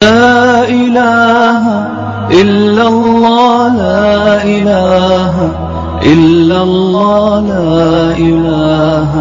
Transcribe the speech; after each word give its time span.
لا 0.00 0.64
إله 0.64 1.64
إلا 2.32 2.84
الله 2.88 3.76
لا 3.76 4.40
إله 4.40 5.34
إلا 6.00 6.58
الله 6.62 7.40
لا 7.44 8.16
إله 8.16 9.12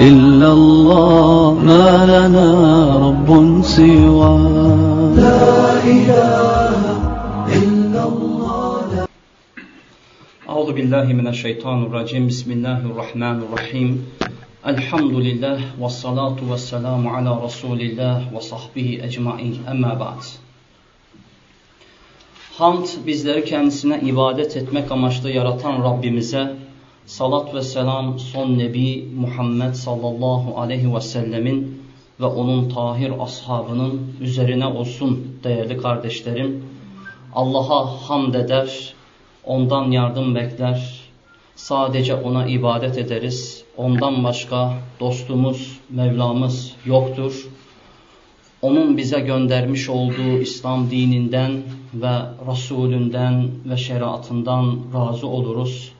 إلا 0.00 0.48
الله. 0.52 1.54
ما 1.60 1.88
لنا 2.08 2.48
رب 2.96 3.28
سوى 3.60 4.32
لا 5.20 5.84
إله 5.84 6.80
إلا 7.60 8.02
الله 8.08 9.04
أعوذ 10.48 10.68
بالله 10.72 11.06
من 11.12 11.26
الشيطان 11.28 11.92
الرجيم. 11.92 12.32
بسم 12.32 12.50
الله 12.56 12.80
الرحمن 12.88 13.36
الرحيم. 13.44 13.90
Elhamdülillah 14.66 15.60
ve 15.80 15.88
salatu 15.88 16.52
ve 16.52 16.58
selamu 16.58 17.10
ala 17.10 17.42
Resulillah 17.44 18.34
ve 18.34 18.40
sahbihi 18.40 19.02
ecmain 19.02 19.58
emma 19.70 20.00
ba'd. 20.00 20.22
Hamd 22.58 22.86
bizleri 23.06 23.44
kendisine 23.44 24.00
ibadet 24.00 24.56
etmek 24.56 24.92
amaçlı 24.92 25.30
yaratan 25.30 25.82
Rabbimize 25.84 26.56
salat 27.06 27.54
ve 27.54 27.62
selam 27.62 28.18
son 28.18 28.58
Nebi 28.58 29.08
Muhammed 29.16 29.74
sallallahu 29.74 30.60
aleyhi 30.60 30.94
ve 30.94 31.00
sellemin 31.00 31.82
ve 32.20 32.26
onun 32.26 32.68
tahir 32.68 33.12
ashabının 33.20 34.16
üzerine 34.20 34.66
olsun 34.66 35.38
değerli 35.44 35.76
kardeşlerim. 35.76 36.64
Allah'a 37.34 37.86
hamd 38.08 38.34
eder, 38.34 38.94
ondan 39.44 39.90
yardım 39.90 40.34
bekler, 40.34 41.00
sadece 41.56 42.14
ona 42.14 42.46
ibadet 42.46 42.98
ederiz 42.98 43.65
Ondan 43.76 44.24
başka 44.24 44.72
dostumuz, 45.00 45.80
Mevlamız 45.90 46.72
yoktur. 46.86 47.48
Onun 48.62 48.96
bize 48.96 49.20
göndermiş 49.20 49.88
olduğu 49.88 50.38
İslam 50.40 50.90
dininden 50.90 51.62
ve 51.94 52.16
Resulünden 52.50 53.48
ve 53.70 53.76
şeriatından 53.76 54.78
razı 54.94 55.26
oluruz. 55.26 55.92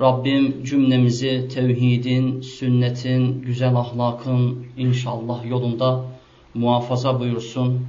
Rabbim 0.00 0.64
cümlemizi 0.64 1.48
tevhidin, 1.54 2.40
sünnetin, 2.40 3.42
güzel 3.42 3.76
ahlakın 3.76 4.66
inşallah 4.76 5.46
yolunda 5.46 6.04
muhafaza 6.54 7.20
buyursun. 7.20 7.86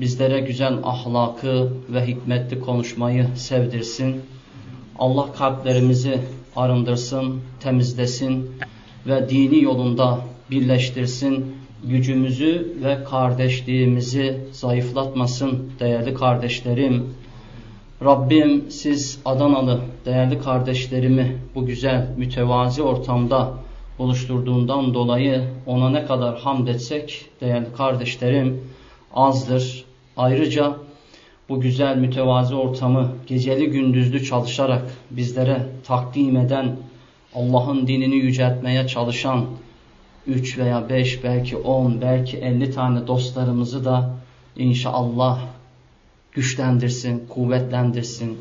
Bizlere 0.00 0.40
güzel 0.40 0.74
ahlakı 0.82 1.72
ve 1.88 2.06
hikmetli 2.06 2.60
konuşmayı 2.60 3.26
sevdirsin. 3.36 4.20
Allah 4.98 5.32
kalplerimizi 5.32 6.20
arındırsın, 6.56 7.40
temizlesin 7.60 8.50
ve 9.06 9.28
dini 9.28 9.62
yolunda 9.62 10.20
birleştirsin. 10.50 11.56
Gücümüzü 11.84 12.76
ve 12.84 13.04
kardeşliğimizi 13.04 14.40
zayıflatmasın 14.52 15.70
değerli 15.80 16.14
kardeşlerim. 16.14 17.14
Rabbim 18.04 18.64
siz 18.70 19.18
Adanalı 19.24 19.80
değerli 20.06 20.38
kardeşlerimi 20.38 21.36
bu 21.54 21.66
güzel 21.66 22.06
mütevazi 22.16 22.82
ortamda 22.82 23.52
buluşturduğundan 23.98 24.94
dolayı 24.94 25.44
ona 25.66 25.90
ne 25.90 26.06
kadar 26.06 26.38
hamd 26.38 26.68
etsek 26.68 27.24
değerli 27.40 27.72
kardeşlerim 27.76 28.60
azdır. 29.14 29.84
Ayrıca 30.16 30.76
bu 31.48 31.60
güzel 31.60 31.96
mütevazi 31.96 32.54
ortamı 32.54 33.12
geceli 33.26 33.70
gündüzlü 33.70 34.24
çalışarak 34.24 34.82
bizlere 35.10 35.66
takdim 35.84 36.36
eden, 36.36 36.76
Allah'ın 37.34 37.86
dinini 37.86 38.16
yüceltmeye 38.16 38.86
çalışan 38.86 39.44
3 40.26 40.58
veya 40.58 40.88
5 40.88 41.24
belki 41.24 41.56
10 41.56 42.00
belki 42.00 42.36
50 42.36 42.70
tane 42.70 43.06
dostlarımızı 43.06 43.84
da 43.84 44.14
inşallah 44.56 45.40
güçlendirsin, 46.32 47.26
kuvvetlendirsin. 47.28 48.38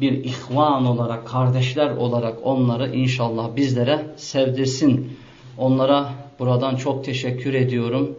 Bir 0.00 0.12
ihvan 0.12 0.86
olarak, 0.86 1.26
kardeşler 1.26 1.90
olarak 1.90 2.38
onları 2.42 2.96
inşallah 2.96 3.56
bizlere 3.56 4.06
sevdirsin. 4.16 5.16
Onlara 5.58 6.12
buradan 6.38 6.76
çok 6.76 7.04
teşekkür 7.04 7.54
ediyorum 7.54 8.16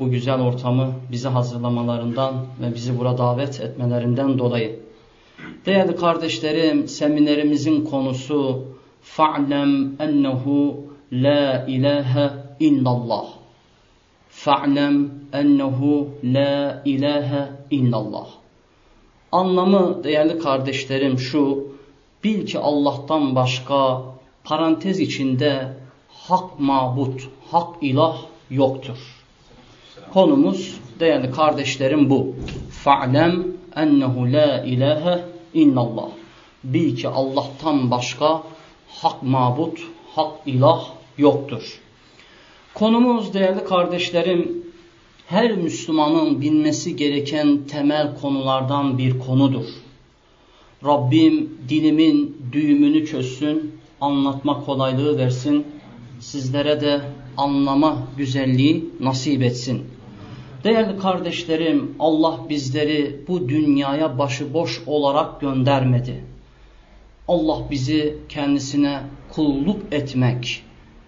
bu 0.00 0.10
güzel 0.10 0.40
ortamı 0.40 0.92
bize 1.12 1.28
hazırlamalarından 1.28 2.34
ve 2.60 2.74
bizi 2.74 2.98
burada 2.98 3.18
davet 3.18 3.60
etmelerinden 3.60 4.38
dolayı. 4.38 4.80
Değerli 5.66 5.96
kardeşlerim, 5.96 6.88
seminerimizin 6.88 7.84
konusu 7.84 8.64
fa'lem 9.02 9.96
ennehu 10.00 10.84
la 11.12 11.64
ilahe 11.66 12.30
illallah. 12.60 13.26
Fa'lem 14.28 15.10
ennehu 15.32 16.08
la 16.24 16.82
ilahe 16.84 17.48
illallah. 17.70 18.26
Anlamı 19.32 20.04
değerli 20.04 20.38
kardeşlerim 20.38 21.18
şu, 21.18 21.66
bil 22.24 22.46
ki 22.46 22.58
Allah'tan 22.58 23.34
başka 23.34 24.02
parantez 24.44 25.00
içinde 25.00 25.76
hak 26.08 26.60
mabut, 26.60 27.28
hak 27.50 27.82
ilah 27.82 28.16
yoktur. 28.50 29.21
Konumuz 30.14 30.80
değerli 31.00 31.30
kardeşlerim 31.30 32.10
bu. 32.10 32.34
Fa'lem 32.70 33.46
ennehu 33.76 34.32
la 34.32 34.64
ilahe 34.64 35.24
illallah. 35.54 36.08
Bil 36.64 36.96
ki 36.96 37.08
Allah'tan 37.08 37.90
başka 37.90 38.42
hak 38.88 39.22
mabut, 39.22 39.78
hak 40.14 40.32
ilah 40.46 40.84
yoktur. 41.18 41.80
Konumuz 42.74 43.34
değerli 43.34 43.64
kardeşlerim 43.64 44.66
her 45.26 45.52
Müslümanın 45.52 46.40
bilmesi 46.40 46.96
gereken 46.96 47.58
temel 47.70 48.20
konulardan 48.20 48.98
bir 48.98 49.18
konudur. 49.18 49.66
Rabbim 50.84 51.58
dilimin 51.68 52.36
düğümünü 52.52 53.06
çözsün, 53.06 53.72
anlatma 54.00 54.64
kolaylığı 54.64 55.18
versin, 55.18 55.66
sizlere 56.20 56.80
de 56.80 57.00
anlama 57.36 57.98
güzelliği 58.16 58.84
nasip 59.00 59.42
etsin. 59.42 59.91
Değerli 60.64 60.98
kardeşlerim, 60.98 61.94
Allah 61.98 62.40
bizleri 62.48 63.20
bu 63.28 63.48
dünyaya 63.48 64.18
başıboş 64.18 64.82
olarak 64.86 65.40
göndermedi. 65.40 66.24
Allah 67.28 67.70
bizi 67.70 68.18
kendisine 68.28 69.02
kulluk 69.32 69.80
etmek, 69.92 70.62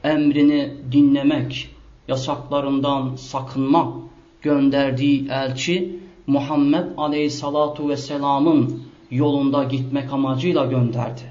emrini 0.05 0.75
dinlemek, 0.93 1.71
yasaklarından 2.09 3.17
sakınmak 3.17 3.95
gönderdiği 4.43 5.29
elçi 5.29 5.97
Muhammed 6.27 6.87
Aleyhissalatu 6.97 7.89
Vesselam'ın 7.89 8.83
yolunda 9.11 9.65
gitmek 9.65 10.13
amacıyla 10.13 10.67
gönderdi. 10.67 11.23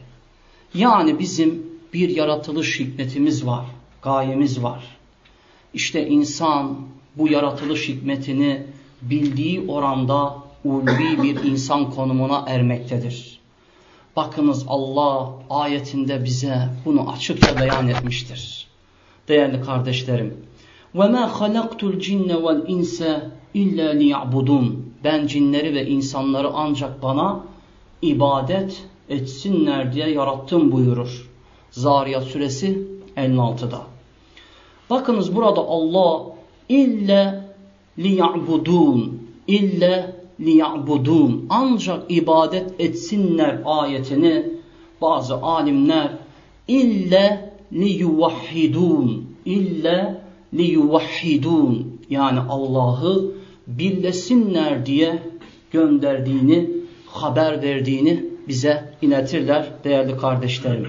Yani 0.73 1.19
bizim 1.19 1.67
bir 1.93 2.09
yaratılış 2.09 2.79
hikmetimiz 2.79 3.45
var, 3.45 3.65
gayemiz 4.01 4.63
var. 4.63 4.83
İşte 5.73 6.07
insan 6.07 6.77
bu 7.16 7.28
yaratılış 7.28 7.88
hikmetini 7.88 8.62
bildiği 9.02 9.64
oranda 9.68 10.34
ulvi 10.64 11.22
bir 11.22 11.44
insan 11.44 11.90
konumuna 11.90 12.44
ermektedir. 12.46 13.40
Bakınız 14.16 14.64
Allah 14.68 15.30
ayetinde 15.50 16.24
bize 16.24 16.68
bunu 16.84 17.10
açıkça 17.12 17.60
beyan 17.60 17.88
etmiştir. 17.88 18.66
Değerli 19.28 19.60
kardeşlerim, 19.60 20.36
وَمَا 20.94 21.24
خَلَقْتُ 21.38 21.80
الْجِنَّ 21.92 22.30
وَالْاِنْسَ 22.44 23.20
اِلَّا 23.54 23.88
لِيَعْبُدُونَ 24.00 24.72
Ben 25.04 25.26
cinleri 25.26 25.74
ve 25.74 25.86
insanları 25.86 26.50
ancak 26.54 27.02
bana 27.02 27.40
ibadet 28.02 28.82
etsinler 29.08 29.92
diye 29.92 30.10
yarattım 30.10 30.72
buyurur. 30.72 31.30
Zariyat 31.70 32.24
suresi 32.24 32.88
56'da. 33.16 33.82
Bakınız 34.90 35.36
burada 35.36 35.60
Allah 35.60 36.22
ille 36.69 37.43
liya'budun 37.99 39.19
ille 39.47 40.15
liya'budun. 40.39 41.45
Ancak 41.49 42.11
ibadet 42.11 42.71
etsinler 42.79 43.61
ayetini 43.65 44.45
bazı 45.01 45.35
alimler 45.35 46.09
ille 46.67 47.53
liyuvahhidun 47.73 49.25
ille 49.45 50.21
liyuvahhidun. 50.53 51.99
Yani 52.09 52.39
Allah'ı 52.39 53.31
birlesinler 53.67 54.85
diye 54.85 55.23
gönderdiğini 55.71 56.69
haber 57.05 57.61
verdiğini 57.61 58.25
bize 58.47 58.93
iletirler 59.01 59.67
değerli 59.83 60.17
kardeşlerim. 60.17 60.87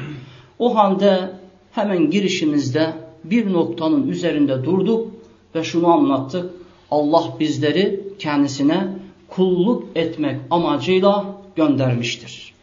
O 0.58 0.76
halde 0.76 1.30
hemen 1.72 2.10
girişimizde 2.10 2.92
bir 3.24 3.52
noktanın 3.52 4.08
üzerinde 4.08 4.64
durduk 4.64 5.13
ve 5.54 5.64
şunu 5.64 5.88
anlattık. 5.88 6.50
Allah 6.90 7.24
bizleri 7.40 8.00
kendisine 8.18 8.88
kulluk 9.28 9.84
etmek 9.94 10.36
amacıyla 10.50 11.24
göndermiştir. 11.56 12.54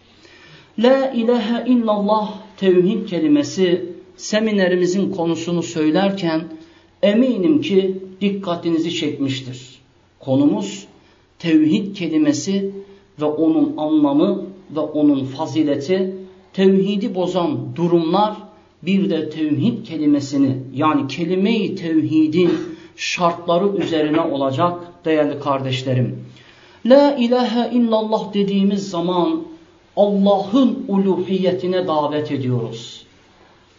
La 0.79 1.11
ilahe 1.11 1.69
illallah 1.71 2.33
tevhid 2.57 3.07
kelimesi 3.07 3.85
seminerimizin 4.15 5.11
konusunu 5.11 5.63
söylerken 5.63 6.43
eminim 7.03 7.61
ki 7.61 7.97
dikkatinizi 8.21 8.95
çekmiştir. 8.95 9.79
Konumuz 10.19 10.85
tevhid 11.39 11.95
kelimesi 11.95 12.71
ve 13.21 13.25
onun 13.25 13.73
anlamı 13.77 14.45
ve 14.75 14.79
onun 14.79 15.25
fazileti, 15.25 16.15
tevhidi 16.53 17.15
bozan 17.15 17.75
durumlar, 17.75 18.35
bir 18.83 19.09
de 19.09 19.29
tevhid 19.29 19.85
kelimesini 19.85 20.57
yani 20.75 21.07
kelime-i 21.07 21.75
tevhidin 21.75 22.51
şartları 23.01 23.67
üzerine 23.77 24.21
olacak 24.21 24.79
değerli 25.05 25.39
kardeşlerim. 25.39 26.25
La 26.85 27.15
ilahe 27.15 27.71
illallah 27.71 28.33
dediğimiz 28.33 28.89
zaman 28.89 29.43
Allah'ın 29.97 30.85
uluhiyetine 30.87 31.87
davet 31.87 32.31
ediyoruz. 32.31 33.05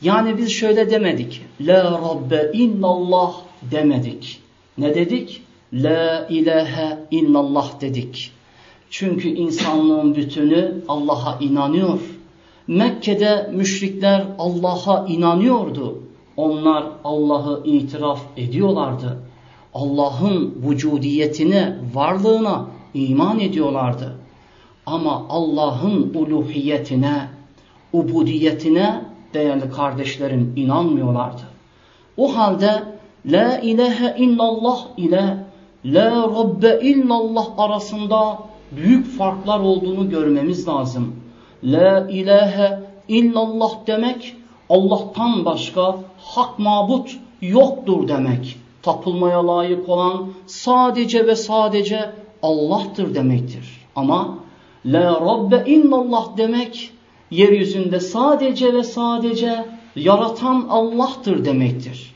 Yani 0.02 0.38
biz 0.38 0.50
şöyle 0.50 0.90
demedik. 0.90 1.42
La 1.60 1.84
Rabbe 1.84 2.50
illallah 2.54 3.34
demedik. 3.70 4.40
Ne 4.78 4.94
dedik? 4.94 5.42
La 5.72 6.26
ilahe 6.30 6.98
illallah 7.10 7.80
dedik. 7.80 8.30
Çünkü 8.90 9.28
insanlığın 9.28 10.14
bütünü 10.14 10.74
Allah'a 10.88 11.38
inanıyor. 11.40 12.00
Mekke'de 12.66 13.50
müşrikler 13.52 14.24
Allah'a 14.38 15.06
inanıyordu. 15.06 16.02
Onlar 16.36 16.84
Allah'ı 17.04 17.62
itiraf 17.64 18.20
ediyorlardı. 18.36 19.18
Allah'ın 19.74 20.54
vücudiyetine, 20.68 21.78
varlığına 21.94 22.66
iman 22.94 23.40
ediyorlardı. 23.40 24.18
Ama 24.86 25.26
Allah'ın 25.28 26.14
uluhiyetine, 26.14 27.28
ubudiyetine 27.92 29.04
değerli 29.34 29.70
kardeşlerim 29.70 30.52
inanmıyorlardı. 30.56 31.42
O 32.16 32.36
halde 32.36 32.82
La 33.26 33.58
ilahe 33.58 34.14
illallah 34.18 34.86
ile 34.96 35.36
La 35.84 36.10
Rabbe 36.10 36.80
illallah 36.82 37.46
arasında 37.58 38.38
büyük 38.72 39.18
farklar 39.18 39.60
olduğunu 39.60 40.10
görmemiz 40.10 40.68
lazım. 40.68 41.16
La 41.64 42.08
ilahe 42.10 42.80
illallah 43.08 43.70
demek 43.86 44.36
Allah'tan 44.68 45.44
başka 45.44 45.96
hak 46.24 46.58
mabut 46.58 47.18
yoktur 47.40 48.08
demek. 48.08 48.56
Tapılmaya 48.82 49.46
layık 49.46 49.88
olan 49.88 50.28
sadece 50.46 51.26
ve 51.26 51.36
sadece 51.36 52.10
Allah'tır 52.42 53.14
demektir. 53.14 53.80
Ama 53.96 54.38
La 54.86 55.20
Rabbe 55.20 55.64
illallah 55.66 56.36
demek 56.36 56.90
yeryüzünde 57.30 58.00
sadece 58.00 58.74
ve 58.74 58.82
sadece 58.82 59.64
yaratan 59.96 60.66
Allah'tır 60.68 61.44
demektir. 61.44 62.14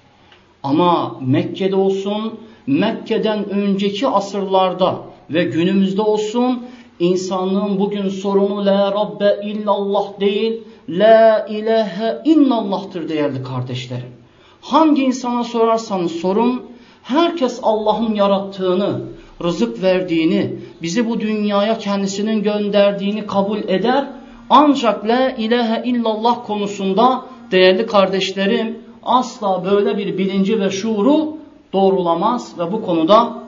Ama 0.63 1.17
Mekke'de 1.21 1.77
olsun, 1.77 2.35
Mekke'den 2.67 3.49
önceki 3.49 4.09
asırlarda 4.09 4.97
ve 5.31 5.45
günümüzde 5.45 6.03
olsun 6.03 6.63
insanlığın 6.99 7.79
bugün 7.79 8.09
sorunu 8.09 8.67
La 8.67 8.93
Rabbe 8.93 9.41
illallah 9.45 10.21
değil, 10.21 10.63
La 10.89 11.47
ilahe 11.49 12.23
illallah'tır 12.25 13.09
değerli 13.09 13.43
kardeşlerim. 13.43 14.13
Hangi 14.61 15.05
insana 15.05 15.45
sorarsanız 15.45 16.13
sorun, 16.13 16.63
herkes 17.03 17.61
Allah'ın 17.63 18.15
yarattığını, 18.15 19.01
rızık 19.43 19.83
verdiğini, 19.83 20.57
bizi 20.83 21.09
bu 21.09 21.21
dünyaya 21.21 21.79
kendisinin 21.79 22.43
gönderdiğini 22.43 23.27
kabul 23.27 23.59
eder. 23.59 24.09
Ancak 24.51 25.09
La 25.09 25.31
ilahe 25.31 25.83
illallah 25.89 26.47
konusunda 26.47 27.23
değerli 27.51 27.87
kardeşlerim 27.87 28.79
asla 29.03 29.65
böyle 29.65 29.99
bir 29.99 30.19
bilinci 30.19 30.61
ve 30.61 30.71
şuuru 30.71 31.37
doğrulamaz 31.73 32.59
ve 32.59 32.73
bu 32.73 32.83
konuda 32.83 33.43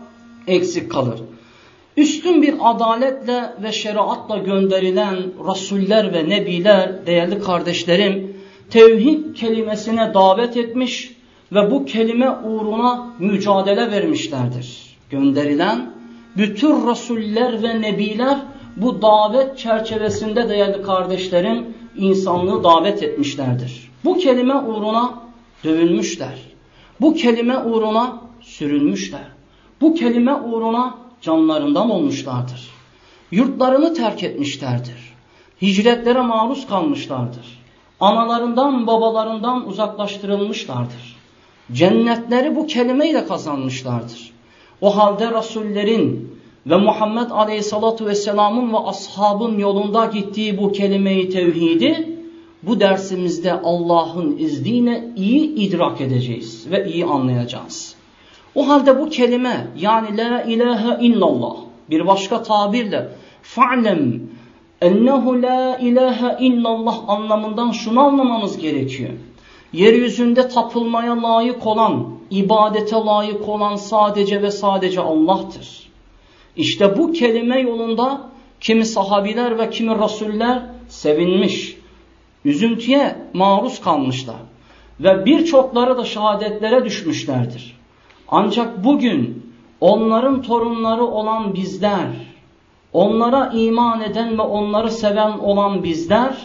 eksik 0.46 0.90
kalır. 0.90 1.20
Üstün 1.98 2.42
bir 2.42 2.54
adaletle 2.60 3.52
ve 3.62 3.72
şeriatla 3.72 4.38
gönderilen 4.38 5.16
rasuller 5.46 6.12
ve 6.12 6.28
nebiler 6.28 7.06
değerli 7.06 7.40
kardeşlerim 7.40 8.36
tevhid 8.70 9.34
kelimesine 9.34 10.14
davet 10.14 10.56
etmiş 10.56 11.12
ve 11.52 11.70
bu 11.70 11.84
kelime 11.84 12.30
uğruna 12.30 13.14
mücadele 13.18 13.90
vermişlerdir. 13.90 14.96
Gönderilen 15.10 15.90
bütün 16.36 16.86
rasuller 16.86 17.62
ve 17.62 17.80
nebiler 17.82 18.38
bu 18.76 19.02
davet 19.02 19.58
çerçevesinde 19.58 20.48
değerli 20.48 20.82
kardeşlerim 20.82 21.66
insanlığı 21.96 22.64
davet 22.64 23.02
etmişlerdir. 23.02 23.90
Bu 24.04 24.18
kelime 24.18 24.54
uğruna 24.54 25.22
dövülmüşler. 25.64 26.38
Bu 27.00 27.14
kelime 27.14 27.58
uğruna 27.58 28.20
sürülmüşler. 28.40 29.26
Bu 29.80 29.94
kelime 29.94 30.34
uğruna 30.34 31.07
canlarından 31.22 31.90
olmuşlardır. 31.90 32.70
Yurtlarını 33.30 33.94
terk 33.94 34.22
etmişlerdir. 34.22 35.14
Hicretlere 35.62 36.20
maruz 36.20 36.66
kalmışlardır. 36.66 37.58
Analarından 38.00 38.86
babalarından 38.86 39.68
uzaklaştırılmışlardır. 39.68 41.16
Cennetleri 41.72 42.56
bu 42.56 42.66
kelimeyle 42.66 43.26
kazanmışlardır. 43.26 44.30
O 44.80 44.96
halde 44.96 45.30
Resullerin 45.30 46.38
ve 46.66 46.76
Muhammed 46.76 47.30
Aleyhissalatu 47.30 48.06
Vesselam'ın 48.06 48.72
ve 48.72 48.78
ashabın 48.78 49.58
yolunda 49.58 50.06
gittiği 50.06 50.58
bu 50.58 50.72
kelimeyi 50.72 51.30
tevhidi 51.30 52.18
bu 52.62 52.80
dersimizde 52.80 53.52
Allah'ın 53.52 54.36
izniyle 54.38 55.12
iyi 55.16 55.54
idrak 55.54 56.00
edeceğiz 56.00 56.66
ve 56.70 56.92
iyi 56.92 57.04
anlayacağız. 57.04 57.97
O 58.54 58.68
halde 58.68 59.00
bu 59.00 59.08
kelime 59.08 59.66
yani 59.76 60.16
la 60.16 60.42
ilahe 60.42 61.04
illallah 61.06 61.56
bir 61.90 62.06
başka 62.06 62.42
tabirle 62.42 63.08
fa'lem 63.42 64.20
ennehu 64.80 65.42
la 65.42 65.78
ilahe 65.78 66.36
illallah 66.40 67.08
anlamından 67.08 67.70
şunu 67.70 68.00
anlamamız 68.00 68.58
gerekiyor. 68.58 69.10
Yeryüzünde 69.72 70.48
tapılmaya 70.48 71.22
layık 71.22 71.66
olan, 71.66 72.06
ibadete 72.30 72.96
layık 72.96 73.48
olan 73.48 73.76
sadece 73.76 74.42
ve 74.42 74.50
sadece 74.50 75.00
Allah'tır. 75.00 75.88
İşte 76.56 76.98
bu 76.98 77.12
kelime 77.12 77.60
yolunda 77.60 78.20
kimi 78.60 78.84
sahabiler 78.84 79.58
ve 79.58 79.70
kimi 79.70 79.98
rasuller 79.98 80.62
sevinmiş, 80.88 81.76
üzüntüye 82.44 83.16
maruz 83.32 83.80
kalmışlar 83.80 84.36
ve 85.00 85.26
birçokları 85.26 85.98
da 85.98 86.04
şehadetlere 86.04 86.84
düşmüşlerdir. 86.84 87.77
Ancak 88.28 88.84
bugün 88.84 89.52
onların 89.80 90.42
torunları 90.42 91.04
olan 91.04 91.54
bizler, 91.54 92.06
onlara 92.92 93.50
iman 93.54 94.00
eden 94.00 94.38
ve 94.38 94.42
onları 94.42 94.90
seven 94.90 95.38
olan 95.38 95.82
bizler, 95.82 96.37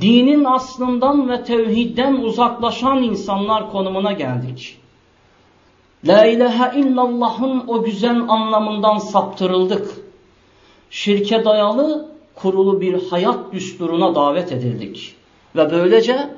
dinin 0.00 0.44
aslından 0.44 1.28
ve 1.28 1.44
tevhidden 1.44 2.14
uzaklaşan 2.14 3.02
insanlar 3.02 3.70
konumuna 3.72 4.12
geldik. 4.12 4.76
La 6.04 6.26
ilahe 6.26 6.80
illallah'ın 6.80 7.62
o 7.66 7.82
güzel 7.82 8.20
anlamından 8.28 8.98
saptırıldık. 8.98 9.96
Şirke 10.90 11.44
dayalı 11.44 12.08
kurulu 12.34 12.80
bir 12.80 13.08
hayat 13.10 13.52
düsturuna 13.52 14.14
davet 14.14 14.52
edildik. 14.52 15.14
Ve 15.56 15.70
böylece 15.70 16.30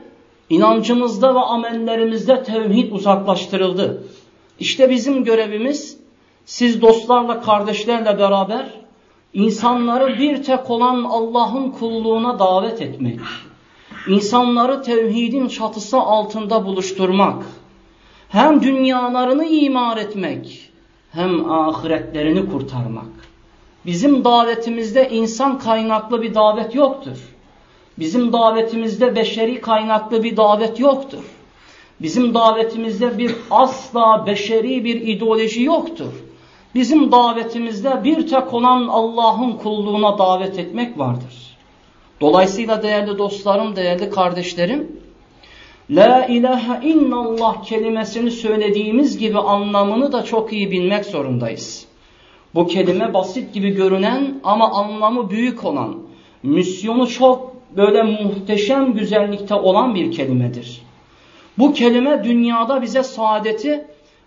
inancımızda 0.51 1.35
ve 1.35 1.39
amellerimizde 1.39 2.43
tevhid 2.43 2.93
uzaklaştırıldı. 2.93 4.03
İşte 4.59 4.91
bizim 4.91 5.25
görevimiz 5.25 5.97
siz 6.45 6.83
dostlarla, 6.83 7.41
kardeşlerle 7.41 8.19
beraber 8.19 8.67
insanları 9.35 10.19
bir 10.19 10.43
tek 10.43 10.71
olan 10.71 11.05
Allah'ın 11.05 11.71
kulluğuna 11.71 12.39
davet 12.39 12.83
etmek. 12.83 13.21
İnsanları 14.09 14.83
tevhidin 14.83 15.49
çatısı 15.49 15.97
altında 15.97 16.67
buluşturmak. 16.67 17.45
Hem 18.29 18.63
dünyalarını 18.63 19.45
imar 19.45 19.97
etmek, 19.97 20.71
hem 21.13 21.51
ahiretlerini 21.51 22.51
kurtarmak. 22.51 23.07
Bizim 23.87 24.25
davetimizde 24.25 25.09
insan 25.09 25.59
kaynaklı 25.59 26.23
bir 26.23 26.35
davet 26.35 26.75
yoktur. 26.75 27.35
Bizim 27.99 28.33
davetimizde 28.33 29.17
beşeri 29.17 29.61
kaynaklı 29.61 30.25
bir 30.25 30.37
davet 30.37 30.81
yoktur. 30.81 31.25
Bizim 32.03 32.35
davetimizde 32.35 33.19
bir 33.19 33.35
asla 33.51 34.27
beşeri 34.27 34.85
bir 34.85 35.01
ideoloji 35.01 35.63
yoktur. 35.63 36.13
Bizim 36.75 37.13
davetimizde 37.13 38.05
bir 38.05 38.27
tek 38.27 38.55
olan 38.55 38.89
Allah'ın 38.89 39.53
kulluğuna 39.53 40.19
davet 40.19 40.59
etmek 40.59 40.99
vardır. 40.99 41.57
Dolayısıyla 42.21 42.83
değerli 42.83 43.19
dostlarım, 43.19 43.77
değerli 43.77 44.11
kardeşlerim, 44.11 45.03
La 45.91 46.27
ilahe 46.27 46.89
illallah 46.89 47.65
kelimesini 47.65 48.31
söylediğimiz 48.31 49.19
gibi 49.19 49.39
anlamını 49.39 50.13
da 50.13 50.25
çok 50.25 50.53
iyi 50.53 50.71
bilmek 50.71 51.05
zorundayız. 51.05 51.87
Bu 52.55 52.67
kelime 52.67 53.15
basit 53.15 53.55
gibi 53.55 53.71
görünen 53.71 54.41
ama 54.45 54.71
anlamı 54.71 55.31
büyük 55.31 55.65
olan, 55.65 55.99
misyonu 56.43 57.09
çok 57.09 57.53
böyle 57.77 58.03
muhteşem 58.03 58.93
güzellikte 58.95 59.55
olan 59.55 59.95
bir 59.95 60.13
kelimedir. 60.13 60.83
Bu 61.59 61.73
kelime 61.73 62.25
dünyada 62.25 62.83
bize 62.83 63.03
saadeti, 63.03 63.85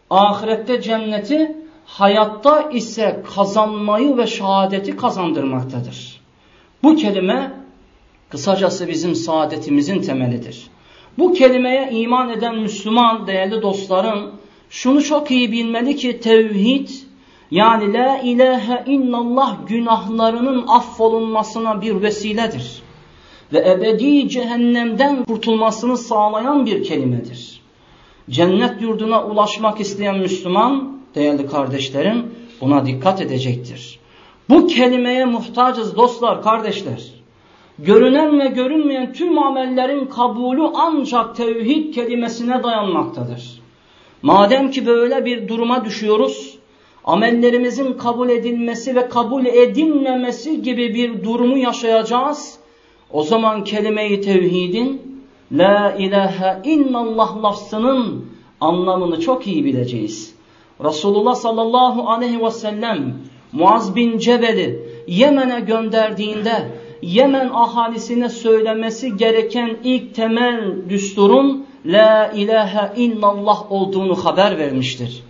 ahirette 0.10 0.82
cenneti 0.82 1.56
hayatta 1.86 2.62
ise 2.62 3.24
kazanmayı 3.36 4.18
ve 4.18 4.28
şehadeti 4.28 4.96
kazandırmaktadır. 4.96 6.22
Bu 6.84 6.96
kelime 6.96 7.52
kısacası 8.30 8.88
bizim 8.88 9.16
saadetimizin 9.16 10.02
temelidir. 10.02 10.68
Bu 11.18 11.34
kelimeye 11.34 11.92
iman 11.92 12.30
eden 12.30 12.56
Müslüman 12.56 13.28
değerli 13.28 13.62
dostlarım 13.62 14.32
şunu 14.70 15.04
çok 15.04 15.32
iyi 15.32 15.52
bilmeli 15.52 15.96
ki 15.96 16.20
tevhid 16.20 16.90
yani 17.52 17.94
la 17.94 18.18
ilahe 18.18 18.84
illallah 18.86 19.58
günahlarının 19.68 20.68
affolunmasına 20.68 21.82
bir 21.82 22.02
vesiledir. 22.02 22.85
Ve 23.54 23.70
ebedi 23.70 24.30
cehennemden 24.30 25.24
kurtulmasını 25.24 25.98
sağlayan 25.98 26.66
bir 26.66 26.84
kelimedir. 26.84 27.62
Cennet 28.30 28.82
yurduna 28.82 29.26
ulaşmak 29.26 29.80
isteyen 29.80 30.18
Müslüman 30.18 31.00
değerli 31.16 31.48
kardeşlerim 31.48 32.26
buna 32.62 32.86
dikkat 32.86 33.22
edecektir. 33.22 34.00
Bu 34.50 34.68
kelimeye 34.68 35.26
muhtacız 35.26 35.96
dostlar, 35.98 36.42
kardeşler. 36.42 37.04
Görünen 37.80 38.40
ve 38.40 38.48
görünmeyen 38.48 39.14
tüm 39.14 39.40
amellerin 39.40 40.06
kabulü 40.06 40.62
ancak 40.76 41.36
tevhid 41.36 41.94
kelimesine 41.94 42.64
dayanmaktadır. 42.64 43.62
Madem 44.22 44.72
ki 44.72 44.86
böyle 44.86 45.26
bir 45.26 45.48
duruma 45.48 45.86
düşüyoruz, 45.86 46.58
amellerimizin 47.04 47.94
kabul 47.94 48.30
edilmesi 48.30 48.96
ve 48.96 49.10
kabul 49.10 49.46
edilmemesi 49.46 50.62
gibi 50.62 50.94
bir 50.94 51.24
durumu 51.24 51.58
yaşayacağız. 51.58 52.60
O 53.12 53.24
zaman 53.24 53.64
kelime-i 53.64 54.22
tevhidin 54.22 55.22
La 55.52 55.96
ilahe 55.98 56.62
illallah 56.64 57.44
lafzının 57.44 58.26
anlamını 58.62 59.20
çok 59.20 59.48
iyi 59.48 59.66
bileceğiz. 59.66 60.36
Resulullah 60.84 61.36
sallallahu 61.36 62.10
aleyhi 62.10 62.44
ve 62.44 62.52
sellem 62.52 63.16
Muaz 63.52 63.96
bin 63.96 64.18
Cebel'i 64.18 64.90
Yemen'e 65.08 65.60
gönderdiğinde 65.60 66.72
Yemen 67.02 67.50
ahalisine 67.54 68.30
söylemesi 68.30 69.18
gereken 69.18 69.78
ilk 69.84 70.16
temel 70.16 70.76
düsturun 70.90 71.66
La 71.86 72.32
ilahe 72.36 73.02
illallah 73.02 73.72
olduğunu 73.72 74.26
haber 74.26 74.58
vermiştir. 74.58 75.24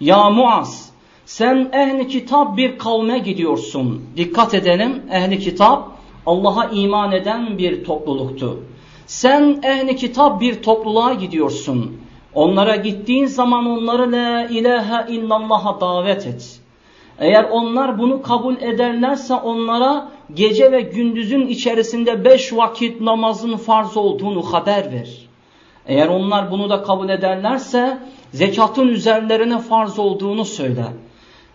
Ya 0.00 0.30
Muaz 0.30 0.90
sen 1.26 1.70
ehli 1.72 2.08
kitap 2.08 2.56
bir 2.56 2.78
kavme 2.78 3.18
gidiyorsun. 3.18 4.02
Dikkat 4.16 4.54
edelim 4.54 5.02
ehli 5.12 5.38
kitap 5.38 5.93
Allah'a 6.26 6.64
iman 6.64 7.12
eden 7.12 7.58
bir 7.58 7.84
topluluktu. 7.84 8.58
Sen 9.06 9.60
ehli 9.62 9.96
kitap 9.96 10.40
bir 10.40 10.62
topluluğa 10.62 11.12
gidiyorsun. 11.12 11.96
Onlara 12.34 12.76
gittiğin 12.76 13.26
zaman 13.26 13.66
onları 13.66 14.12
la 14.12 14.44
ilahe 14.44 15.12
illallah'a 15.12 15.80
davet 15.80 16.26
et. 16.26 16.60
Eğer 17.18 17.44
onlar 17.44 17.98
bunu 17.98 18.22
kabul 18.22 18.56
ederlerse 18.56 19.34
onlara 19.34 20.08
gece 20.34 20.72
ve 20.72 20.80
gündüzün 20.80 21.46
içerisinde 21.46 22.24
beş 22.24 22.52
vakit 22.52 23.00
namazın 23.00 23.56
farz 23.56 23.96
olduğunu 23.96 24.42
haber 24.42 24.92
ver. 24.92 25.28
Eğer 25.86 26.08
onlar 26.08 26.50
bunu 26.50 26.70
da 26.70 26.82
kabul 26.82 27.08
ederlerse 27.08 27.98
zekatın 28.32 28.88
üzerlerine 28.88 29.58
farz 29.58 29.98
olduğunu 29.98 30.44
söyle. 30.44 30.84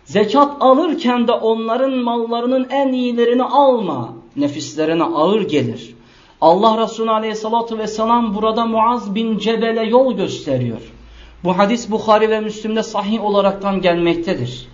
Zekat 0.09 0.57
alırken 0.59 1.27
de 1.27 1.31
onların 1.31 1.93
mallarının 1.93 2.67
en 2.69 2.93
iyilerini 2.93 3.43
alma. 3.43 4.13
Nefislerine 4.35 5.03
ağır 5.03 5.41
gelir. 5.41 5.95
Allah 6.41 6.83
Resulü 6.83 7.11
Aleyhisselatü 7.11 7.77
Vesselam 7.77 8.35
burada 8.35 8.65
Muaz 8.65 9.15
bin 9.15 9.37
Cebel'e 9.37 9.83
yol 9.83 10.13
gösteriyor. 10.13 10.81
Bu 11.43 11.57
hadis 11.57 11.91
Bukhari 11.91 12.29
ve 12.29 12.39
Müslim'de 12.39 12.83
sahih 12.83 13.23
olaraktan 13.23 13.81
gelmektedir. 13.81 14.67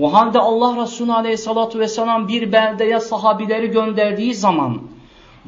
O 0.00 0.14
halde 0.14 0.38
Allah 0.38 0.82
Resulü 0.82 1.12
Aleyhisselatü 1.12 1.78
Vesselam 1.78 2.28
bir 2.28 2.52
beldeye 2.52 3.00
sahabileri 3.00 3.70
gönderdiği 3.70 4.34
zaman 4.34 4.78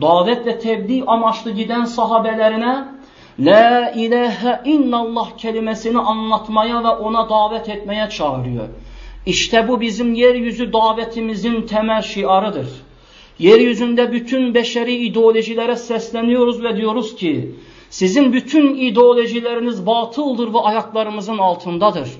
davet 0.00 0.46
ve 0.46 0.58
tebliğ 0.58 1.04
amaçlı 1.06 1.50
giden 1.50 1.84
sahabelerine 1.84 2.84
La 3.38 3.90
ilahe 3.90 4.60
illallah 4.64 5.36
kelimesini 5.38 5.98
anlatmaya 5.98 6.84
ve 6.84 6.88
ona 6.88 7.30
davet 7.30 7.68
etmeye 7.68 8.08
çağırıyor. 8.10 8.68
İşte 9.26 9.68
bu 9.68 9.80
bizim 9.80 10.14
yeryüzü 10.14 10.72
davetimizin 10.72 11.62
temel 11.62 12.02
şiarıdır. 12.02 12.68
Yeryüzünde 13.38 14.12
bütün 14.12 14.54
beşeri 14.54 14.94
ideolojilere 14.96 15.76
sesleniyoruz 15.76 16.62
ve 16.62 16.76
diyoruz 16.76 17.16
ki 17.16 17.54
sizin 17.90 18.32
bütün 18.32 18.74
ideolojileriniz 18.74 19.86
batıldır 19.86 20.54
ve 20.54 20.58
ayaklarımızın 20.58 21.38
altındadır. 21.38 22.10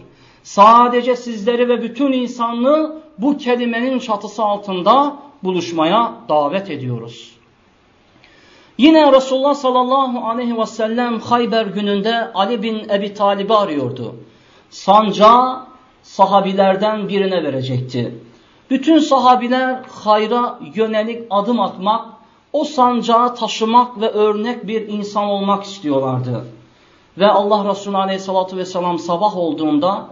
Sadece 0.42 1.16
sizleri 1.16 1.68
ve 1.68 1.82
bütün 1.82 2.12
insanlığı 2.12 3.02
bu 3.18 3.38
kelimenin 3.38 3.98
çatısı 3.98 4.42
altında 4.42 5.16
buluşmaya 5.42 6.14
davet 6.28 6.70
ediyoruz. 6.70 7.36
Yine 8.78 9.12
Resulullah 9.12 9.54
sallallahu 9.54 10.28
aleyhi 10.28 10.58
ve 10.58 10.66
sellem 10.66 11.20
Hayber 11.20 11.66
gününde 11.66 12.32
Ali 12.34 12.62
bin 12.62 12.88
Ebi 12.88 13.14
Talib'i 13.14 13.54
arıyordu. 13.54 14.14
Sancağı 14.70 15.66
sahabilerden 16.06 17.08
birine 17.08 17.44
verecekti. 17.44 18.14
Bütün 18.70 18.98
sahabiler 18.98 19.82
hayra 20.04 20.58
yönelik 20.75 21.22
adım 21.30 21.60
atmak, 21.60 22.06
o 22.52 22.64
sancağı 22.64 23.34
taşımak 23.34 24.00
ve 24.00 24.10
örnek 24.10 24.66
bir 24.66 24.88
insan 24.88 25.25
olmak 25.25 25.64
istiyorlardı. 25.64 26.44
Ve 27.18 27.26
Allah 27.26 27.70
Resulü 27.70 27.96
Aleyhisselatü 27.96 28.56
Vesselam 28.56 28.98
sabah 28.98 29.36
olduğunda 29.36 30.08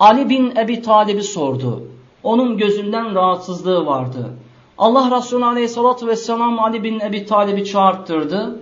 Ali 0.00 0.28
bin 0.28 0.56
Ebi 0.56 0.82
Talib'i 0.82 1.22
sordu. 1.22 1.82
Onun 2.22 2.56
gözünden 2.56 3.14
rahatsızlığı 3.14 3.86
vardı. 3.86 4.30
Allah 4.78 5.16
Resulü 5.16 5.44
Aleyhisselatü 5.44 6.06
Vesselam 6.06 6.58
Ali 6.58 6.82
bin 6.82 7.00
Ebi 7.00 7.26
Talib'i 7.26 7.64
çağırttırdı. 7.64 8.58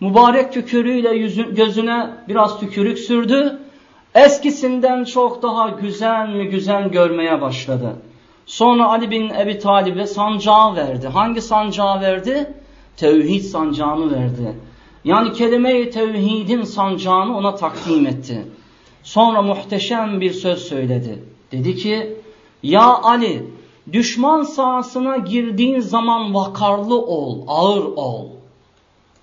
Mübarek 0.00 0.52
tükürüğüyle 0.52 1.10
yüzü, 1.10 1.54
gözüne 1.54 2.10
biraz 2.28 2.60
tükürük 2.60 2.98
sürdü. 2.98 3.63
Eskisinden 4.14 5.04
çok 5.04 5.42
daha 5.42 5.68
güzel 5.68 6.28
mi 6.28 6.48
güzel 6.48 6.88
görmeye 6.88 7.40
başladı. 7.40 7.96
Sonra 8.46 8.88
Ali 8.88 9.10
bin 9.10 9.30
Ebi 9.30 9.58
Talib'e 9.58 10.06
sancağı 10.06 10.76
verdi. 10.76 11.08
Hangi 11.08 11.40
sancağı 11.42 12.00
verdi? 12.00 12.54
Tevhid 12.96 13.42
sancağını 13.44 14.12
verdi. 14.12 14.54
Yani 15.04 15.32
kelime-i 15.32 15.90
tevhidin 15.90 16.62
sancağını 16.62 17.36
ona 17.36 17.54
takdim 17.54 18.06
etti. 18.06 18.46
Sonra 19.02 19.42
muhteşem 19.42 20.20
bir 20.20 20.32
söz 20.32 20.58
söyledi. 20.58 21.24
Dedi 21.52 21.76
ki, 21.76 22.16
Ya 22.62 22.82
Ali, 22.82 23.46
düşman 23.92 24.42
sahasına 24.42 25.16
girdiğin 25.16 25.80
zaman 25.80 26.34
vakarlı 26.34 27.02
ol, 27.02 27.44
ağır 27.48 27.84
ol. 27.84 28.26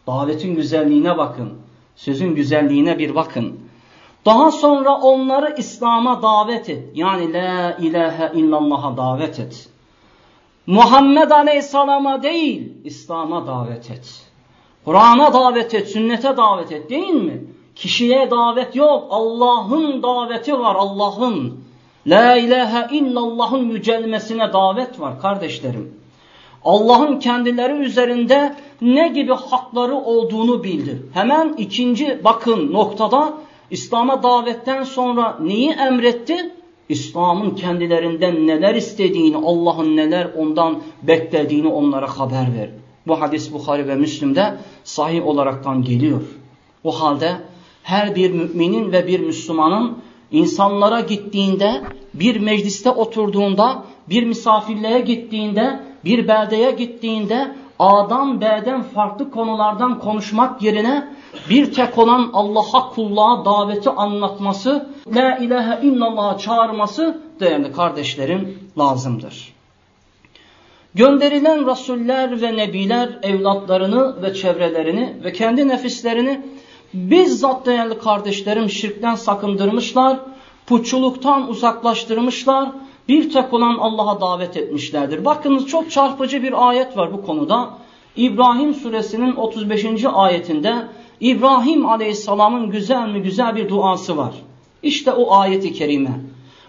Davetin 0.08 0.56
güzelliğine 0.56 1.18
bakın. 1.18 1.50
Sözün 1.96 2.36
güzelliğine 2.36 3.00
bir 3.00 3.16
bakın. 3.16 3.60
Daha 4.26 4.52
sonra 4.52 4.98
onları 4.98 5.56
İslam'a 5.58 6.22
davet 6.22 6.70
et. 6.70 6.84
Yani 6.96 7.34
la 7.34 7.78
ilahe 7.80 8.32
illallah'a 8.36 8.98
davet 8.98 9.40
et. 9.40 9.70
Muhammed 10.68 11.32
Aleyhisselam'a 11.32 12.24
değil, 12.24 12.74
İslam'a 12.84 13.48
davet 13.48 13.92
et. 13.92 14.32
Kur'an'a 14.86 15.34
davet 15.34 15.74
et, 15.74 15.88
sünnete 15.88 16.38
davet 16.38 16.72
et 16.72 16.90
değil 16.90 17.14
mi? 17.14 17.44
Kişiye 17.76 18.32
davet 18.32 18.76
yok, 18.76 19.08
Allah'ın 19.10 20.04
daveti 20.04 20.60
var, 20.60 20.76
Allah'ın. 20.76 21.60
La 22.08 22.36
ilahe 22.36 22.98
illallah'ın 22.98 23.70
yücelmesine 23.70 24.54
davet 24.54 25.00
var 25.00 25.22
kardeşlerim. 25.22 26.02
Allah'ın 26.66 27.20
kendileri 27.20 27.74
üzerinde 27.74 28.56
ne 28.82 29.08
gibi 29.08 29.34
hakları 29.34 29.96
olduğunu 29.96 30.64
bildir. 30.64 30.98
Hemen 31.14 31.56
ikinci 31.58 32.22
bakın 32.24 32.74
noktada 32.74 33.34
İslam'a 33.72 34.24
davetten 34.24 34.84
sonra 34.84 35.38
neyi 35.42 35.70
emretti? 35.70 36.52
İslam'ın 36.90 37.56
kendilerinden 37.56 38.48
neler 38.48 38.76
istediğini, 38.76 39.38
Allah'ın 39.38 39.98
neler 39.98 40.28
ondan 40.38 40.82
beklediğini 41.04 41.68
onlara 41.68 42.20
haber 42.20 42.56
ver. 42.58 42.70
Bu 43.08 43.22
hadis 43.22 43.54
Bukhari 43.54 43.88
ve 43.88 43.96
Müslim'de 43.96 44.58
sahih 44.84 45.28
olaraktan 45.28 45.84
geliyor. 45.84 46.22
O 46.84 47.02
halde 47.02 47.38
her 47.84 48.16
bir 48.16 48.32
müminin 48.32 48.92
ve 48.92 49.08
bir 49.08 49.20
Müslümanın 49.20 49.98
insanlara 50.32 51.00
gittiğinde, 51.00 51.82
bir 52.14 52.40
mecliste 52.40 52.90
oturduğunda, 52.90 53.84
bir 54.10 54.24
misafirliğe 54.24 55.00
gittiğinde, 55.00 55.80
bir 56.06 56.28
beldeye 56.28 56.72
gittiğinde 56.72 57.56
A'dan 57.82 58.42
B'den 58.42 58.82
farklı 58.84 59.32
konulardan 59.32 60.00
konuşmak 60.00 60.62
yerine 60.62 61.08
bir 61.50 61.74
tek 61.74 61.98
olan 61.98 62.30
Allah'a 62.34 62.90
kulluğa 62.90 63.46
daveti 63.46 63.90
anlatması, 63.90 64.90
La 65.08 65.38
ilahe 65.38 65.88
illallah'a 65.88 66.38
çağırması 66.38 67.22
değerli 67.40 67.72
kardeşlerim 67.72 68.60
lazımdır. 68.78 69.54
Gönderilen 70.96 71.66
rasuller 71.66 72.42
ve 72.42 72.58
nebiler 72.58 73.20
evlatlarını 73.24 74.24
ve 74.24 74.34
çevrelerini 74.34 75.16
ve 75.24 75.34
kendi 75.34 75.68
nefislerini 75.68 76.42
bizzat 76.94 77.66
değerli 77.66 78.00
kardeşlerim 78.00 78.70
şirkten 78.70 79.16
sakındırmışlar. 79.16 80.20
putçuluktan 80.68 81.50
uzaklaştırmışlar, 81.50 82.70
bir 83.09 83.31
tek 83.31 83.53
olan 83.53 83.77
Allah'a 83.79 84.21
davet 84.21 84.57
etmişlerdir. 84.57 85.25
Bakınız 85.25 85.67
çok 85.67 85.91
çarpıcı 85.91 86.43
bir 86.43 86.69
ayet 86.69 86.97
var 86.97 87.13
bu 87.13 87.27
konuda. 87.27 87.71
İbrahim 88.17 88.75
suresinin 88.75 89.37
35. 89.37 90.05
ayetinde 90.15 90.75
İbrahim 91.21 91.87
aleyhisselamın 91.87 92.71
güzel 92.71 93.09
mi 93.09 93.23
güzel 93.23 93.57
bir 93.57 93.69
duası 93.69 94.17
var. 94.17 94.35
İşte 94.83 95.13
o 95.13 95.35
ayeti 95.35 95.73
kerime. 95.73 96.21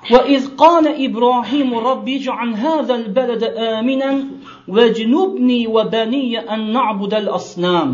وَاِذْ 0.09 0.43
قَالَ 0.63 0.85
إِبْرَاهِيمُ 1.07 1.69
رَبِّ 1.89 2.07
جَعَنْ 2.25 2.49
هَذَا 2.65 2.93
الْبَلَدَ 3.03 3.43
آمِنًا 3.77 4.11
وَجْنُبْنِي 4.75 5.61
وَبَنِيَّ 5.75 6.33
اَنْ 6.53 6.61
نَعْبُدَ 6.77 7.13
الْأَصْنَامِ 7.23 7.89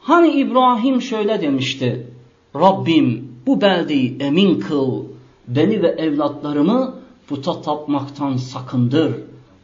Hani 0.00 0.28
İbrahim 0.28 1.02
şöyle 1.02 1.40
demişti. 1.40 2.06
Rabbim 2.54 3.32
bu 3.46 3.60
beldeyi 3.60 4.16
emin 4.20 4.60
kıl, 4.60 5.04
beni 5.48 5.82
ve 5.82 5.88
evlatlarımı 5.88 6.94
puta 7.33 7.61
tapmaktan 7.61 8.37
sakındır. 8.37 9.15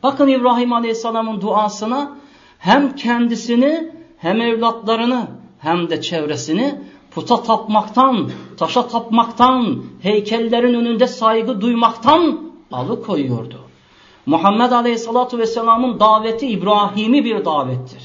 Bakın 0.03 0.27
İbrahim 0.27 0.73
Aleyhisselam'ın 0.73 1.41
duasına 1.41 2.17
hem 2.59 2.95
kendisini 2.95 3.91
hem 4.17 4.41
evlatlarını 4.41 5.27
hem 5.59 5.89
de 5.89 6.01
çevresini 6.01 6.81
puta 7.11 7.43
tapmaktan, 7.43 8.29
taşa 8.57 8.87
tapmaktan, 8.87 9.83
heykellerin 10.01 10.73
önünde 10.73 11.07
saygı 11.07 11.61
duymaktan 11.61 12.39
alıkoyuyordu. 12.71 13.59
Muhammed 14.25 14.71
Aleyhisselatü 14.71 15.37
Vesselam'ın 15.37 15.99
daveti 15.99 16.47
İbrahim'i 16.47 17.25
bir 17.25 17.45
davettir. 17.45 18.03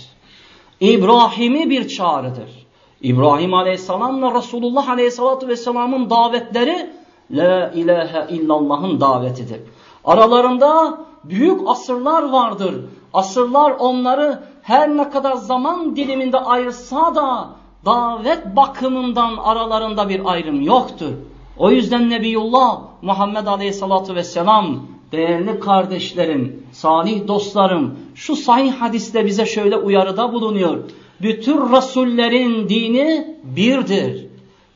İbrahim'i 0.81 1.71
bir 1.71 1.89
çağrıdır. 1.89 2.67
İbrahim 3.03 3.55
Aleyhisselam'la 3.55 4.35
Resulullah 4.35 4.89
Aleyhisselatü 4.89 5.49
Vesselam'ın 5.49 6.11
davetleri 6.11 6.94
La 7.31 7.71
ilahe 7.75 8.35
illallah'ın 8.35 9.01
davetidir. 9.01 9.61
Aralarında 10.05 10.99
büyük 11.25 11.69
asırlar 11.69 12.23
vardır. 12.23 12.75
Asırlar 13.15 13.71
onları 13.71 14.43
her 14.63 14.97
ne 14.97 15.11
kadar 15.11 15.35
zaman 15.35 15.97
diliminde 15.97 16.39
ayırsa 16.39 17.15
da 17.15 17.51
davet 17.85 18.57
bakımından 18.57 19.37
aralarında 19.37 20.09
bir 20.09 20.21
ayrım 20.25 20.61
yoktur. 20.61 21.13
O 21.59 21.71
yüzden 21.71 22.11
Nebiyullah 22.11 22.81
Muhammed 23.03 23.47
Aleyhisselatü 23.47 24.15
Vesselam 24.15 24.87
değerli 25.13 25.61
kardeşlerim, 25.61 26.67
salih 26.73 27.29
dostlarım 27.29 27.99
şu 28.15 28.37
sahih 28.37 28.73
hadiste 28.73 29.27
bize 29.27 29.47
şöyle 29.47 29.77
uyarıda 29.77 30.33
bulunuyor. 30.33 30.85
Bütün 31.23 31.73
rasullerin 31.73 32.69
dini 32.69 33.37
birdir. 33.45 34.27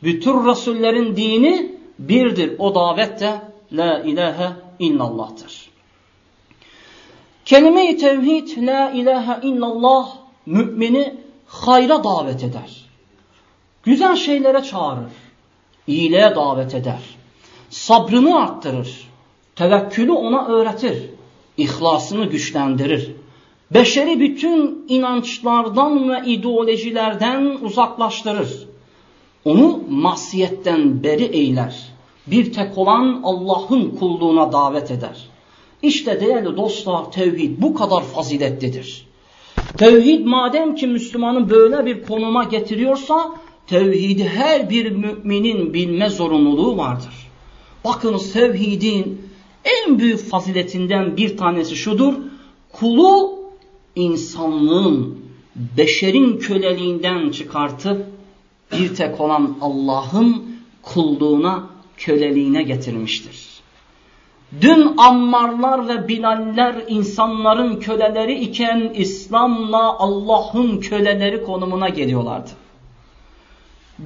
Bütün 0.03 0.47
rasullerin 0.47 1.17
dini 1.17 1.78
birdir. 1.99 2.59
O 2.59 2.75
davet 2.75 3.21
de 3.21 3.41
la 3.73 3.99
ilahe 3.99 4.53
illallah'tır. 4.79 5.71
Kelime-i 7.45 7.97
tevhid 7.97 8.67
la 8.67 8.91
ilahe 8.91 9.47
illallah 9.47 10.09
mümini 10.47 11.15
hayra 11.47 12.05
davet 12.05 12.45
eder. 12.45 12.85
Güzel 13.83 14.17
şeylere 14.17 14.63
çağırır. 14.63 15.13
İyiliğe 15.87 16.35
davet 16.35 16.75
eder. 16.75 17.01
Sabrını 17.71 18.43
arttırır. 18.43 19.09
Tevekkülü 19.57 20.13
ona 20.13 20.47
öğretir. 20.47 21.11
İhlasını 21.57 22.25
güçlendirir. 22.25 23.13
Beşeri 23.71 24.21
bütün 24.21 24.85
inançlardan 24.89 26.11
ve 26.11 26.23
ideolojilerden 26.27 27.59
uzaklaştırır. 27.63 28.68
Onu 29.49 29.81
masiyetten 29.91 31.03
beri 31.03 31.25
eyler. 31.25 31.89
Bir 32.27 32.53
tek 32.53 32.79
olan 32.79 33.21
Allah'ın 33.25 33.91
kulluğuna 33.91 34.53
davet 34.53 34.91
eder. 34.91 35.29
İşte 35.83 36.21
değerli 36.21 36.57
dostlar 36.57 37.13
tevhid 37.13 37.63
bu 37.63 37.75
kadar 37.75 38.03
faziletlidir. 38.03 39.07
Tevhid 39.77 40.27
madem 40.27 40.75
ki 40.75 40.87
Müslümanı 40.87 41.51
böyle 41.51 41.87
bir 41.87 42.03
konuma 42.03 42.45
getiriyorsa 42.45 43.35
tevhidi 43.67 44.25
her 44.25 44.71
bir 44.71 44.91
müminin 44.91 45.75
bilme 45.75 46.09
zorunluluğu 46.09 46.77
vardır. 46.77 47.31
Bakınız 47.85 48.33
tevhidin 48.33 49.23
en 49.65 49.99
büyük 49.99 50.31
faziletinden 50.31 51.17
bir 51.17 51.37
tanesi 51.37 51.77
şudur. 51.77 52.15
Kulu 52.73 53.39
insanlığın, 53.97 55.19
beşerin 55.77 56.39
köleliğinden 56.39 57.31
çıkartıp 57.31 58.18
bir 58.73 58.95
tek 58.95 59.21
olan 59.21 59.57
Allah'ın 59.61 60.59
kulluğuna, 60.83 61.67
köleliğine 61.97 62.63
getirmiştir. 62.63 63.49
Dün 64.61 64.97
Ammarlar 64.97 65.89
ve 65.89 66.09
Bilaller 66.09 66.75
insanların 66.89 67.81
köleleri 67.81 68.41
iken 68.41 68.93
İslam'la 68.95 69.99
Allah'ın 69.99 70.81
köleleri 70.81 71.45
konumuna 71.45 71.89
geliyorlardı. 71.89 72.51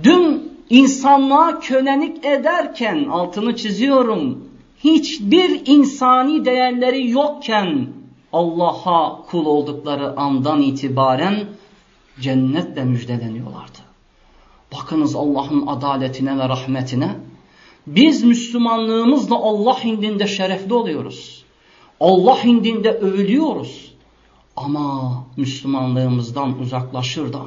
Dün 0.02 0.52
insanlığa 0.70 1.60
kölelik 1.60 2.24
ederken 2.24 3.04
altını 3.10 3.56
çiziyorum 3.56 4.48
hiçbir 4.84 5.66
insani 5.66 6.44
değerleri 6.44 7.10
yokken 7.10 7.86
Allah'a 8.32 9.22
kul 9.26 9.46
oldukları 9.46 10.16
andan 10.16 10.62
itibaren 10.62 11.44
cennetle 12.20 12.84
müjdeleniyorlardı. 12.84 13.91
Bakınız 14.74 15.16
Allah'ın 15.16 15.66
adaletine 15.66 16.38
ve 16.38 16.48
rahmetine. 16.48 17.16
Biz 17.86 18.24
Müslümanlığımızla 18.24 19.36
Allah 19.36 19.80
indinde 19.84 20.26
şerefli 20.26 20.74
oluyoruz. 20.74 21.44
Allah 22.00 22.38
indinde 22.42 22.90
övülüyoruz. 22.90 23.92
Ama 24.56 25.24
Müslümanlığımızdan 25.36 26.58
uzaklaşır 26.58 27.32
da 27.32 27.42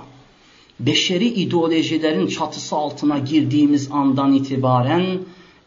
beşeri 0.79 1.27
ideolojilerin 1.27 2.27
çatısı 2.27 2.75
altına 2.75 3.19
girdiğimiz 3.19 3.91
andan 3.91 4.33
itibaren 4.33 5.19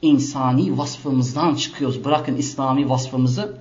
insani 0.03 0.79
vasfımızdan 0.79 1.55
çıkıyoruz. 1.55 2.05
Bırakın 2.05 2.37
İslami 2.37 2.89
vasfımızı, 2.89 3.59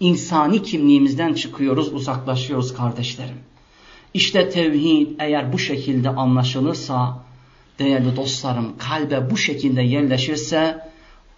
insani 0.00 0.62
kimliğimizden 0.62 1.34
çıkıyoruz, 1.34 1.92
uzaklaşıyoruz 1.92 2.74
kardeşlerim. 2.74 3.38
İşte 4.14 4.50
tevhid 4.50 5.08
eğer 5.18 5.52
bu 5.52 5.58
şekilde 5.58 6.08
anlaşılırsa, 6.08 7.21
değerli 7.82 8.16
dostlarım 8.16 8.78
kalbe 8.78 9.30
bu 9.30 9.36
şekilde 9.36 9.82
yerleşirse, 9.82 10.88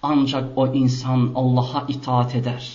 ancak 0.02 0.58
o 0.58 0.66
insan 0.66 1.32
Allah'a 1.34 1.84
itaat 1.88 2.34
eder. 2.34 2.70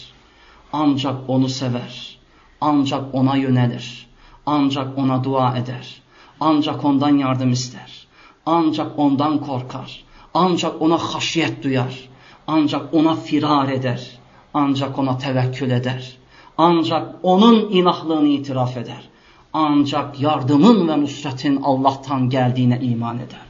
Ancak 0.73 1.15
onu 1.27 1.49
sever. 1.49 2.17
Ancak 2.61 3.15
ona 3.15 3.35
yönelir. 3.35 4.07
Ancak 4.45 4.97
ona 4.97 5.23
dua 5.23 5.57
eder. 5.57 6.01
Ancak 6.39 6.85
ondan 6.85 7.17
yardım 7.17 7.51
ister. 7.51 8.07
Ancak 8.45 8.99
ondan 8.99 9.37
korkar. 9.37 10.03
Ancak 10.33 10.81
ona 10.81 10.97
haşyet 10.97 11.63
duyar. 11.63 12.09
Ancak 12.47 12.93
ona 12.93 13.15
firar 13.15 13.69
eder. 13.69 14.19
Ancak 14.53 14.99
ona 14.99 15.17
tevekkül 15.17 15.71
eder. 15.71 16.17
Ancak 16.57 17.15
onun 17.23 17.69
inahlığını 17.69 18.27
itiraf 18.27 18.77
eder. 18.77 19.09
Ancak 19.53 20.21
yardımın 20.21 20.87
ve 20.87 21.01
nusretin 21.01 21.61
Allah'tan 21.63 22.29
geldiğine 22.29 22.79
iman 22.81 23.17
eder. 23.17 23.48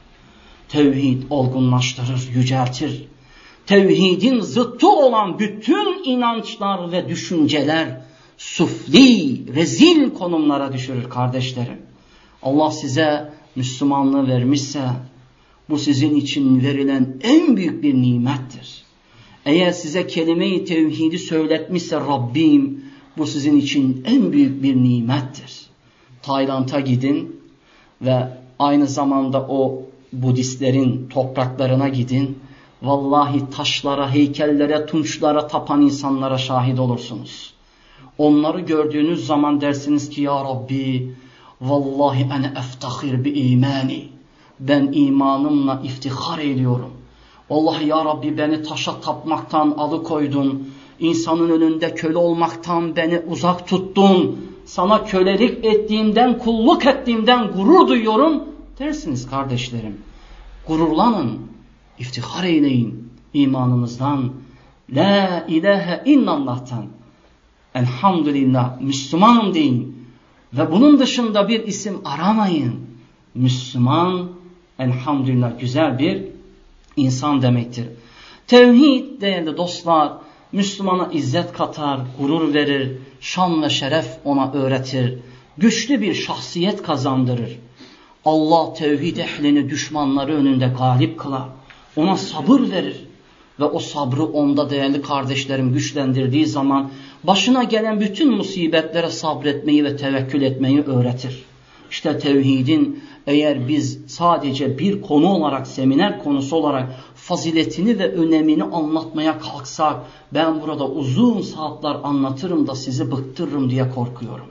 Tevhid 0.72 1.22
olgunlaştırır, 1.30 2.28
yüceltir. 2.34 3.04
Tevhidin 3.66 4.40
zıttı 4.40 4.88
olan 4.88 5.38
bütün 5.38 6.04
inançlar 6.04 6.92
ve 6.92 7.08
düşünceler 7.08 8.00
sufli, 8.38 9.54
rezil 9.54 10.10
konumlara 10.10 10.72
düşürür 10.72 11.10
kardeşlerim. 11.10 11.78
Allah 12.42 12.70
size 12.70 13.32
Müslümanlığı 13.56 14.28
vermişse 14.28 14.80
bu 15.70 15.78
sizin 15.78 16.14
için 16.14 16.62
verilen 16.62 17.16
en 17.22 17.56
büyük 17.56 17.82
bir 17.82 17.94
nimettir. 17.94 18.82
Eğer 19.46 19.72
size 19.72 20.06
kelime-i 20.06 20.64
tevhidi 20.64 21.18
söyletmişse 21.18 21.96
Rabbim 21.96 22.84
bu 23.18 23.26
sizin 23.26 23.56
için 23.56 24.04
en 24.06 24.32
büyük 24.32 24.62
bir 24.62 24.76
nimettir. 24.76 25.60
Tayland'a 26.22 26.80
gidin 26.80 27.40
ve 28.02 28.28
aynı 28.58 28.86
zamanda 28.86 29.46
o 29.48 29.89
Budistlerin 30.12 31.08
topraklarına 31.08 31.88
gidin. 31.88 32.38
Vallahi 32.82 33.50
taşlara, 33.50 34.10
heykellere, 34.10 34.86
tunçlara 34.86 35.46
tapan 35.46 35.80
insanlara 35.80 36.38
şahit 36.38 36.78
olursunuz. 36.78 37.54
Onları 38.18 38.60
gördüğünüz 38.60 39.26
zaman 39.26 39.60
dersiniz 39.60 40.10
ki 40.10 40.22
ya 40.22 40.44
Rabbi 40.44 41.14
vallahi 41.60 42.22
ene 42.22 42.52
eftahir 42.58 43.24
bi 43.24 43.30
imani 43.30 44.08
ben 44.60 44.90
imanımla 44.92 45.80
iftihar 45.84 46.38
ediyorum. 46.38 46.90
Allah 47.50 47.80
ya 47.80 48.04
Rabbi 48.04 48.38
beni 48.38 48.62
taşa 48.62 49.00
tapmaktan 49.00 49.74
alıkoydun. 49.78 50.68
İnsanın 51.00 51.50
önünde 51.50 51.94
köle 51.94 52.16
olmaktan 52.16 52.96
beni 52.96 53.22
uzak 53.28 53.68
tuttun. 53.68 54.50
Sana 54.64 55.04
kölelik 55.04 55.64
ettiğimden, 55.64 56.38
kulluk 56.38 56.86
ettiğimden 56.86 57.52
gurur 57.52 57.88
duyuyorum 57.88 58.49
dersiniz 58.80 59.30
kardeşlerim. 59.30 59.98
Gururlanın, 60.68 61.38
iftihar 61.98 62.44
eyleyin. 62.44 63.10
imanınızdan, 63.34 64.32
La 64.92 65.46
ilahe 65.48 66.02
illallah'tan, 66.04 66.86
elhamdülillah 67.74 68.80
Müslümanım 68.80 69.54
deyin 69.54 70.06
ve 70.52 70.72
bunun 70.72 70.98
dışında 70.98 71.48
bir 71.48 71.64
isim 71.66 72.00
aramayın. 72.04 72.80
Müslüman 73.34 74.30
elhamdülillah 74.78 75.60
güzel 75.60 75.98
bir 75.98 76.24
insan 76.96 77.42
demektir. 77.42 77.86
Tevhid 78.46 79.20
değerli 79.20 79.56
dostlar 79.56 80.12
Müslümana 80.52 81.08
izzet 81.12 81.52
katar, 81.52 82.00
gurur 82.18 82.54
verir, 82.54 82.98
şan 83.20 83.62
ve 83.62 83.70
şeref 83.70 84.18
ona 84.24 84.52
öğretir. 84.52 85.18
Güçlü 85.58 86.00
bir 86.00 86.14
şahsiyet 86.14 86.82
kazandırır. 86.82 87.58
Allah 88.24 88.74
tevhid 88.74 89.16
ehlini 89.16 89.70
düşmanları 89.70 90.34
önünde 90.34 90.72
galip 90.78 91.18
kılar. 91.18 91.48
Ona 91.96 92.16
sabır 92.16 92.70
verir. 92.70 93.06
Ve 93.60 93.64
o 93.64 93.78
sabrı 93.78 94.24
onda 94.24 94.70
değerli 94.70 95.02
kardeşlerim 95.02 95.72
güçlendirdiği 95.72 96.46
zaman 96.46 96.90
başına 97.24 97.62
gelen 97.64 98.00
bütün 98.00 98.30
musibetlere 98.36 99.10
sabretmeyi 99.10 99.84
ve 99.84 99.96
tevekkül 99.96 100.42
etmeyi 100.42 100.82
öğretir. 100.82 101.44
İşte 101.90 102.18
tevhidin 102.18 103.04
eğer 103.26 103.68
biz 103.68 103.98
sadece 104.06 104.78
bir 104.78 105.02
konu 105.02 105.28
olarak, 105.28 105.66
seminer 105.66 106.24
konusu 106.24 106.56
olarak 106.56 106.88
faziletini 107.14 107.98
ve 107.98 108.12
önemini 108.12 108.64
anlatmaya 108.64 109.38
kalksak, 109.38 109.96
ben 110.34 110.62
burada 110.62 110.88
uzun 110.88 111.40
saatler 111.40 111.96
anlatırım 112.02 112.66
da 112.66 112.74
sizi 112.74 113.12
bıktırırım 113.12 113.70
diye 113.70 113.90
korkuyorum. 113.90 114.46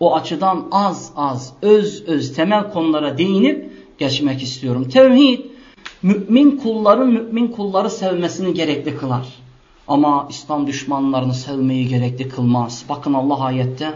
O 0.00 0.14
açıdan 0.14 0.66
az 0.70 1.12
az, 1.16 1.52
öz 1.62 2.04
öz 2.06 2.34
temel 2.34 2.72
konulara 2.72 3.18
değinip 3.18 3.72
geçmek 3.98 4.42
istiyorum. 4.42 4.88
Tevhid, 4.88 5.40
mümin 6.02 6.56
kulların 6.56 7.08
mümin 7.08 7.48
kulları 7.48 7.90
sevmesini 7.90 8.54
gerekli 8.54 8.96
kılar. 8.96 9.26
Ama 9.88 10.26
İslam 10.30 10.66
düşmanlarını 10.66 11.34
sevmeyi 11.34 11.88
gerekli 11.88 12.28
kılmaz. 12.28 12.84
Bakın 12.88 13.14
Allah 13.14 13.44
ayette 13.44 13.94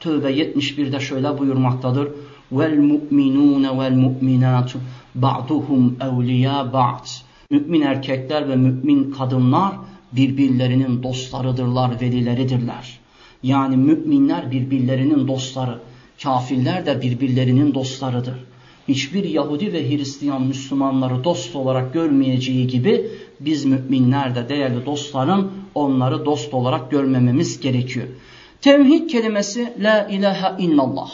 Tövbe 0.00 0.30
71'de 0.30 1.00
şöyle 1.00 1.38
buyurmaktadır. 1.38 2.08
Vel 2.52 2.78
mu'minun 2.78 3.78
vel 3.78 3.92
mu'minatu 3.92 4.78
ba'duhum 5.14 5.96
evliya 6.00 6.72
ba'd. 6.72 7.06
Mümin 7.50 7.80
erkekler 7.80 8.48
ve 8.48 8.56
mümin 8.56 9.10
kadınlar 9.10 9.72
birbirlerinin 10.12 11.02
dostlarıdırlar, 11.02 12.00
velileridirler. 12.00 12.99
Yani 13.42 13.76
müminler 13.76 14.50
birbirlerinin 14.50 15.28
dostları, 15.28 15.78
kafirler 16.22 16.86
de 16.86 17.02
birbirlerinin 17.02 17.74
dostlarıdır. 17.74 18.34
Hiçbir 18.88 19.24
Yahudi 19.24 19.72
ve 19.72 19.88
Hristiyan 19.88 20.42
Müslümanları 20.42 21.24
dost 21.24 21.56
olarak 21.56 21.92
görmeyeceği 21.92 22.66
gibi 22.66 23.10
biz 23.40 23.64
müminler 23.64 24.34
de 24.34 24.48
değerli 24.48 24.86
dostların 24.86 25.52
onları 25.74 26.24
dost 26.24 26.54
olarak 26.54 26.90
görmememiz 26.90 27.60
gerekiyor. 27.60 28.06
Tevhid 28.60 29.10
kelimesi 29.10 29.72
la 29.78 30.08
ilahe 30.08 30.62
illallah. 30.62 31.10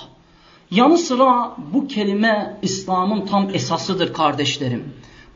Yanı 0.70 0.98
sıra 0.98 1.56
bu 1.72 1.86
kelime 1.86 2.58
İslam'ın 2.62 3.26
tam 3.26 3.50
esasıdır 3.54 4.12
kardeşlerim. 4.12 4.84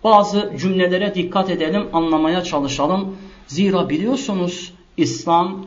Bazı 0.04 0.52
cümlelere 0.60 1.14
dikkat 1.14 1.50
edelim, 1.50 1.86
anlamaya 1.92 2.44
çalışalım. 2.44 3.16
Zira 3.46 3.90
biliyorsunuz 3.90 4.72
İslam 4.96 5.66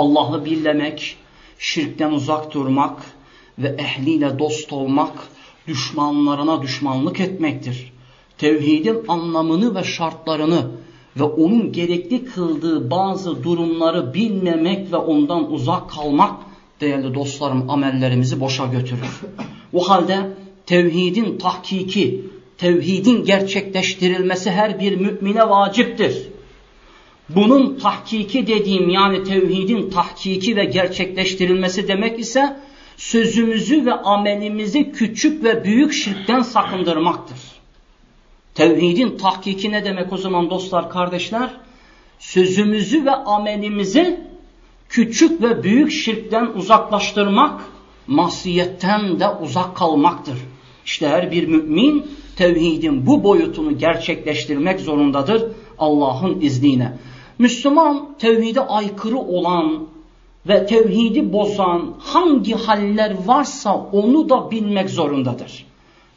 Allah'ı 0.00 0.44
birlemek, 0.44 1.16
şirkten 1.58 2.12
uzak 2.12 2.54
durmak 2.54 3.02
ve 3.58 3.68
ehliyle 3.68 4.38
dost 4.38 4.72
olmak, 4.72 5.12
düşmanlarına 5.66 6.62
düşmanlık 6.62 7.20
etmektir. 7.20 7.92
Tevhidin 8.38 8.98
anlamını 9.08 9.74
ve 9.74 9.84
şartlarını 9.84 10.70
ve 11.16 11.22
onun 11.22 11.72
gerekli 11.72 12.24
kıldığı 12.24 12.90
bazı 12.90 13.44
durumları 13.44 14.14
bilmemek 14.14 14.92
ve 14.92 14.96
ondan 14.96 15.52
uzak 15.52 15.90
kalmak 15.90 16.40
değerli 16.80 17.14
dostlarım 17.14 17.70
amellerimizi 17.70 18.40
boşa 18.40 18.66
götürür. 18.66 19.20
O 19.72 19.88
halde 19.88 20.30
tevhidin 20.66 21.38
tahkiki, 21.38 22.24
tevhidin 22.58 23.24
gerçekleştirilmesi 23.24 24.50
her 24.50 24.80
bir 24.80 24.96
mümine 24.96 25.48
vaciptir. 25.48 26.29
Bunun 27.34 27.78
tahkiki 27.78 28.46
dediğim 28.46 28.88
yani 28.88 29.24
tevhidin 29.24 29.90
tahkiki 29.90 30.56
ve 30.56 30.64
gerçekleştirilmesi 30.64 31.88
demek 31.88 32.18
ise 32.18 32.56
sözümüzü 32.96 33.86
ve 33.86 33.92
amelimizi 33.92 34.92
küçük 34.92 35.44
ve 35.44 35.64
büyük 35.64 35.92
şirkten 35.92 36.42
sakındırmaktır. 36.42 37.38
Tevhidin 38.54 39.16
tahkiki 39.16 39.72
ne 39.72 39.84
demek 39.84 40.12
o 40.12 40.16
zaman 40.16 40.50
dostlar, 40.50 40.90
kardeşler? 40.90 41.50
Sözümüzü 42.18 43.04
ve 43.04 43.10
amelimizi 43.10 44.20
küçük 44.88 45.42
ve 45.42 45.62
büyük 45.62 45.92
şirkten 45.92 46.46
uzaklaştırmak, 46.46 47.60
masiyetten 48.06 49.20
de 49.20 49.28
uzak 49.28 49.76
kalmaktır. 49.76 50.38
İşte 50.84 51.08
her 51.08 51.30
bir 51.30 51.48
mümin 51.48 52.06
tevhidin 52.36 53.06
bu 53.06 53.24
boyutunu 53.24 53.78
gerçekleştirmek 53.78 54.80
zorundadır 54.80 55.52
Allah'ın 55.78 56.40
izniyle. 56.40 56.92
Müslüman 57.40 58.08
tevhide 58.18 58.60
aykırı 58.60 59.18
olan 59.18 59.86
ve 60.48 60.66
tevhidi 60.66 61.32
bozan 61.32 61.94
hangi 61.98 62.54
haller 62.54 63.16
varsa 63.26 63.86
onu 63.92 64.28
da 64.28 64.50
bilmek 64.50 64.90
zorundadır. 64.90 65.66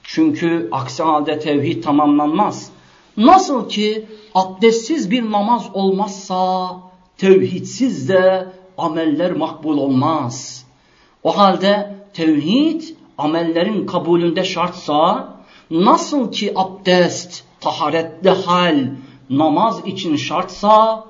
Çünkü 0.04 0.70
aksi 0.72 1.04
halde 1.04 1.40
tevhid 1.40 1.84
tamamlanmaz. 1.84 2.72
Nasıl 3.18 3.70
ki 3.70 4.06
abdestsiz 4.36 5.12
bir 5.12 5.32
namaz 5.32 5.70
olmazsa 5.74 6.70
tevhidsiz 7.18 8.10
de 8.10 8.48
ameller 8.78 9.32
makbul 9.32 9.78
olmaz. 9.78 10.66
O 11.24 11.38
halde 11.38 11.96
tevhid 12.14 12.84
amellerin 13.18 13.86
kabulünde 13.86 14.44
şartsa 14.44 15.28
nasıl 15.72 16.32
ki 16.32 16.54
abdest, 16.56 17.44
taharetli 17.60 18.30
hal 18.30 18.88
namaz 19.30 19.82
için 19.86 20.16
şartsa 20.16 21.04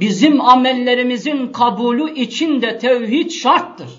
bizim 0.00 0.40
amellerimizin 0.40 1.46
kabulü 1.46 2.14
için 2.14 2.62
de 2.62 2.78
tevhid 2.78 3.30
şarttır. 3.30 3.90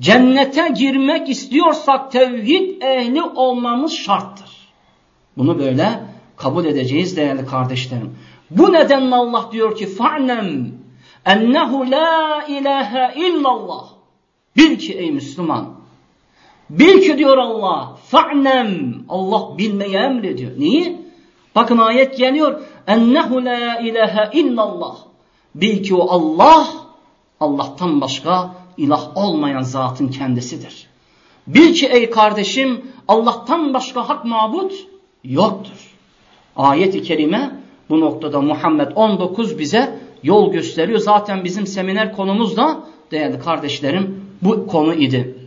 Cennete 0.00 0.68
girmek 0.68 1.28
istiyorsak 1.28 2.12
tevhid 2.12 2.82
ehli 2.82 3.22
olmamız 3.22 3.92
şarttır. 3.92 4.50
Bunu 5.36 5.58
böyle 5.58 6.00
kabul 6.36 6.64
edeceğiz 6.64 7.16
değerli 7.16 7.46
kardeşlerim. 7.46 8.16
Bu 8.50 8.72
nedenle 8.72 9.14
Allah 9.14 9.48
diyor 9.52 9.76
ki 9.76 9.86
fa'nem 9.86 10.72
ennehu 11.24 11.90
la 11.90 12.44
ilahe 12.48 13.14
illallah. 13.20 13.88
Bil 14.56 14.78
ki 14.78 14.92
ey 14.92 15.10
Müslüman. 15.10 15.74
Bil 16.70 17.02
ki 17.02 17.18
diyor 17.18 17.38
Allah. 17.38 17.96
Fa'nem. 18.06 18.94
Allah 19.08 19.58
bilmeyi 19.58 19.94
emrediyor. 19.94 20.50
Niye? 20.58 21.01
Bakın 21.54 21.78
ayet 21.78 22.18
geliyor. 22.18 22.60
Ennehu 22.86 23.44
la 23.44 23.78
ilahe 23.78 24.30
illallah. 24.32 24.96
Bil 25.54 25.82
ki 25.82 25.94
o 25.94 26.10
Allah 26.10 26.68
Allah'tan 27.40 28.00
başka 28.00 28.54
ilah 28.76 29.16
olmayan 29.16 29.62
zatın 29.62 30.08
kendisidir. 30.08 30.86
Bil 31.46 31.74
ki 31.74 31.86
ey 31.86 32.10
kardeşim 32.10 32.86
Allah'tan 33.08 33.74
başka 33.74 34.08
hak 34.08 34.24
mabut 34.24 34.72
yoktur. 35.24 35.92
Ayet-i 36.56 37.02
kerime 37.02 37.60
bu 37.90 38.00
noktada 38.00 38.40
Muhammed 38.40 38.92
19 38.94 39.58
bize 39.58 39.98
yol 40.22 40.52
gösteriyor. 40.52 40.98
Zaten 40.98 41.44
bizim 41.44 41.66
seminer 41.66 42.16
konumuz 42.16 42.56
da 42.56 42.80
değerli 43.10 43.38
kardeşlerim 43.38 44.24
bu 44.42 44.66
konu 44.66 44.94
idi. 44.94 45.38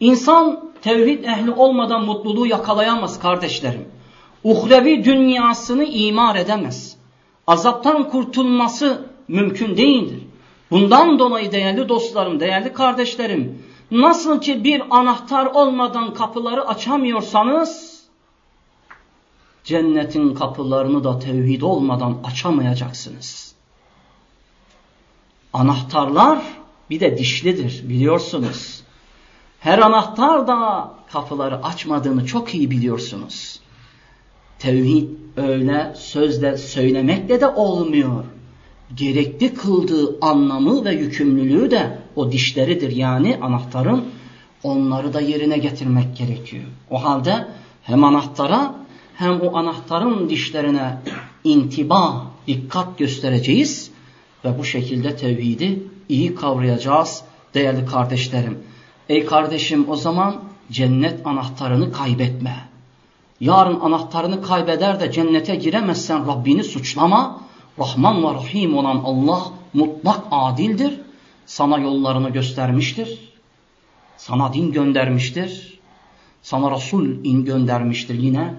İnsan 0.00 0.70
tevhid 0.82 1.24
ehli 1.24 1.50
olmadan 1.50 2.04
mutluluğu 2.04 2.46
yakalayamaz 2.46 3.20
kardeşlerim. 3.20 3.84
Uhrevi 4.44 5.04
dünyasını 5.04 5.84
imar 5.84 6.36
edemez. 6.36 6.96
Azaptan 7.46 8.10
kurtulması 8.10 9.06
mümkün 9.28 9.76
değildir. 9.76 10.22
Bundan 10.70 11.18
dolayı 11.18 11.52
değerli 11.52 11.88
dostlarım, 11.88 12.40
değerli 12.40 12.72
kardeşlerim, 12.72 13.62
nasıl 13.90 14.40
ki 14.40 14.64
bir 14.64 14.82
anahtar 14.90 15.46
olmadan 15.46 16.14
kapıları 16.14 16.68
açamıyorsanız, 16.68 18.00
cennetin 19.64 20.34
kapılarını 20.34 21.04
da 21.04 21.18
tevhid 21.18 21.62
olmadan 21.62 22.18
açamayacaksınız. 22.24 23.54
Anahtarlar 25.52 26.38
bir 26.90 27.00
de 27.00 27.18
dişlidir 27.18 27.88
biliyorsunuz. 27.88 28.82
Her 29.60 29.78
anahtar 29.78 30.46
da 30.46 30.90
kapıları 31.12 31.64
açmadığını 31.64 32.26
çok 32.26 32.54
iyi 32.54 32.70
biliyorsunuz. 32.70 33.60
Tevhid 34.60 35.08
öyle 35.36 35.92
sözle 35.96 36.56
söylemekle 36.56 37.40
de 37.40 37.46
olmuyor 37.46 38.24
gerekli 38.96 39.54
kıldığı 39.54 40.18
anlamı 40.20 40.84
ve 40.84 40.92
yükümlülüğü 40.94 41.70
de 41.70 41.98
o 42.16 42.32
dişleridir 42.32 42.96
yani 42.96 43.38
anahtarın 43.42 44.04
onları 44.62 45.14
da 45.14 45.20
yerine 45.20 45.58
getirmek 45.58 46.16
gerekiyor. 46.16 46.64
O 46.90 47.04
halde 47.04 47.46
hem 47.82 48.04
anahtara 48.04 48.74
hem 49.16 49.40
o 49.40 49.56
anahtarın 49.56 50.28
dişlerine 50.28 50.96
intiba, 51.44 52.26
dikkat 52.46 52.98
göstereceğiz 52.98 53.90
ve 54.44 54.58
bu 54.58 54.64
şekilde 54.64 55.16
tevhidi 55.16 55.82
iyi 56.08 56.34
kavrayacağız 56.34 57.22
değerli 57.54 57.86
kardeşlerim. 57.86 58.58
Ey 59.08 59.26
kardeşim 59.26 59.88
o 59.88 59.96
zaman 59.96 60.36
cennet 60.70 61.26
anahtarını 61.26 61.92
kaybetme. 61.92 62.69
Yarın 63.40 63.80
anahtarını 63.80 64.42
kaybeder 64.42 65.00
de 65.00 65.12
cennete 65.12 65.54
giremezsen 65.54 66.26
Rabbini 66.26 66.64
suçlama. 66.64 67.40
Rahman 67.78 68.24
ve 68.24 68.34
Rahim 68.34 68.76
olan 68.76 69.02
Allah 69.04 69.42
mutlak 69.74 70.20
adildir. 70.30 71.00
Sana 71.46 71.78
yollarını 71.78 72.30
göstermiştir. 72.30 73.18
Sana 74.16 74.52
din 74.52 74.72
göndermiştir. 74.72 75.78
Sana 76.42 76.70
Resul 76.70 77.06
in 77.24 77.44
göndermiştir 77.44 78.14
yine. 78.14 78.54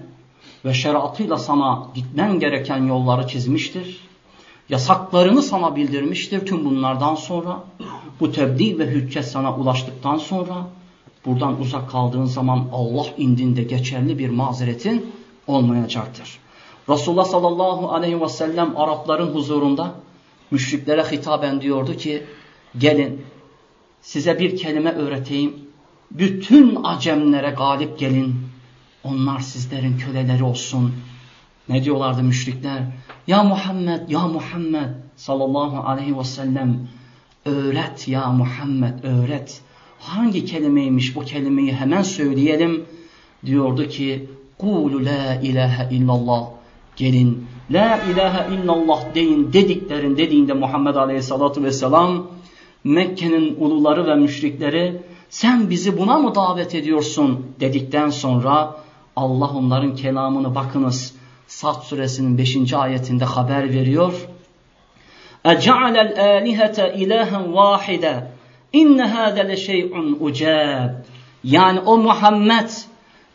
Ve 0.64 0.74
şeriatıyla 0.74 1.36
sana 1.36 1.86
gitmen 1.94 2.38
gereken 2.38 2.86
yolları 2.86 3.26
çizmiştir. 3.28 4.00
Yasaklarını 4.68 5.42
sana 5.42 5.76
bildirmiştir 5.76 6.46
tüm 6.46 6.64
bunlardan 6.64 7.14
sonra. 7.14 7.64
Bu 8.20 8.32
tebliğ 8.32 8.78
ve 8.78 8.86
hüccet 8.86 9.24
sana 9.24 9.56
ulaştıktan 9.56 10.16
sonra 10.16 10.66
buradan 11.26 11.60
uzak 11.60 11.90
kaldığın 11.90 12.24
zaman 12.24 12.68
Allah 12.72 13.06
indinde 13.16 13.62
geçerli 13.62 14.18
bir 14.18 14.28
mazeretin 14.28 15.12
olmayacaktır. 15.46 16.38
Resulullah 16.88 17.24
sallallahu 17.24 17.92
aleyhi 17.92 18.20
ve 18.20 18.28
sellem 18.28 18.76
Arapların 18.76 19.34
huzurunda 19.34 19.94
müşriklere 20.50 21.02
hitaben 21.02 21.60
diyordu 21.60 21.96
ki 21.96 22.22
gelin 22.78 23.22
size 24.00 24.38
bir 24.38 24.56
kelime 24.56 24.90
öğreteyim. 24.92 25.54
Bütün 26.10 26.78
acemlere 26.84 27.50
galip 27.50 27.98
gelin. 27.98 28.34
Onlar 29.04 29.40
sizlerin 29.40 29.98
köleleri 29.98 30.44
olsun. 30.44 30.94
Ne 31.68 31.84
diyorlardı 31.84 32.22
müşrikler? 32.22 32.82
Ya 33.26 33.42
Muhammed, 33.42 34.08
ya 34.08 34.20
Muhammed 34.28 34.88
sallallahu 35.16 35.88
aleyhi 35.88 36.18
ve 36.18 36.24
sellem 36.24 36.88
öğret 37.44 38.08
ya 38.08 38.26
Muhammed 38.26 39.04
öğret 39.04 39.60
Hangi 40.01 40.45
kelimeymiş 40.45 41.15
bu 41.15 41.21
kelimeyi 41.21 41.73
hemen 41.73 42.01
söyleyelim. 42.01 42.85
Diyordu 43.45 43.87
ki 43.87 44.29
Kulu 44.57 45.05
la 45.05 45.41
ilahe 45.41 45.95
illallah. 45.95 46.47
Gelin 46.95 47.47
la 47.71 47.99
ilahe 48.13 48.55
illallah 48.55 49.15
deyin 49.15 49.53
dediklerin 49.53 50.17
dediğinde 50.17 50.53
Muhammed 50.53 50.95
aleyhissalatu 50.95 51.63
vesselam 51.63 52.27
Mekke'nin 52.83 53.55
uluları 53.59 54.07
ve 54.07 54.15
müşrikleri 54.15 55.01
sen 55.29 55.69
bizi 55.69 55.97
buna 55.97 56.17
mı 56.17 56.35
davet 56.35 56.75
ediyorsun 56.75 57.45
dedikten 57.59 58.09
sonra 58.09 58.75
Allah 59.15 59.51
onların 59.55 59.95
kelamını 59.95 60.55
bakınız 60.55 61.15
Sad 61.47 61.81
suresinin 61.81 62.37
5. 62.37 62.73
ayetinde 62.73 63.25
haber 63.25 63.69
veriyor. 63.69 64.27
اَجَعَلَ 65.45 65.95
الْآلِهَةَ 66.07 66.77
اِلَٰهًا 67.01 67.39
وَاحِدًا 67.53 68.30
İnne 68.72 69.02
hâde 69.02 69.48
le 69.48 69.56
şey'un 69.56 70.16
uceb. 70.20 70.90
Yani 71.44 71.80
o 71.80 71.98
Muhammed 71.98 72.68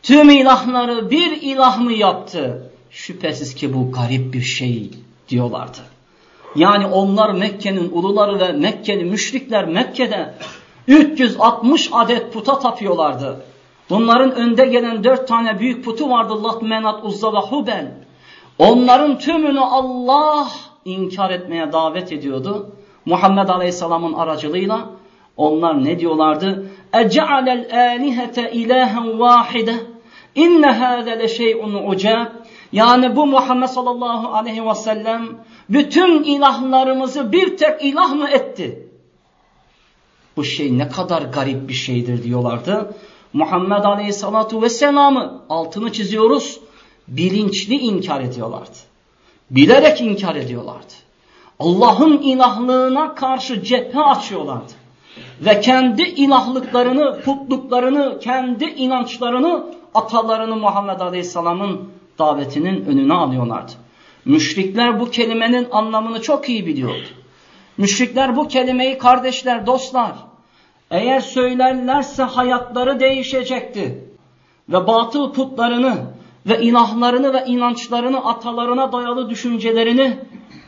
tüm 0.03 0.29
ilahları 0.29 1.11
bir 1.11 1.41
ilah 1.41 1.79
mı 1.79 1.93
yaptı? 1.93 2.71
Şüphesiz 2.91 3.55
ki 3.55 3.73
bu 3.73 3.91
garip 3.91 4.33
bir 4.33 4.41
şey 4.41 4.91
diyorlardı. 5.29 5.77
Yani 6.55 6.85
onlar 6.85 7.31
Mekke'nin 7.31 7.91
uluları 7.91 8.39
ve 8.39 8.51
Mekke'li 8.51 9.05
müşrikler 9.05 9.67
Mekke'de 9.67 10.33
360 10.87 11.89
adet 11.91 12.33
puta 12.33 12.59
tapıyorlardı. 12.59 13.41
Bunların 13.89 14.31
önde 14.31 14.65
gelen 14.65 15.03
dört 15.03 15.27
tane 15.27 15.59
büyük 15.59 15.85
putu 15.85 16.09
vardı 16.09 16.43
Lat, 16.43 16.61
Menat, 16.61 17.05
Uzza 17.05 17.33
ve 17.33 17.37
Hubel. 17.37 17.91
Onların 18.59 19.19
tümünü 19.19 19.59
Allah 19.59 20.47
inkar 20.85 21.29
etmeye 21.29 21.73
davet 21.73 22.11
ediyordu. 22.11 22.69
Muhammed 23.05 23.49
Aleyhisselam'ın 23.49 24.13
aracılığıyla 24.13 24.89
onlar 25.36 25.84
ne 25.84 25.98
diyorlardı? 25.98 26.66
اَجَعَلَ 26.92 27.46
الْآلِهَةَ 27.58 28.36
اِلَٰهًا 28.60 29.02
وَاحِدًا 29.22 29.76
اِنَّ 30.36 30.62
هَذَا 30.82 31.12
لَشَيْءٌ 31.22 31.60
عُجَابٌ 31.88 32.26
Yani 32.72 33.16
bu 33.16 33.26
Muhammed 33.26 33.68
sallallahu 33.68 34.28
aleyhi 34.28 34.66
ve 34.66 34.74
sellem 34.74 35.28
bütün 35.70 36.22
ilahlarımızı 36.22 37.32
bir 37.32 37.56
tek 37.56 37.84
ilah 37.84 38.14
mı 38.14 38.28
etti? 38.30 38.88
Bu 40.36 40.44
şey 40.44 40.78
ne 40.78 40.88
kadar 40.88 41.22
garip 41.22 41.68
bir 41.68 41.74
şeydir 41.74 42.22
diyorlardı. 42.22 42.94
Muhammed 43.32 43.84
aleyhissalatu 43.84 44.62
vesselam'ı 44.62 45.42
altını 45.48 45.92
çiziyoruz 45.92 46.60
bilinçli 47.08 47.74
inkar 47.74 48.20
ediyorlardı. 48.20 48.76
Bilerek 49.50 50.00
inkar 50.00 50.34
ediyorlardı. 50.34 50.92
Allah'ın 51.58 52.18
ilahlığına 52.18 53.14
karşı 53.14 53.62
cephe 53.62 54.00
açıyorlardı. 54.00 54.72
Ve 55.41 55.61
kendi 55.61 56.01
ilahlıklarını, 56.01 57.21
putluklarını, 57.21 58.19
kendi 58.19 58.65
inançlarını, 58.65 59.65
atalarını 59.93 60.55
Muhammed 60.55 60.99
Aleyhisselam'ın 60.99 61.89
davetinin 62.19 62.85
önüne 62.85 63.13
alıyorlardı. 63.13 63.71
Müşrikler 64.25 64.99
bu 64.99 65.09
kelimenin 65.11 65.67
anlamını 65.71 66.21
çok 66.21 66.49
iyi 66.49 66.65
biliyordu. 66.65 67.07
Müşrikler 67.77 68.35
bu 68.35 68.47
kelimeyi 68.47 68.97
kardeşler, 68.97 69.65
dostlar, 69.65 70.11
eğer 70.91 71.19
söylerlerse 71.19 72.23
hayatları 72.23 72.99
değişecekti. 72.99 74.03
Ve 74.69 74.87
batıl 74.87 75.33
putlarını, 75.33 75.95
ve 76.45 76.61
ilahlarını 76.61 77.33
ve 77.33 77.45
inançlarını 77.45 78.25
atalarına 78.25 78.91
dayalı 78.91 79.29
düşüncelerini, 79.29 80.17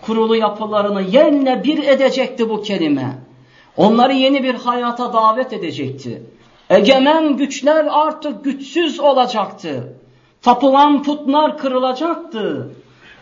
kurulu 0.01 0.35
yapılarını 0.35 1.01
yerle 1.01 1.63
bir 1.63 1.83
edecekti 1.83 2.49
bu 2.49 2.61
kelime. 2.61 3.28
Onları 3.77 4.13
yeni 4.13 4.43
bir 4.43 4.55
hayata 4.55 5.13
davet 5.13 5.53
edecekti. 5.53 6.23
Egemen 6.69 7.37
güçler 7.37 7.87
artık 7.91 8.43
güçsüz 8.43 8.99
olacaktı. 8.99 9.93
Tapılan 10.41 11.03
putlar 11.03 11.57
kırılacaktı. 11.57 12.71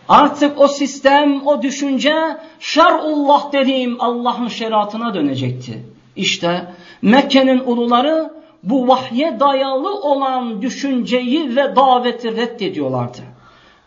Artık 0.08 0.60
o 0.60 0.68
sistem, 0.68 1.46
o 1.46 1.62
düşünce 1.62 2.14
şer'ullah 2.60 3.52
dediğim 3.52 3.96
Allah'ın 4.00 4.48
şeriatına 4.48 5.14
dönecekti. 5.14 5.84
İşte 6.16 6.66
Mekke'nin 7.02 7.60
uluları 7.66 8.32
bu 8.62 8.88
vahye 8.88 9.40
dayalı 9.40 10.00
olan 10.00 10.62
düşünceyi 10.62 11.56
ve 11.56 11.76
daveti 11.76 12.36
reddediyorlardı. 12.36 13.18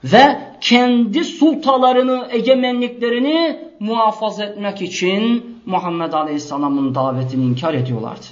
Ve 0.04 0.40
kendi 0.62 1.24
sultalarını, 1.24 2.28
egemenliklerini 2.32 3.60
muhafaza 3.80 4.44
etmek 4.44 4.82
için 4.82 5.51
Muhammed 5.66 6.14
Aleyhisselam'ın 6.14 6.96
davetini 6.96 7.46
inkar 7.46 7.74
ediyorlardı. 7.74 8.26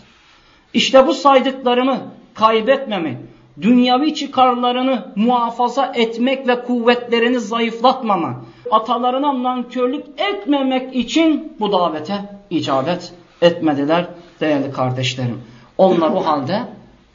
İşte 0.74 1.08
bu 1.08 1.14
saydıklarımı 1.14 1.98
kaybetmemek, 2.34 3.18
dünyavi 3.62 4.16
çıkarlarını 4.16 5.14
muhafaza 5.16 5.92
etmek 5.96 6.48
ve 6.48 6.62
kuvvetlerini 6.62 7.40
zayıflatmamak, 7.40 8.36
atalarına 8.72 9.44
nankörlük 9.44 10.06
etmemek 10.18 10.96
için 10.96 11.54
bu 11.60 11.72
davete 11.72 12.40
icabet 12.50 13.14
etmediler 13.42 14.08
değerli 14.40 14.72
kardeşlerim. 14.72 15.42
Onlar 15.78 16.10
o 16.10 16.26
halde 16.26 16.64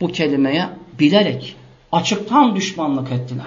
bu 0.01 0.09
kelimeye 0.09 0.69
bilerek 0.99 1.57
açıktan 1.93 2.57
düşmanlık 2.57 3.13
ettiler. 3.13 3.47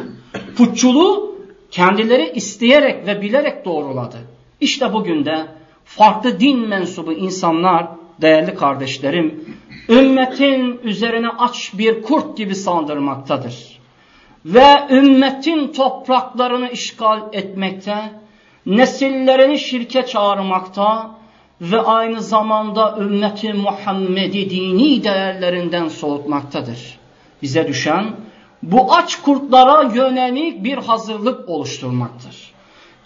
Putçuluğu 0.58 1.38
kendileri 1.72 2.32
isteyerek 2.36 3.08
ve 3.08 3.22
bilerek 3.22 3.66
doğruladı. 3.66 4.18
İşte 4.62 4.94
bugün 4.94 5.26
de 5.26 5.46
farklı 5.88 6.40
din 6.40 6.60
mensubu 6.60 7.14
insanlar 7.14 7.88
değerli 8.22 8.56
kardeşlerim 8.56 9.58
ümmetin 9.90 10.80
üzerine 10.84 11.30
aç 11.30 11.72
bir 11.74 12.02
kurt 12.02 12.38
gibi 12.38 12.56
saldırmaktadır. 12.56 13.80
Ve 14.46 14.88
ümmetin 14.90 15.68
topraklarını 15.68 16.70
işgal 16.70 17.22
etmekte, 17.34 18.12
nesillerini 18.66 19.60
şirke 19.60 20.06
çağırmakta, 20.06 21.18
ve 21.62 21.82
aynı 21.82 22.22
zamanda 22.22 22.98
ümmeti 23.00 23.54
Muhammed'i 23.54 24.50
dini 24.50 25.04
değerlerinden 25.04 25.88
soğutmaktadır. 25.88 26.98
Bize 27.42 27.68
düşen 27.68 28.06
bu 28.64 28.94
aç 28.94 29.16
kurtlara 29.16 29.82
yönelik 29.94 30.64
bir 30.64 30.78
hazırlık 30.78 31.50
oluşturmaktır. 31.50 32.47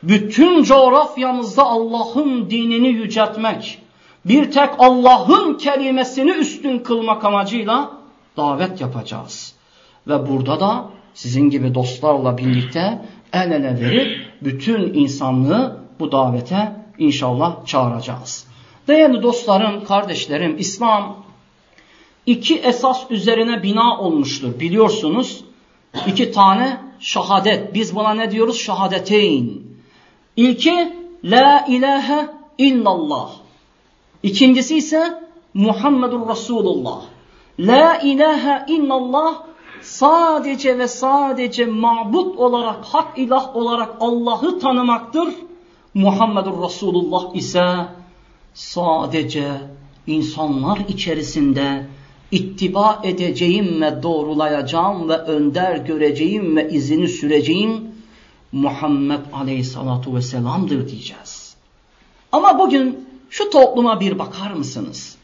Bütün 0.03 0.63
coğrafyamızda 0.63 1.63
Allah'ın 1.63 2.49
dinini 2.49 2.87
yüceltmek, 2.87 3.81
bir 4.25 4.51
tek 4.51 4.69
Allah'ın 4.79 5.57
kelimesini 5.57 6.31
üstün 6.31 6.79
kılmak 6.79 7.25
amacıyla 7.25 7.91
davet 8.37 8.81
yapacağız. 8.81 9.53
Ve 10.07 10.29
burada 10.29 10.59
da 10.59 10.85
sizin 11.13 11.49
gibi 11.49 11.75
dostlarla 11.75 12.37
birlikte 12.37 13.01
el 13.33 13.51
ele 13.51 13.81
verip 13.81 14.27
bütün 14.41 14.93
insanlığı 14.93 15.79
bu 15.99 16.11
davete 16.11 16.75
inşallah 16.97 17.65
çağıracağız. 17.65 18.47
Değerli 18.87 19.23
dostlarım, 19.23 19.83
kardeşlerim, 19.83 20.55
İslam 20.57 21.17
iki 22.25 22.55
esas 22.55 23.03
üzerine 23.09 23.63
bina 23.63 23.99
olmuştur. 23.99 24.59
Biliyorsunuz 24.59 25.43
iki 26.07 26.31
tane 26.31 26.81
şahadet. 26.99 27.73
Biz 27.73 27.95
buna 27.95 28.13
ne 28.13 28.31
diyoruz? 28.31 28.59
Şahadeteyn. 28.59 29.70
İlki 30.37 30.93
La 31.23 31.65
ilahe 31.67 32.29
illallah. 32.57 33.31
İkincisi 34.23 34.77
ise 34.77 35.21
Muhammedur 35.53 36.29
Resulullah. 36.29 37.01
La 37.59 37.97
ilahe 37.97 38.73
illallah 38.73 39.43
sadece 39.81 40.77
ve 40.77 40.87
sadece 40.87 41.65
mabut 41.65 42.37
olarak, 42.37 42.85
hak 42.85 43.17
ilah 43.17 43.55
olarak 43.55 43.95
Allah'ı 43.99 44.59
tanımaktır. 44.59 45.33
Muhammedur 45.93 46.63
Resulullah 46.63 47.35
ise 47.35 47.65
sadece 48.53 49.47
insanlar 50.07 50.77
içerisinde 50.87 51.87
ittiba 52.31 53.01
edeceğim 53.03 53.81
ve 53.81 54.03
doğrulayacağım 54.03 55.09
ve 55.09 55.17
önder 55.17 55.77
göreceğim 55.77 56.55
ve 56.55 56.69
izini 56.69 57.07
süreceğim 57.07 57.90
Muhammed 58.51 59.19
Aleyhissalatu 59.33 60.15
Vesselam'dır 60.15 60.89
diyeceğiz. 60.89 61.55
Ama 62.31 62.59
bugün 62.59 63.07
şu 63.29 63.49
topluma 63.49 63.99
bir 63.99 64.19
bakar 64.19 64.51
mısınız? 64.51 65.15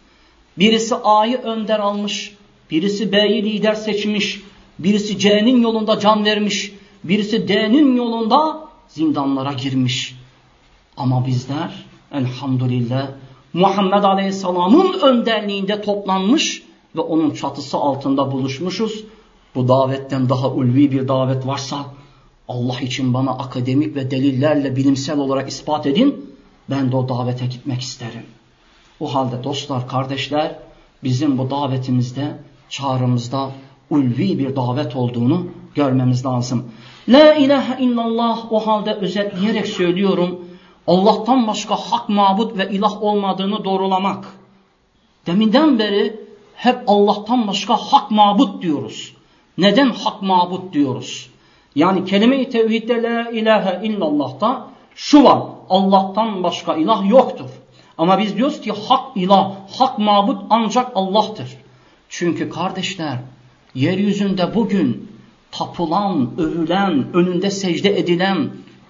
Birisi 0.57 0.95
A'yı 0.95 1.37
önder 1.37 1.79
almış, 1.79 2.35
birisi 2.71 3.11
B'yi 3.11 3.43
lider 3.43 3.75
seçmiş, 3.75 4.41
birisi 4.79 5.19
C'nin 5.19 5.61
yolunda 5.61 5.99
can 5.99 6.25
vermiş, 6.25 6.71
birisi 7.03 7.47
D'nin 7.47 7.95
yolunda 7.95 8.67
zindanlara 8.87 9.53
girmiş. 9.53 10.15
Ama 10.97 11.27
bizler 11.27 11.85
elhamdülillah 12.11 13.07
Muhammed 13.53 14.03
Aleyhisselam'ın 14.03 14.93
önderliğinde 14.93 15.81
toplanmış 15.81 16.63
ve 16.95 17.01
onun 17.01 17.31
çatısı 17.31 17.77
altında 17.77 18.31
buluşmuşuz. 18.31 19.03
Bu 19.55 19.67
davetten 19.67 20.29
daha 20.29 20.49
ulvi 20.49 20.91
bir 20.91 21.07
davet 21.07 21.47
varsa 21.47 21.85
Allah 22.47 22.81
için 22.81 23.13
bana 23.13 23.31
akademik 23.31 23.95
ve 23.95 24.11
delillerle 24.11 24.75
bilimsel 24.75 25.19
olarak 25.19 25.49
ispat 25.49 25.85
edin. 25.85 26.35
Ben 26.69 26.91
de 26.91 26.95
o 26.95 27.09
davete 27.09 27.45
gitmek 27.45 27.81
isterim. 27.81 28.25
O 28.99 29.15
halde 29.15 29.43
dostlar, 29.43 29.87
kardeşler 29.87 30.55
bizim 31.03 31.37
bu 31.37 31.49
davetimizde, 31.49 32.37
çağrımızda 32.69 33.51
ulvi 33.89 34.39
bir 34.39 34.55
davet 34.55 34.95
olduğunu 34.95 35.47
görmemiz 35.75 36.25
lazım. 36.25 36.71
La 37.09 37.33
ilahe 37.33 37.83
illallah 37.83 38.51
o 38.51 38.67
halde 38.67 38.93
özetleyerek 38.93 39.67
söylüyorum. 39.67 40.45
Allah'tan 40.87 41.47
başka 41.47 41.75
hak 41.75 42.09
mabut 42.09 42.57
ve 42.57 42.69
ilah 42.69 43.03
olmadığını 43.03 43.63
doğrulamak. 43.63 44.25
Deminden 45.25 45.79
beri 45.79 46.19
hep 46.55 46.83
Allah'tan 46.87 47.47
başka 47.47 47.75
hak 47.75 48.11
mabut 48.11 48.61
diyoruz. 48.61 49.13
Neden 49.57 49.89
hak 49.89 50.21
mabut 50.21 50.73
diyoruz? 50.73 51.29
Yani 51.77 52.05
kelime-i 52.05 52.49
tevhidde 52.49 53.03
la 53.03 53.29
ilahe 53.29 53.87
illallah'ta 53.87 54.67
şu 54.95 55.23
var. 55.23 55.39
Allah'tan 55.69 56.43
başka 56.43 56.75
ilah 56.75 57.09
yoktur. 57.09 57.49
Ama 57.97 58.19
biz 58.19 58.37
diyoruz 58.37 58.61
ki 58.61 58.71
hak 58.87 59.17
ilah, 59.17 59.51
hak 59.79 59.99
mabut 59.99 60.41
ancak 60.49 60.91
Allah'tır. 60.95 61.57
Çünkü 62.09 62.49
kardeşler 62.49 63.17
yeryüzünde 63.75 64.55
bugün 64.55 65.11
tapılan, 65.51 66.29
övülen, 66.37 67.05
önünde 67.13 67.51
secde 67.51 67.99
edilen 67.99 68.49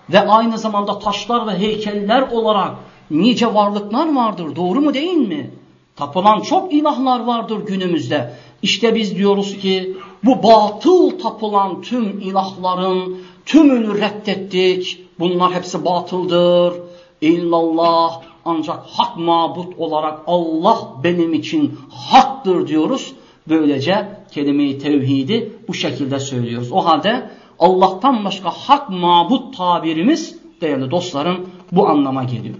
ve 0.10 0.20
aynı 0.20 0.58
zamanda 0.58 1.00
taşlar 1.00 1.48
ve 1.48 1.60
heykeller 1.60 2.22
olarak 2.22 2.76
nice 3.12 3.54
varlıklar 3.54 4.16
vardır. 4.16 4.56
Doğru 4.56 4.82
mu 4.82 4.94
değil 4.94 5.18
mi? 5.18 5.52
Tapılan 5.96 6.40
çok 6.40 6.74
ilahlar 6.74 7.20
vardır 7.20 7.66
günümüzde. 7.66 8.34
İşte 8.62 8.96
biz 8.96 9.16
diyoruz 9.16 9.58
ki 9.58 9.98
bu 10.24 10.44
batıl 10.44 11.20
tapılan 11.20 11.82
tüm 11.82 12.20
ilahların 12.20 13.18
tümünü 13.46 14.02
reddettik. 14.02 15.00
Bunlar 15.20 15.54
hepsi 15.54 15.86
batıldır. 15.86 16.74
İllallah 17.22 18.22
ancak 18.46 18.80
hak 18.92 19.18
mabut 19.18 19.80
olarak 19.80 20.20
Allah 20.28 20.78
benim 21.04 21.34
için 21.34 21.80
haktır 21.90 22.68
diyoruz. 22.68 23.14
Böylece 23.50 24.08
kelime-i 24.32 24.80
tevhidi 24.80 25.54
bu 25.68 25.74
şekilde 25.74 26.20
söylüyoruz. 26.20 26.72
O 26.72 26.86
halde 26.86 27.30
Allah'tan 27.60 28.26
başka 28.26 28.50
hak 28.50 28.90
mabut 28.90 29.58
tabirimiz 29.58 30.38
değerli 30.62 30.92
dostlarım 30.92 31.50
bu 31.72 31.88
anlama 31.88 32.24
geliyor. 32.24 32.56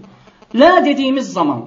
La 0.54 0.84
dediğimiz 0.84 1.32
zaman 1.32 1.64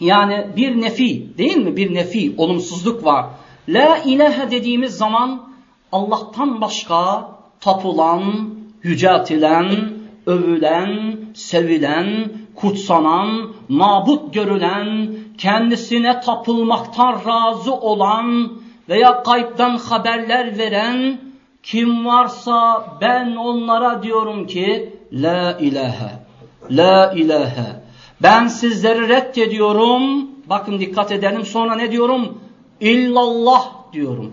yani 0.00 0.46
bir 0.56 0.80
nefi 0.80 1.38
değil 1.38 1.56
mi? 1.56 1.76
Bir 1.76 1.94
nefi, 1.94 2.34
olumsuzluk 2.36 3.04
var. 3.04 3.26
La 3.68 3.98
ilahe 3.98 4.50
dediğimiz 4.50 4.96
zaman 4.96 5.42
Allah'tan 5.92 6.60
başka 6.60 7.28
tapılan, 7.60 8.22
yüceltilen, 8.82 9.90
övülen, 10.26 11.16
sevilen, 11.34 12.32
kutsanan, 12.54 13.52
mabut 13.68 14.34
görülen, 14.34 15.10
kendisine 15.38 16.20
tapılmaktan 16.20 17.20
razı 17.26 17.74
olan 17.74 18.52
veya 18.88 19.22
kayıptan 19.22 19.76
haberler 19.76 20.58
veren 20.58 21.18
kim 21.62 22.06
varsa 22.06 22.84
ben 23.00 23.36
onlara 23.36 24.02
diyorum 24.02 24.46
ki 24.46 24.96
La 25.12 25.58
ilahe, 25.58 26.10
La 26.70 27.12
ilahe. 27.12 27.82
Ben 28.22 28.46
sizleri 28.46 29.08
reddediyorum. 29.08 30.28
Bakın 30.46 30.80
dikkat 30.80 31.12
edelim 31.12 31.44
sonra 31.44 31.74
ne 31.74 31.92
diyorum? 31.92 32.38
İllallah 32.80 33.70
diyorum. 33.92 34.32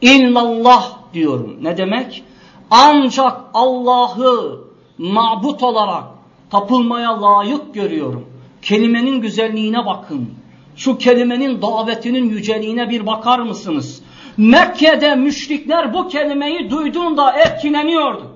İllallah 0.00 0.98
diyorum. 1.14 1.58
Ne 1.62 1.76
demek? 1.76 2.24
Ancak 2.70 3.40
Allah'ı 3.54 4.60
mabut 4.98 5.62
olarak 5.62 6.04
tapılmaya 6.50 7.22
layık 7.22 7.74
görüyorum. 7.74 8.26
Kelimenin 8.62 9.20
güzelliğine 9.20 9.86
bakın. 9.86 10.30
Şu 10.76 10.98
kelimenin 10.98 11.62
davetinin 11.62 12.28
yüceliğine 12.28 12.90
bir 12.90 13.06
bakar 13.06 13.38
mısınız? 13.38 14.02
Mekke'de 14.36 15.14
müşrikler 15.14 15.94
bu 15.94 16.08
kelimeyi 16.08 16.70
duyduğunda 16.70 17.32
etkileniyordu. 17.32 18.34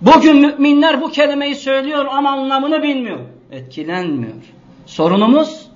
Bugün 0.00 0.36
müminler 0.36 1.00
bu 1.00 1.10
kelimeyi 1.10 1.54
söylüyor 1.54 2.06
ama 2.10 2.30
anlamını 2.30 2.82
bilmiyor. 2.82 3.18
Etkilenmiyor. 3.50 4.32
Sorunumuz 4.86 5.67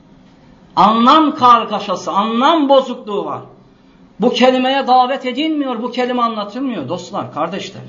anlam 0.77 1.35
kargaşası, 1.35 2.11
anlam 2.11 2.69
bozukluğu 2.69 3.25
var. 3.25 3.41
Bu 4.21 4.31
kelimeye 4.31 4.87
davet 4.87 5.27
edilmiyor, 5.27 5.83
bu 5.83 5.91
kelime 5.91 6.23
anlatılmıyor 6.23 6.89
dostlar, 6.89 7.35
kardeşler. 7.35 7.83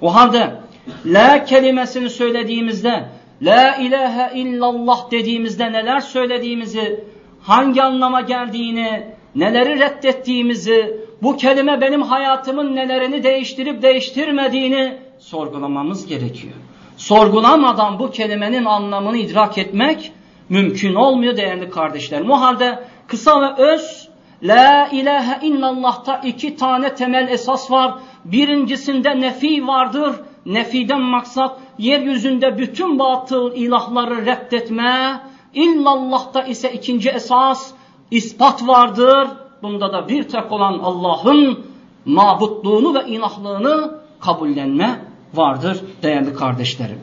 O 0.00 0.14
halde 0.14 0.60
la 1.06 1.44
kelimesini 1.44 2.10
söylediğimizde, 2.10 3.08
la 3.42 3.76
ilahe 3.76 4.38
illallah 4.38 5.10
dediğimizde 5.10 5.72
neler 5.72 6.00
söylediğimizi, 6.00 7.04
hangi 7.42 7.82
anlama 7.82 8.20
geldiğini, 8.20 9.06
neleri 9.34 9.78
reddettiğimizi, 9.78 10.96
bu 11.22 11.36
kelime 11.36 11.80
benim 11.80 12.02
hayatımın 12.02 12.76
nelerini 12.76 13.22
değiştirip 13.22 13.82
değiştirmediğini 13.82 14.98
sorgulamamız 15.18 16.06
gerekiyor. 16.06 16.54
Sorgulamadan 16.96 17.98
bu 17.98 18.10
kelimenin 18.10 18.64
anlamını 18.64 19.16
idrak 19.16 19.58
etmek 19.58 20.12
mümkün 20.48 20.94
olmuyor 20.94 21.36
değerli 21.36 21.70
kardeşlerim. 21.70 22.30
O 22.30 22.40
halde 22.40 22.84
kısa 23.06 23.40
ve 23.40 23.62
öz 23.62 24.08
La 24.42 24.88
ilahe 24.92 25.46
illallah'ta 25.46 26.16
iki 26.16 26.56
tane 26.56 26.94
temel 26.94 27.28
esas 27.28 27.70
var. 27.70 27.94
Birincisinde 28.24 29.20
nefi 29.20 29.66
vardır. 29.66 30.16
Nefiden 30.46 31.00
maksat 31.00 31.58
yeryüzünde 31.78 32.58
bütün 32.58 32.98
batıl 32.98 33.52
ilahları 33.52 34.26
reddetme. 34.26 35.20
İllallah'ta 35.54 36.42
ise 36.42 36.72
ikinci 36.72 37.10
esas 37.10 37.70
ispat 38.10 38.68
vardır. 38.68 39.28
Bunda 39.62 39.92
da 39.92 40.08
bir 40.08 40.22
tek 40.22 40.52
olan 40.52 40.78
Allah'ın 40.78 41.66
mabutluğunu 42.04 42.94
ve 42.94 43.06
ilahlığını 43.06 43.94
kabullenme 44.20 45.00
vardır 45.34 45.80
değerli 46.02 46.34
kardeşlerim. 46.34 47.00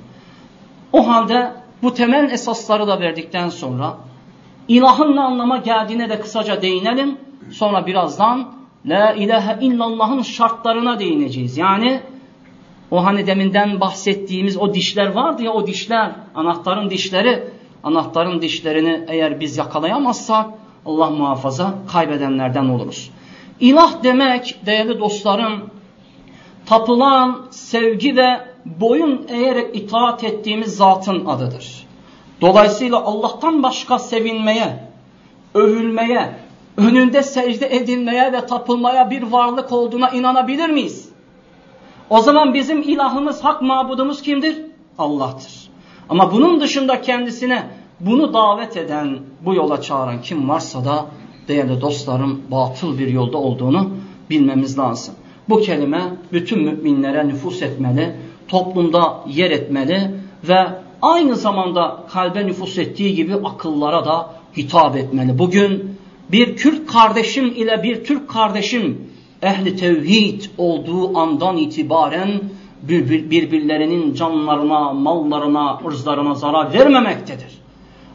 O 0.93 1.08
halde 1.08 1.54
bu 1.86 1.94
temel 1.94 2.32
esasları 2.32 2.88
da 2.88 3.00
verdikten 3.00 3.50
sonra 3.50 3.98
ilahın 4.68 5.16
ne 5.16 5.22
anlama 5.22 5.58
geldiğine 5.58 6.10
de 6.10 6.20
kısaca 6.20 6.62
değinelim. 6.62 7.18
Sonra 7.52 7.88
birazdan 7.88 8.56
La 8.86 9.14
ilahe 9.14 9.58
illallah'ın 9.62 10.22
şartlarına 10.22 11.00
değineceğiz. 11.00 11.58
Yani 11.58 12.02
o 12.92 13.06
hani 13.06 13.28
deminden 13.28 13.80
bahsettiğimiz 13.80 14.58
o 14.58 14.74
dişler 14.74 15.08
vardı 15.08 15.44
ya 15.44 15.52
o 15.52 15.68
dişler, 15.68 16.12
anahtarın 16.36 16.90
dişleri, 16.90 17.44
anahtarın 17.84 18.42
dişlerini 18.42 19.06
eğer 19.08 19.40
biz 19.40 19.58
yakalayamazsak 19.58 20.46
Allah 20.86 21.10
muhafaza 21.10 21.76
kaybedenlerden 21.92 22.66
oluruz. 22.66 23.12
İlah 23.60 24.04
demek 24.04 24.56
değerli 24.66 25.00
dostlarım 25.00 25.70
tapılan 26.66 27.48
sevgi 27.52 28.16
ve 28.16 28.55
boyun 28.66 29.26
eğerek 29.30 29.76
itaat 29.76 30.24
ettiğimiz 30.24 30.76
zatın 30.76 31.26
adıdır. 31.26 31.86
Dolayısıyla 32.41 33.03
Allah'tan 33.03 33.63
başka 33.63 33.99
sevinmeye, 33.99 34.80
övülmeye, 35.53 36.36
önünde 36.78 37.24
secde 37.24 37.76
edilmeye 37.76 38.34
ve 38.34 38.45
tapılmaya 38.45 39.09
bir 39.09 39.24
varlık 39.24 39.72
olduğuna 39.72 40.09
inanabilir 40.09 40.70
miyiz? 40.70 41.09
O 42.09 42.22
zaman 42.22 42.53
bizim 42.53 42.82
ilahımız, 42.82 43.43
hak 43.43 43.61
mabudumuz 43.61 44.22
kimdir? 44.22 44.61
Allah'tır. 44.97 45.70
Ama 46.09 46.32
bunun 46.32 46.61
dışında 46.61 47.01
kendisine 47.01 47.63
bunu 47.99 48.34
davet 48.34 48.78
eden, 48.78 49.20
bu 49.41 49.53
yola 49.53 49.82
çağıran 49.82 50.22
kim 50.22 50.49
varsa 50.49 50.86
da 50.86 51.05
değerli 51.47 51.82
dostlarım 51.82 52.41
batıl 52.51 52.99
bir 52.99 53.07
yolda 53.07 53.38
olduğunu 53.38 53.89
bilmemiz 54.30 54.80
lazım. 54.80 55.16
Bu 55.49 55.61
kelime 55.61 56.01
bütün 56.34 56.63
müminlere 56.63 57.28
nüfus 57.28 57.61
etmeli, 57.61 58.16
toplumda 58.48 59.20
yer 59.28 59.52
etmeli 59.52 60.12
ve 60.43 60.68
aynı 61.02 61.36
zamanda 61.36 62.04
kalbe 62.10 62.48
nüfus 62.48 62.78
ettiği 62.78 63.16
gibi 63.16 63.36
akıllara 63.36 64.06
da 64.06 64.30
hitap 64.58 64.98
etmeli. 64.98 65.39
Bugün 65.39 65.98
bir 66.32 66.56
Kürt 66.56 66.88
kardeşim 66.88 67.46
ile 67.46 67.84
bir 67.84 68.04
Türk 68.04 68.30
kardeşim 68.30 69.12
ehli 69.41 69.76
tevhid 69.76 70.43
olduğu 70.58 71.18
andan 71.18 71.58
itibaren 71.58 72.41
birbirlerinin 72.84 74.14
canlarına, 74.14 74.93
mallarına, 74.93 75.80
ırzlarına 75.88 76.36
zarar 76.36 76.74
vermemektedir. 76.74 77.56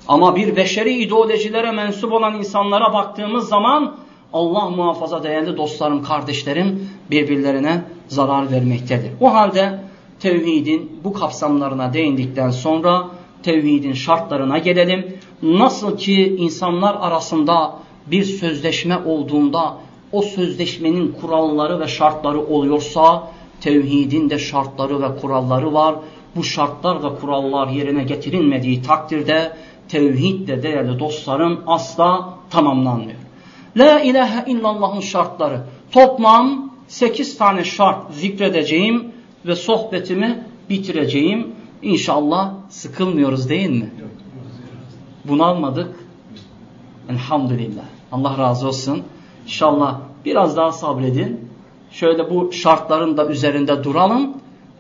Ama 0.09 0.37
bir 0.37 0.57
beşeri 0.57 0.95
ideolojilere 0.95 1.70
mensup 1.70 2.12
olan 2.12 2.35
insanlara 2.35 2.93
baktığımız 2.93 3.49
zaman 3.49 3.97
Allah 4.33 4.70
muhafaza 4.70 5.22
değerli 5.22 5.57
dostlarım, 5.57 6.03
kardeşlerim 6.03 6.89
birbirlerine 7.11 7.83
zarar 8.09 8.53
vermektedir. 8.53 9.11
O 9.20 9.35
halde 9.35 9.81
tevhidin 10.21 11.01
bu 11.05 11.12
kapsamlarına 11.12 11.93
değindikten 11.93 12.51
sonra 12.51 13.09
tevhidin 13.43 13.93
şartlarına 13.93 14.59
gelelim. 14.59 15.18
Nasıl 15.43 15.97
ki 15.97 16.37
insanlar 16.39 16.95
arasında 16.95 17.75
bir 18.07 18.25
sözleşme 18.25 18.99
olduğunda 19.07 19.77
o 20.12 20.23
sözleşmenin 20.23 21.16
kuralları 21.21 21.81
ve 21.81 21.89
şartları 21.89 22.41
oluyorsa 22.41 23.29
tevhidin 23.61 24.31
de 24.31 24.39
şartları 24.39 25.03
ve 25.03 25.16
kuralları 25.21 25.75
var. 25.75 25.95
Bu 26.37 26.45
şartlar 26.45 27.05
ve 27.05 27.14
kurallar 27.21 27.68
yerine 27.68 28.05
getirilmediği 28.05 28.83
takdirde 28.83 29.53
tevhid 29.89 30.49
de 30.49 30.62
değerli 30.62 30.99
dostlarım 30.99 31.61
asla 31.66 32.35
tamamlanmıyor. 32.51 33.18
La 33.77 34.01
ilahe 34.01 34.51
illallah'ın 34.51 35.01
şartları 35.01 35.61
toplam 35.93 36.71
8 36.89 37.39
tane 37.39 37.64
şart 37.64 38.14
zikredeceğim 38.14 39.09
ve 39.47 39.57
sohbetimi 39.57 40.45
bitireceğim. 40.70 41.47
İnşallah 41.82 42.55
sıkılmıyoruz 42.68 43.49
değil 43.49 43.70
mi? 43.70 43.91
Bunalmadık. 45.24 45.97
Elhamdülillah. 47.09 47.84
Allah 48.12 48.38
razı 48.38 48.68
olsun. 48.68 49.03
İnşallah 49.45 50.01
biraz 50.24 50.57
daha 50.57 50.72
sabredin. 50.72 51.51
Şöyle 51.91 52.30
bu 52.30 52.53
şartların 52.53 53.16
da 53.16 53.26
üzerinde 53.26 53.84
duralım. 53.84 54.32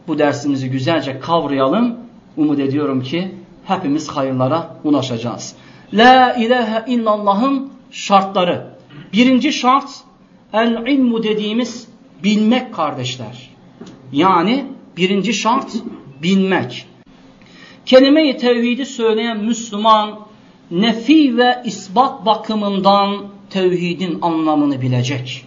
Bu 0.08 0.18
dersimizi 0.18 0.70
güzelce 0.70 1.20
kavrayalım. 1.20 1.96
Umut 2.36 2.58
ediyorum 2.58 3.02
ki 3.02 3.34
hepimiz 3.64 4.08
hayırlara 4.08 4.76
ulaşacağız. 4.84 5.54
La 5.92 6.34
ilahe 6.34 6.92
illallah'ın 6.92 7.72
şartları. 7.90 8.66
Birinci 9.12 9.52
şart 9.52 9.90
el 10.52 10.86
ilmu 10.86 11.22
dediğimiz 11.22 11.88
bilmek 12.24 12.74
kardeşler. 12.74 13.49
Yani 14.12 14.66
birinci 14.96 15.34
şart 15.34 15.72
bilmek. 16.22 16.86
Kelime-i 17.86 18.36
tevhidi 18.36 18.86
söyleyen 18.86 19.44
Müslüman 19.44 20.20
nefi 20.70 21.38
ve 21.38 21.62
isbat 21.64 22.26
bakımından 22.26 23.24
tevhidin 23.50 24.18
anlamını 24.22 24.82
bilecek. 24.82 25.46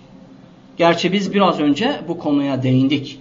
Gerçi 0.78 1.14
biz 1.14 1.34
biraz 1.34 1.60
önce 1.60 2.02
bu 2.08 2.20
konuya 2.20 2.64
değindik. 2.64 3.20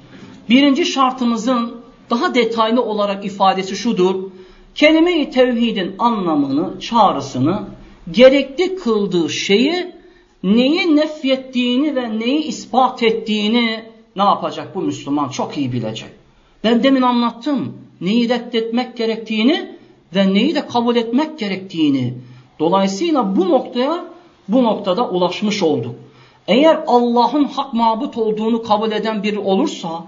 Birinci 0.48 0.86
şartımızın 0.86 1.74
daha 2.10 2.34
detaylı 2.34 2.82
olarak 2.82 3.24
ifadesi 3.24 3.76
şudur. 3.76 4.30
Kelime-i 4.74 5.30
tevhidin 5.30 5.94
anlamını, 5.98 6.80
çağrısını, 6.80 7.62
gerekli 8.10 8.76
kıldığı 8.76 9.30
şeyi, 9.30 9.92
neyi 10.42 10.96
nefyettiğini 10.96 11.96
ve 11.96 12.18
neyi 12.18 12.42
ispat 12.44 13.02
ettiğini 13.02 13.91
ne 14.16 14.22
yapacak 14.22 14.74
bu 14.74 14.82
Müslüman 14.82 15.28
çok 15.28 15.58
iyi 15.58 15.72
bilecek. 15.72 16.10
Ben 16.64 16.82
demin 16.82 17.02
anlattım 17.02 17.76
neyi 18.00 18.28
reddetmek 18.28 18.96
gerektiğini 18.96 19.76
ve 20.14 20.34
neyi 20.34 20.54
de 20.54 20.66
kabul 20.66 20.96
etmek 20.96 21.38
gerektiğini. 21.38 22.14
Dolayısıyla 22.58 23.36
bu 23.36 23.48
noktaya 23.48 24.04
bu 24.48 24.64
noktada 24.64 25.08
ulaşmış 25.08 25.62
olduk. 25.62 25.94
Eğer 26.48 26.80
Allah'ın 26.86 27.44
hak 27.44 27.74
mabut 27.74 28.18
olduğunu 28.18 28.62
kabul 28.62 28.92
eden 28.92 29.22
biri 29.22 29.38
olursa, 29.38 30.04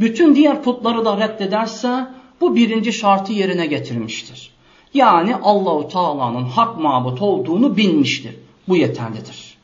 bütün 0.00 0.34
diğer 0.34 0.62
putları 0.62 1.04
da 1.04 1.16
reddederse 1.18 2.06
bu 2.40 2.56
birinci 2.56 2.92
şartı 2.92 3.32
yerine 3.32 3.66
getirmiştir. 3.66 4.50
Yani 4.94 5.36
Allahu 5.36 5.88
Teala'nın 5.88 6.44
hak 6.44 6.78
mabut 6.78 7.22
olduğunu 7.22 7.76
bilmiştir. 7.76 8.36
Bu 8.68 8.76
yeterlidir. 8.76 9.54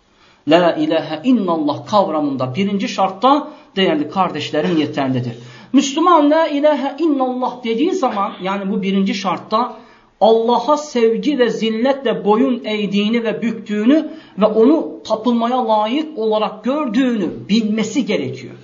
La 0.49 0.73
ilahe 0.73 1.21
illallah 1.25 1.87
kavramında 1.87 2.55
birinci 2.55 2.89
şartta 2.89 3.49
değerli 3.77 4.11
kardeşlerim 4.11 4.79
yeterlidir. 4.79 5.33
Müslüman 5.73 6.31
la 6.31 6.47
ilahe 6.47 6.97
illallah 6.99 7.65
dediği 7.65 7.93
zaman 7.93 8.33
yani 8.43 8.73
bu 8.73 8.83
birinci 8.83 9.15
şartta 9.15 9.77
Allah'a 10.21 10.77
sevgi 10.77 11.39
ve 11.39 11.51
zilletle 11.51 12.25
boyun 12.25 12.65
eğdiğini 12.65 13.25
ve 13.25 13.43
büktüğünü 13.43 14.11
ve 14.39 14.47
onu 14.47 15.03
tapılmaya 15.05 15.69
layık 15.69 16.19
olarak 16.19 16.65
gördüğünü 16.65 17.31
bilmesi 17.49 18.07
gerekiyor. 18.07 18.55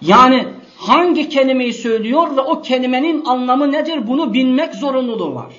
Yani 0.00 0.46
hangi 0.76 1.28
kelimeyi 1.28 1.72
söylüyor 1.72 2.36
ve 2.36 2.40
o 2.40 2.62
kelimenin 2.62 3.24
anlamı 3.24 3.72
nedir 3.72 4.06
bunu 4.06 4.34
bilmek 4.34 4.74
zorunluluğu 4.74 5.34
var. 5.34 5.54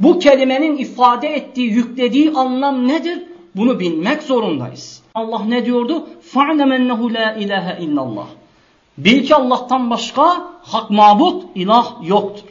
Bu 0.00 0.18
kelimenin 0.18 0.76
ifade 0.76 1.28
ettiği, 1.28 1.70
yüklediği 1.70 2.30
anlam 2.30 2.88
nedir? 2.88 3.22
Bunu 3.54 3.80
bilmek 3.80 4.22
zorundayız. 4.22 5.02
Allah 5.15 5.45
ne 5.45 5.65
diyordu? 5.65 6.07
فَعْلَمَ 6.33 6.71
اَنَّهُ 6.79 7.11
لَا 7.17 7.27
اِلَٰهَ 7.43 7.77
اِلَّا 7.77 8.01
اللّٰهِ 8.07 8.25
Bil 8.97 9.25
ki 9.25 9.35
Allah'tan 9.35 9.89
başka 9.89 10.51
hak 10.61 10.89
mabut, 10.89 11.43
ilah 11.55 11.93
yoktur. 12.03 12.49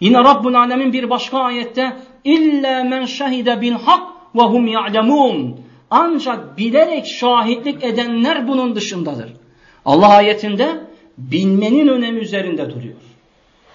Yine 0.00 0.18
Rabbul 0.18 0.54
Alemin 0.54 0.92
bir 0.92 1.10
başka 1.10 1.38
ayette 1.38 1.96
illa 2.24 2.84
men 2.84 3.04
şehide 3.04 3.60
bil 3.60 3.72
hak 3.72 4.02
ve 4.34 4.42
hum 4.42 4.66
ya'lemun. 4.66 5.60
Ancak 5.90 6.58
bilerek 6.58 7.06
şahitlik 7.06 7.84
edenler 7.84 8.48
bunun 8.48 8.76
dışındadır. 8.76 9.32
Allah 9.84 10.08
ayetinde 10.08 10.80
bilmenin 11.18 11.88
önemi 11.88 12.18
üzerinde 12.18 12.70
duruyor. 12.70 12.94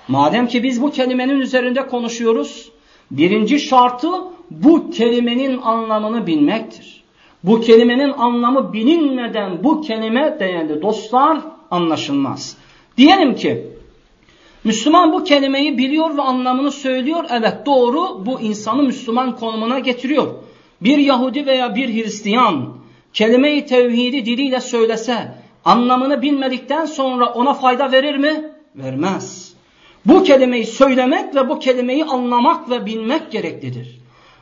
Madem 0.08 0.48
ki 0.48 0.64
biz 0.64 0.82
bu 0.82 0.92
kelimenin 0.92 1.40
üzerinde 1.40 1.88
konuşuyoruz, 1.88 2.72
birinci 3.12 3.60
şartı 3.60 4.10
bu 4.52 4.92
kelimenin 4.92 5.62
anlamını 5.62 6.28
bilmektir. 6.28 6.91
Bu 7.45 7.61
kelimenin 7.61 8.13
anlamı 8.13 8.73
bilinmeden 8.73 9.65
bu 9.65 9.81
kelime 9.81 10.37
değerli 10.41 10.83
dostlar 10.83 11.39
anlaşılmaz. 11.71 12.57
Diyelim 12.99 13.35
ki 13.35 13.67
Müslüman 14.65 15.13
bu 15.13 15.25
kelimeyi 15.25 15.79
biliyor 15.79 16.17
ve 16.17 16.23
anlamını 16.23 16.71
söylüyor. 16.71 17.25
Evet 17.31 17.67
doğru 17.67 18.27
bu 18.27 18.41
insanı 18.41 18.83
Müslüman 18.83 19.37
konumuna 19.37 19.79
getiriyor. 19.79 20.27
Bir 20.81 20.99
Yahudi 20.99 21.47
veya 21.47 21.75
bir 21.75 21.95
Hristiyan 21.95 22.69
kelime-i 23.13 23.67
tevhidi 23.67 24.27
diliyle 24.27 24.61
söylese 24.61 25.35
anlamını 25.65 26.23
bilmedikten 26.23 26.87
sonra 26.87 27.27
ona 27.27 27.55
fayda 27.55 27.93
verir 27.93 28.17
mi? 28.17 28.51
Vermez. 28.77 29.53
Bu 30.07 30.23
kelimeyi 30.23 30.67
söylemek 30.67 31.35
ve 31.35 31.49
bu 31.49 31.59
kelimeyi 31.59 32.05
anlamak 32.05 32.71
ve 32.71 32.87
bilmek 32.87 33.33
gereklidir. 33.33 33.99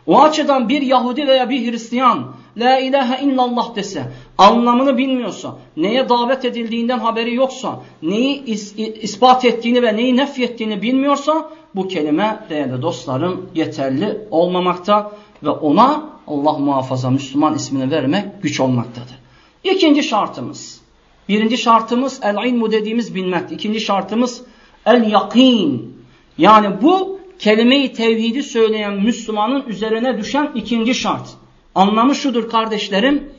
O 0.07 0.23
açıdan 0.23 0.69
bir 0.69 0.83
Yahudi 0.83 1.27
veya 1.27 1.51
bir 1.51 1.73
Hristiyan 1.73 2.35
La 2.57 2.79
ilahe 2.79 3.25
illallah 3.25 3.77
dese, 3.77 4.03
anlamını 4.39 4.99
bilmiyorsa, 4.99 5.57
neye 5.77 6.09
davet 6.09 6.45
edildiğinden 6.45 6.99
haberi 6.99 7.35
yoksa, 7.35 7.81
neyi 8.03 8.45
is 8.45 8.75
ispat 8.79 9.45
ettiğini 9.45 9.83
ve 9.83 9.97
neyi 9.97 10.17
nefyettiğini 10.17 10.83
bilmiyorsa, 10.83 11.51
bu 11.75 11.89
kelime 11.89 12.47
değerli 12.51 12.83
dostlarım 12.83 13.51
yeterli 13.55 14.19
olmamakta 14.31 15.13
ve 15.43 15.51
ona 15.51 16.11
Allah 16.27 16.59
muhafaza 16.59 17.11
Müslüman 17.11 17.55
ismini 17.55 17.91
vermek 17.91 18.43
güç 18.43 18.61
olmaktadır. 18.61 19.19
İkinci 19.65 20.03
şartımız, 20.03 20.81
birinci 21.29 21.59
şartımız 21.59 22.21
el-ilmu 22.23 22.73
dediğimiz 22.73 23.15
bilmek, 23.15 23.53
ikinci 23.53 23.81
şartımız 23.81 24.43
el-yakin. 24.87 25.97
Yani 26.39 26.83
bu 26.83 27.21
kelime-i 27.39 27.93
tevhidi 27.93 28.43
söyleyen 28.43 28.95
Müslümanın 28.95 29.65
üzerine 29.69 30.19
düşen 30.19 30.51
ikinci 30.55 30.95
şart. 30.95 31.40
Anlamı 31.75 32.15
şudur 32.15 32.49
kardeşlerim. 32.49 33.33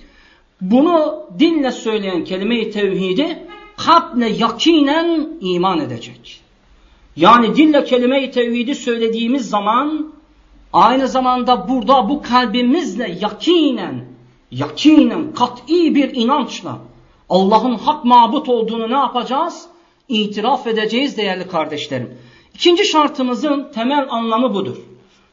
Bunu 0.62 1.24
dinle 1.40 1.72
söyleyen 1.72 2.24
kelime-i 2.24 2.72
tevhidi 2.72 3.48
kalple 3.78 4.30
yakinen 4.30 5.30
iman 5.42 5.80
edecek. 5.80 6.42
Yani 7.16 7.56
dille 7.56 7.84
kelime-i 7.84 8.32
tevhidi 8.32 8.76
söylediğimiz 8.76 9.50
zaman 9.50 10.14
aynı 10.74 11.08
zamanda 11.08 11.70
burada 11.70 12.10
bu 12.10 12.22
kalbimizle 12.22 13.18
yakinen, 13.22 14.06
yakinen 14.52 15.34
kat'i 15.34 15.96
bir 15.96 16.16
inançla 16.16 16.80
Allah'ın 17.30 17.78
hak 17.78 18.06
mabut 18.06 18.50
olduğunu 18.50 18.90
ne 18.90 18.98
yapacağız? 18.98 19.72
itiraf 20.12 20.68
edeceğiz 20.68 21.18
değerli 21.18 21.48
kardeşlerim. 21.48 22.18
İkinci 22.54 22.86
şartımızın 22.86 23.72
temel 23.74 24.08
anlamı 24.10 24.54
budur. 24.54 24.78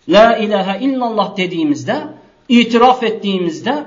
La 0.09 0.37
ilahe 0.37 0.85
illallah 0.85 1.37
dediğimizde, 1.37 2.03
itiraf 2.49 3.03
ettiğimizde 3.03 3.85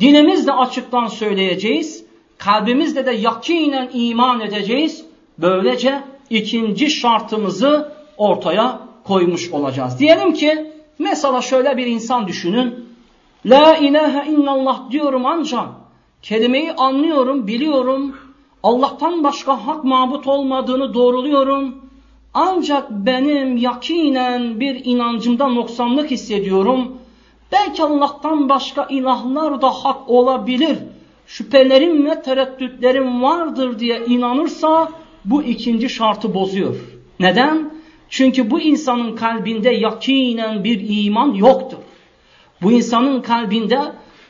dilimizle 0.00 0.52
açıktan 0.52 1.06
söyleyeceğiz, 1.06 2.04
kalbimizde 2.38 3.06
de 3.06 3.12
yakinen 3.12 3.90
iman 3.92 4.40
edeceğiz. 4.40 5.04
Böylece 5.38 6.02
ikinci 6.30 6.90
şartımızı 6.90 7.92
ortaya 8.16 8.80
koymuş 9.04 9.50
olacağız. 9.52 9.98
Diyelim 9.98 10.32
ki 10.32 10.72
mesela 10.98 11.42
şöyle 11.42 11.76
bir 11.76 11.86
insan 11.86 12.26
düşünün. 12.26 12.90
La 13.46 13.76
ilahe 13.76 14.30
illallah 14.30 14.90
diyorum 14.90 15.26
ancak 15.26 15.68
kelimeyi 16.22 16.72
anlıyorum, 16.72 17.46
biliyorum. 17.46 18.16
Allah'tan 18.62 19.24
başka 19.24 19.66
hak 19.66 19.84
mabut 19.84 20.26
olmadığını 20.26 20.94
doğruluyorum. 20.94 21.74
Ancak 22.34 22.90
benim 22.90 23.56
yakinen 23.56 24.60
bir 24.60 24.84
inancımda 24.84 25.48
noksanlık 25.48 26.10
hissediyorum. 26.10 26.98
Belki 27.52 27.82
Allah'tan 27.82 28.48
başka 28.48 28.86
ilahlar 28.90 29.62
da 29.62 29.70
hak 29.70 30.08
olabilir. 30.08 30.78
Şüphelerim 31.26 32.06
ve 32.06 32.22
tereddütlerim 32.22 33.22
vardır 33.22 33.78
diye 33.78 34.04
inanırsa 34.06 34.92
bu 35.24 35.42
ikinci 35.42 35.88
şartı 35.88 36.34
bozuyor. 36.34 36.76
Neden? 37.20 37.70
Çünkü 38.08 38.50
bu 38.50 38.60
insanın 38.60 39.16
kalbinde 39.16 39.70
yakinen 39.70 40.64
bir 40.64 41.04
iman 41.04 41.34
yoktur. 41.34 41.78
Bu 42.62 42.72
insanın 42.72 43.22
kalbinde 43.22 43.80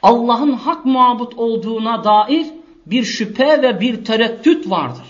Allah'ın 0.02 0.52
hak 0.52 0.86
mabut 0.86 1.34
olduğuna 1.36 2.04
dair 2.04 2.46
bir 2.86 3.04
şüphe 3.04 3.62
ve 3.62 3.80
bir 3.80 4.04
tereddüt 4.04 4.70
vardır. 4.70 5.06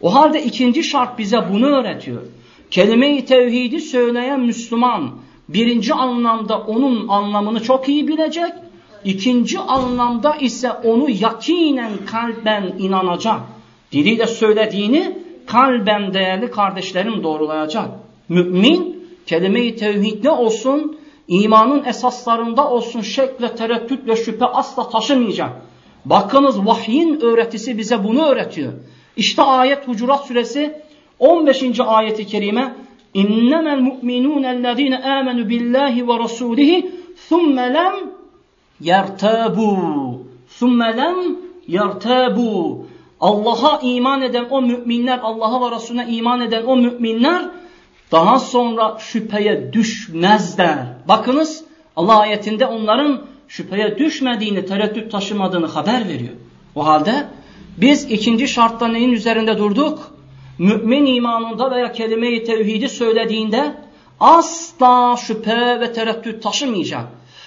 O 0.00 0.14
halde 0.14 0.44
ikinci 0.44 0.84
şart 0.84 1.18
bize 1.18 1.44
bunu 1.52 1.66
öğretiyor. 1.66 2.22
Kelime-i 2.70 3.24
tevhidi 3.24 3.80
söyleyen 3.80 4.40
Müslüman 4.40 5.10
birinci 5.48 5.94
anlamda 5.94 6.58
onun 6.58 7.08
anlamını 7.08 7.62
çok 7.62 7.88
iyi 7.88 8.08
bilecek. 8.08 8.52
İkinci 9.04 9.58
anlamda 9.58 10.36
ise 10.36 10.70
onu 10.72 11.10
yakinen 11.10 11.92
kalben 12.06 12.74
inanacak. 12.78 13.40
Diliyle 13.92 14.26
söylediğini 14.26 15.18
kalben 15.46 16.14
değerli 16.14 16.50
kardeşlerim 16.50 17.22
doğrulayacak. 17.22 17.88
Mümin 18.28 19.08
kelime-i 19.26 19.76
tevhid 19.76 20.24
ne 20.24 20.30
olsun? 20.30 20.98
imanın 21.28 21.84
esaslarında 21.84 22.70
olsun 22.70 23.00
şek 23.00 23.42
ve 23.42 23.54
tereddüt 23.54 24.08
ve 24.08 24.16
şüphe 24.16 24.44
asla 24.44 24.88
taşımayacak. 24.88 25.52
Bakınız 26.04 26.66
vahyin 26.66 27.20
öğretisi 27.20 27.78
bize 27.78 28.04
bunu 28.04 28.26
öğretiyor. 28.26 28.72
İşte 29.16 29.42
ayet 29.42 29.88
Hucurat 29.88 30.26
suresi 30.26 30.82
15. 31.18 31.80
ayeti 31.80 32.26
kerime 32.26 32.74
İnnemel 33.14 33.80
mu'minûnellezîne 33.80 34.98
âmenü 34.98 35.48
billahi 35.48 36.08
ve 36.08 36.12
rasûlihi 36.12 36.90
thumme 37.28 37.74
lem 37.74 37.94
yertâbû 38.82 40.18
thumme 40.58 40.96
lem 40.96 41.16
yertâbû 41.68 42.76
Allah'a 43.20 43.80
iman 43.82 44.22
eden 44.22 44.46
o 44.50 44.62
müminler, 44.62 45.20
Allah'a 45.22 45.70
ve 45.70 45.76
Resulüne 45.76 46.06
iman 46.08 46.40
eden 46.40 46.62
o 46.66 46.76
müminler 46.76 47.42
daha 48.12 48.38
sonra 48.38 48.96
şüpheye 48.98 49.72
düşmezler. 49.72 50.78
Bakınız 51.08 51.64
Allah 51.96 52.18
ayetinde 52.18 52.66
onların 52.66 53.22
şüpheye 53.48 53.98
düşmediğini, 53.98 54.66
tereddüt 54.66 55.12
taşımadığını 55.12 55.66
haber 55.66 56.08
veriyor. 56.08 56.32
O 56.74 56.86
halde 56.86 57.26
biz 57.76 58.10
ikinci 58.10 58.48
şartta 58.48 58.88
neyin 58.88 59.12
üzerinde 59.12 59.58
durduk? 59.58 60.14
Mümin 60.62 61.06
imanında 61.06 61.70
veya 61.70 61.92
kelime-i 61.92 62.44
tevhidi 62.44 62.88
söylediğinde 62.88 63.74
asla 64.20 65.16
şüphe 65.16 65.80
ve 65.80 65.92
tereddüt 65.92 66.42
taşımayacak. 66.42 67.04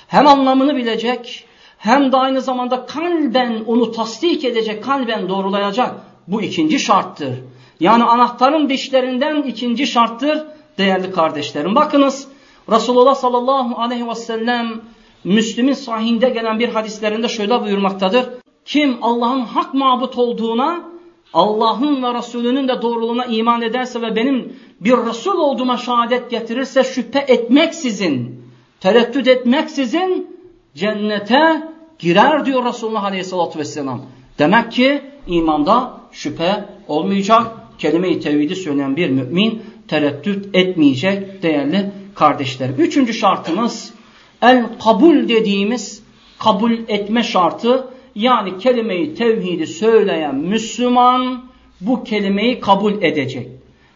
Hem 0.08 0.28
anlamını 0.28 0.76
bilecek 0.76 1.46
hem 1.78 2.12
de 2.12 2.18
aynı 2.18 2.42
zamanda 2.42 2.86
kalben 2.86 3.64
onu 3.68 3.92
tasdik 3.92 4.46
edecek, 4.46 4.84
kalben 4.84 5.30
doğrulayacak. 5.30 5.96
Bu 6.28 6.42
ikinci 6.42 6.80
şarttır. 6.80 7.34
Yani 7.80 8.04
anahtarın 8.04 8.70
dişlerinden 8.70 9.44
ikinci 9.44 9.88
şarttır 9.88 10.44
değerli 10.78 11.12
kardeşlerim. 11.12 11.76
Bakınız 11.76 12.28
Resulullah 12.72 13.16
sallallahu 13.16 13.82
aleyhi 13.82 14.08
ve 14.08 14.16
sellem 14.16 14.82
Müslüm'ün 15.24 15.74
sahihinde 15.74 16.30
gelen 16.30 16.60
bir 16.60 16.70
hadislerinde 16.70 17.28
şöyle 17.28 17.62
buyurmaktadır. 17.62 18.26
Kim 18.66 18.98
Allah'ın 19.02 19.42
hak 19.42 19.74
mabut 19.74 20.18
olduğuna, 20.18 20.95
Allah'ın 21.34 22.04
ve 22.04 22.14
Resulünün 22.14 22.68
de 22.68 22.82
doğruluğuna 22.82 23.26
iman 23.26 23.62
ederse 23.62 24.02
ve 24.02 24.16
benim 24.16 24.54
bir 24.82 24.98
Resul 24.98 25.38
olduğuma 25.38 25.78
şehadet 25.78 26.32
getirirse 26.32 26.84
şüphe 26.84 27.26
etmeksizin, 27.28 28.42
tereddüt 28.80 29.28
etmeksizin 29.28 30.28
cennete 30.76 31.64
girer 32.00 32.46
diyor 32.46 32.66
Resulullah 32.66 33.04
Aleyhisselatü 33.04 33.60
Vesselam. 33.60 34.02
Demek 34.40 34.72
ki 34.72 35.02
imanda 35.28 36.02
şüphe 36.12 36.66
olmayacak. 36.88 37.52
Kelime-i 37.78 38.20
tevhidi 38.20 38.56
söyleyen 38.56 38.96
bir 38.96 39.10
mümin 39.10 39.64
tereddüt 39.88 40.56
etmeyecek 40.56 41.44
değerli 41.44 41.92
kardeşlerim. 42.16 42.76
Üçüncü 42.78 43.14
şartımız 43.14 43.94
el 44.42 44.66
kabul 44.84 45.30
dediğimiz 45.30 46.04
kabul 46.40 46.72
etme 46.72 47.24
şartı 47.24 47.88
yani 48.16 48.58
kelimeyi 48.58 49.16
tevhidi 49.16 49.68
söyleyen 49.68 50.36
Müslüman 50.36 51.44
bu 51.82 52.04
kelimeyi 52.04 52.60
kabul 52.60 53.02
edecek. 53.02 53.48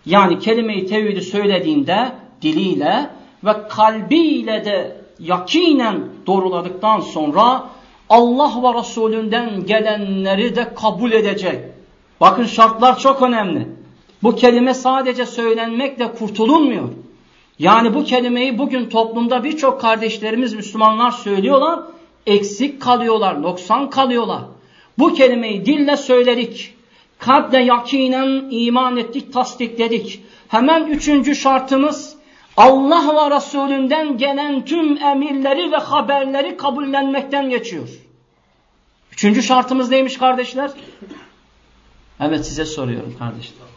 Yani 0.05 0.39
kelimeyi 0.39 0.85
tevhidi 0.85 1.21
söylediğinde 1.21 2.11
diliyle 2.41 3.09
ve 3.43 3.67
kalbiyle 3.69 4.65
de 4.65 4.97
yakinen 5.19 6.03
doğruladıktan 6.27 6.99
sonra 6.99 7.69
Allah 8.09 8.51
ve 8.63 8.79
Resulünden 8.79 9.65
gelenleri 9.65 10.55
de 10.55 10.73
kabul 10.73 11.11
edecek. 11.11 11.59
Bakın 12.21 12.43
şartlar 12.43 12.99
çok 12.99 13.21
önemli. 13.21 13.67
Bu 14.23 14.35
kelime 14.35 14.73
sadece 14.73 15.25
söylenmekle 15.25 16.13
kurtulunmuyor. 16.13 16.89
Yani 17.59 17.93
bu 17.93 18.03
kelimeyi 18.03 18.57
bugün 18.57 18.89
toplumda 18.89 19.43
birçok 19.43 19.81
kardeşlerimiz 19.81 20.53
Müslümanlar 20.53 21.11
söylüyorlar, 21.11 21.79
eksik 22.29 22.81
kalıyorlar, 22.81 23.41
noksan 23.41 23.89
kalıyorlar. 23.89 24.41
Bu 24.97 25.13
kelimeyi 25.13 25.65
dille 25.65 25.97
söyledik, 25.97 26.75
kalple 27.19 27.63
yakinen 27.63 28.47
iman 28.51 28.97
ettik, 28.97 29.33
tasdikledik. 29.33 30.23
Hemen 30.47 30.87
üçüncü 30.87 31.35
şartımız 31.35 32.15
Allah 32.57 33.15
ve 33.15 33.35
Resulünden 33.35 34.17
gelen 34.17 34.65
tüm 34.65 34.97
emirleri 35.03 35.71
ve 35.71 35.77
haberleri 35.77 36.57
kabullenmekten 36.57 37.49
geçiyor. 37.49 37.89
Üçüncü 39.11 39.43
şartımız 39.43 39.89
neymiş 39.89 40.17
kardeşler? 40.17 40.71
Evet 42.19 42.45
size 42.45 42.65
soruyorum 42.65 43.15
kardeşler. 43.19 43.67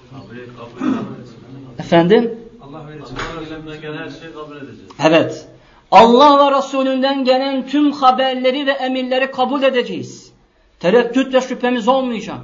Efendim? 1.79 2.41
Allah 2.63 2.89
ve 2.89 2.99
Resulünden 2.99 3.81
gelen 3.81 3.97
her 3.97 4.11
şeyi 4.11 4.33
kabul 4.35 4.57
edeceğiz. 4.57 4.91
Evet. 5.07 5.49
Allah 5.93 6.47
ve 6.47 6.57
Resulünden 6.57 7.25
gelen 7.25 7.67
tüm 7.67 7.93
haberleri 7.93 8.67
ve 8.67 8.71
emirleri 8.71 9.31
kabul 9.31 9.63
edeceğiz. 9.63 10.33
Tereddüt 10.81 11.35
ve 11.35 11.41
şüphemiz 11.41 11.89
olmayacak. 11.89 12.39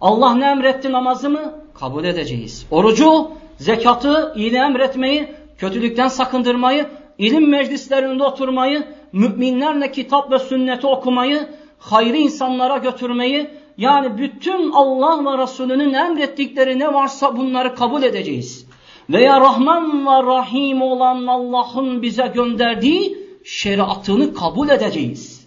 Allah 0.00 0.34
ne 0.34 0.46
emretti 0.46 0.92
namazı 0.92 1.30
mı? 1.30 1.54
Kabul 1.74 2.04
edeceğiz. 2.04 2.66
Orucu, 2.70 3.30
zekatı, 3.58 4.32
iyiliği 4.36 4.60
emretmeyi, 4.60 5.28
kötülükten 5.58 6.08
sakındırmayı, 6.08 6.86
ilim 7.18 7.50
meclislerinde 7.50 8.22
oturmayı, 8.24 8.84
müminlerle 9.12 9.92
kitap 9.92 10.32
ve 10.32 10.38
sünneti 10.38 10.86
okumayı, 10.86 11.48
hayri 11.78 12.18
insanlara 12.18 12.76
götürmeyi, 12.76 13.50
yani 13.78 14.18
bütün 14.18 14.70
Allah 14.72 15.24
ve 15.24 15.42
Resulünün 15.42 15.92
emrettikleri 15.92 16.78
ne 16.78 16.94
varsa 16.94 17.36
bunları 17.36 17.74
kabul 17.74 18.02
edeceğiz. 18.02 18.69
Veya 19.12 19.40
Rahman 19.40 20.06
ve 20.06 20.26
Rahim 20.26 20.82
olan 20.82 21.26
Allah'ın 21.26 22.02
bize 22.02 22.32
gönderdiği 22.34 23.18
şeriatını 23.44 24.34
kabul 24.34 24.68
edeceğiz. 24.68 25.46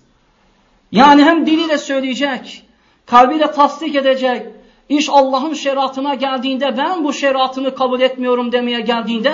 Yani 0.91 1.24
hem 1.24 1.45
diliyle 1.45 1.78
söyleyecek, 1.78 2.64
kalbiyle 3.05 3.51
tasdik 3.51 3.95
edecek, 3.95 4.41
iş 4.89 5.09
Allah'ın 5.09 5.53
şeriatına 5.53 6.14
geldiğinde 6.14 6.78
ben 6.78 7.03
bu 7.03 7.14
şeriatını 7.14 7.76
kabul 7.76 8.01
etmiyorum 8.01 8.51
demeye 8.51 8.80
geldiğinde 8.80 9.34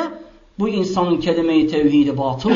bu 0.60 0.70
insanın 0.70 1.18
kelime-i 1.18 1.68
tevhidi 1.68 2.18
batıl. 2.18 2.52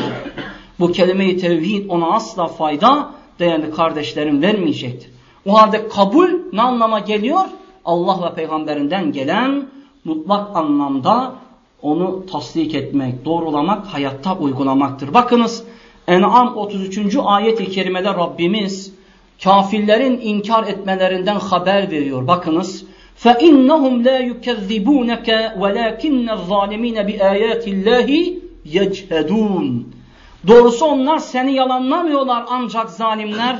Bu 0.79 0.91
kelime-i 0.91 1.37
tevhid 1.37 1.89
ona 1.89 2.07
asla 2.13 2.47
fayda 2.47 3.09
değerli 3.39 3.71
kardeşlerim 3.71 4.41
vermeyecektir. 4.41 5.11
O 5.45 5.61
halde 5.61 5.87
kabul 5.87 6.29
ne 6.53 6.61
anlama 6.61 6.99
geliyor? 6.99 7.43
Allah 7.85 8.29
ve 8.29 8.35
peygamberinden 8.35 9.11
gelen 9.11 9.65
mutlak 10.05 10.55
anlamda 10.55 11.42
onu 11.82 12.26
tasdik 12.26 12.74
etmek, 12.74 13.24
doğrulamak, 13.24 13.86
hayatta 13.86 14.38
uygulamaktır. 14.38 15.14
Bakınız 15.14 15.64
En'am 16.08 16.56
33. 16.56 17.16
ayet-i 17.24 17.70
kerimede 17.70 18.08
Rabbimiz 18.08 18.92
kafirlerin 19.44 20.20
inkar 20.22 20.64
etmelerinden 20.64 21.36
haber 21.36 21.90
veriyor. 21.90 22.26
Bakınız 22.26 22.84
فَاِنَّهُمْ 23.24 23.94
لَا 24.06 24.18
يُكَذِّبُونَكَ 24.30 25.28
وَلَاكِنَّ 25.62 26.26
الظَّالِم۪ينَ 26.36 26.98
بِآيَاتِ 27.08 27.64
اللّٰهِ 27.74 28.10
يَجْهَدُونَ 28.66 29.82
Doğrusu 30.46 30.86
onlar 30.86 31.18
seni 31.18 31.52
yalanlamıyorlar 31.52 32.44
ancak 32.48 32.90
zalimler 32.90 33.56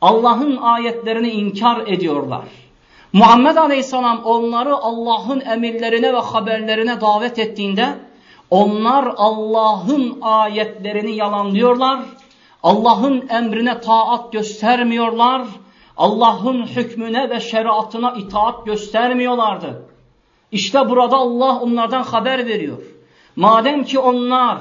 Allah'ın 0.00 0.56
ayetlerini 0.56 1.30
inkar 1.30 1.86
ediyorlar. 1.86 2.44
Muhammed 3.13 3.55
Aleyhisselam 3.55 4.23
onları 4.23 4.75
Allah'ın 4.75 5.39
emirlerine 5.39 6.13
ve 6.13 6.17
haberlerine 6.17 7.01
davet 7.01 7.39
ettiğinde 7.39 7.89
onlar 8.49 9.13
Allah'ın 9.17 10.17
ayetlerini 10.21 11.15
yalanlıyorlar. 11.15 11.99
Allah'ın 12.63 13.29
emrine 13.29 13.79
taat 13.79 14.31
göstermiyorlar. 14.31 15.47
Allah'ın 15.97 16.65
hükmüne 16.65 17.29
ve 17.29 17.39
şeriatına 17.39 18.13
itaat 18.13 18.65
göstermiyorlardı. 18.65 19.85
İşte 20.51 20.89
burada 20.89 21.15
Allah 21.15 21.59
onlardan 21.59 22.03
haber 22.03 22.45
veriyor. 22.45 22.77
Madem 23.35 23.83
ki 23.83 23.99
onlar 23.99 24.57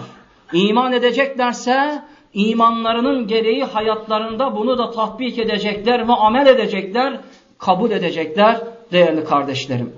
iman 0.52 0.92
edeceklerse 0.92 2.02
imanlarının 2.34 3.26
gereği 3.26 3.64
hayatlarında 3.64 4.56
bunu 4.56 4.78
da 4.78 4.90
tatbik 4.90 5.38
edecekler 5.38 6.08
ve 6.08 6.12
amel 6.12 6.46
edecekler, 6.46 7.20
kabul 7.62 7.90
edecekler 7.90 8.60
değerli 8.92 9.24
kardeşlerim. 9.24 9.92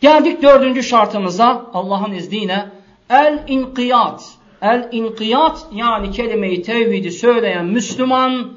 Geldik 0.00 0.42
dördüncü 0.42 0.82
şartımıza 0.82 1.66
Allah'ın 1.74 2.12
izniyle 2.12 2.66
el-inkiyat. 3.10 4.24
El-inkiyat 4.62 5.66
yani 5.74 6.10
kelime-i 6.10 6.62
tevhidi 6.62 7.10
söyleyen 7.10 7.66
Müslüman 7.66 8.52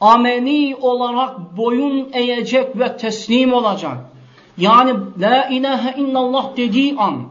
ameli 0.00 0.76
olarak 0.76 1.56
boyun 1.56 2.08
eğecek 2.12 2.78
ve 2.78 2.96
teslim 2.96 3.52
olacak. 3.52 3.96
Yani 4.58 4.94
la 5.20 5.48
ilahe 5.48 6.00
illallah 6.00 6.56
dediği 6.56 6.96
an 6.98 7.28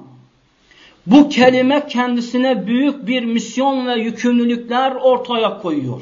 bu 1.06 1.30
kelime 1.30 1.88
kendisine 1.88 2.68
büyük 2.68 3.08
bir 3.08 3.24
misyon 3.24 3.88
ve 3.88 3.94
yükümlülükler 3.94 4.92
ortaya 4.92 5.62
koyuyor. 5.62 6.02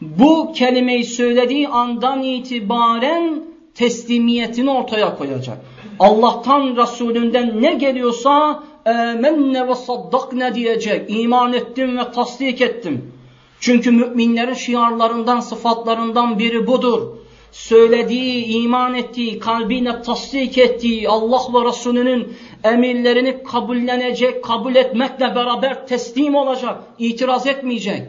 Bu 0.00 0.52
kelimeyi 0.52 1.04
söylediği 1.04 1.68
andan 1.68 2.22
itibaren 2.22 3.53
teslimiyetini 3.74 4.70
ortaya 4.70 5.16
koyacak. 5.16 5.58
Allah'tan 5.98 6.76
Resulünden 6.76 7.62
ne 7.62 7.74
geliyorsa 7.74 8.62
emenne 8.86 9.68
ve 9.68 9.74
saddakne 9.74 10.54
diyecek. 10.54 11.10
İman 11.10 11.52
ettim 11.52 11.98
ve 11.98 12.12
tasdik 12.12 12.60
ettim. 12.60 13.12
Çünkü 13.60 13.90
müminlerin 13.90 14.54
şiarlarından, 14.54 15.40
sıfatlarından 15.40 16.38
biri 16.38 16.66
budur. 16.66 17.02
Söylediği, 17.52 18.44
iman 18.44 18.94
ettiği, 18.94 19.38
kalbine 19.38 20.02
tasdik 20.02 20.58
ettiği 20.58 21.08
Allah 21.08 21.40
ve 21.54 21.68
Resulünün 21.68 22.36
emirlerini 22.64 23.42
kabullenecek, 23.42 24.44
kabul 24.44 24.74
etmekle 24.74 25.34
beraber 25.34 25.86
teslim 25.86 26.34
olacak, 26.34 26.78
itiraz 26.98 27.46
etmeyecek. 27.46 28.02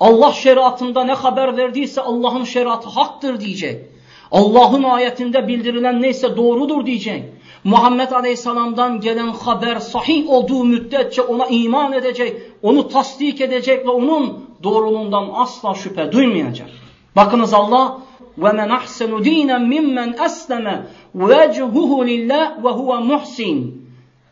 Allah 0.00 0.32
şeriatında 0.32 1.04
ne 1.04 1.12
haber 1.12 1.56
verdiyse 1.56 2.00
Allah'ın 2.00 2.44
şeriatı 2.44 2.88
haktır 2.88 3.40
diyecek. 3.40 3.89
Allah'ın 4.31 4.83
ayetinde 4.83 5.47
bildirilen 5.47 6.01
neyse 6.01 6.37
doğrudur 6.37 6.85
diyecek. 6.85 7.23
Muhammed 7.63 8.11
Aleyhisselam'dan 8.11 9.01
gelen 9.01 9.27
haber 9.27 9.75
sahih 9.75 10.29
olduğu 10.29 10.63
müddetçe 10.63 11.21
ona 11.21 11.45
iman 11.45 11.93
edecek, 11.93 12.41
onu 12.61 12.87
tasdik 12.87 13.41
edecek 13.41 13.85
ve 13.85 13.89
onun 13.89 14.45
doğruluğundan 14.63 15.29
asla 15.33 15.73
şüphe 15.73 16.11
duymayacak. 16.11 16.69
Bakınız 17.15 17.53
Allah 17.53 17.97
وَمَنْ 18.39 18.69
أَحْسَنُ 18.79 19.11
دِينًا 19.23 19.57
مِمَّنْ 19.73 20.15
أَسْلَمَ 20.27 20.81
وَجْهُهُ 21.17 21.91
لِلّٰهِ 22.05 22.61
وَهُوَ 22.61 22.89
مُحْسِنٌ 23.13 23.71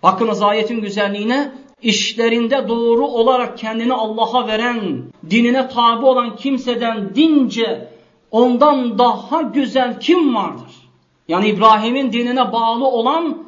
Bakınız 0.04 0.42
ayetin 0.42 0.82
güzelliğine 0.82 1.52
işlerinde 1.82 2.68
doğru 2.68 3.08
olarak 3.08 3.58
kendini 3.58 3.94
Allah'a 3.94 4.48
veren, 4.48 5.04
dinine 5.30 5.68
tabi 5.68 6.06
olan 6.06 6.36
kimseden 6.36 7.16
dince 7.16 7.88
ondan 8.31 8.99
daha 8.99 9.43
güzel 9.43 10.01
kim 10.01 10.35
vardır? 10.35 10.89
Yani 11.29 11.49
İbrahim'in 11.49 12.13
dinine 12.13 12.53
bağlı 12.53 12.87
olan 12.87 13.39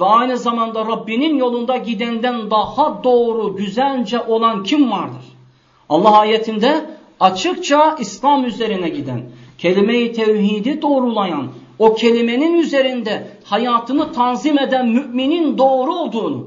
ve 0.00 0.04
aynı 0.04 0.36
zamanda 0.36 0.86
Rabbinin 0.86 1.36
yolunda 1.36 1.76
gidenden 1.76 2.50
daha 2.50 3.04
doğru, 3.04 3.56
güzelce 3.56 4.20
olan 4.20 4.62
kim 4.62 4.90
vardır? 4.90 5.24
Allah 5.88 6.18
ayetinde 6.18 6.90
açıkça 7.20 7.96
İslam 8.00 8.44
üzerine 8.44 8.88
giden, 8.88 9.22
kelime-i 9.58 10.12
tevhidi 10.12 10.82
doğrulayan, 10.82 11.48
o 11.78 11.94
kelimenin 11.94 12.58
üzerinde 12.58 13.26
hayatını 13.44 14.12
tanzim 14.12 14.58
eden 14.58 14.88
müminin 14.88 15.58
doğru 15.58 15.94
olduğunu, 15.94 16.46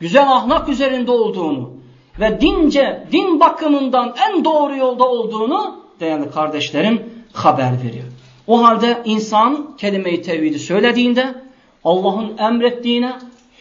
güzel 0.00 0.32
ahlak 0.32 0.68
üzerinde 0.68 1.10
olduğunu 1.10 1.70
ve 2.20 2.40
dince, 2.40 3.06
din 3.12 3.40
bakımından 3.40 4.14
en 4.28 4.44
doğru 4.44 4.76
yolda 4.76 5.08
olduğunu 5.08 5.80
değerli 6.00 6.30
kardeşlerim 6.30 7.17
haber 7.32 7.72
veriyor. 7.72 8.04
O 8.46 8.62
halde 8.62 9.02
insan 9.04 9.76
kelime-i 9.76 10.22
tevhidi 10.22 10.58
söylediğinde 10.58 11.34
Allah'ın 11.84 12.38
emrettiğine, 12.38 13.12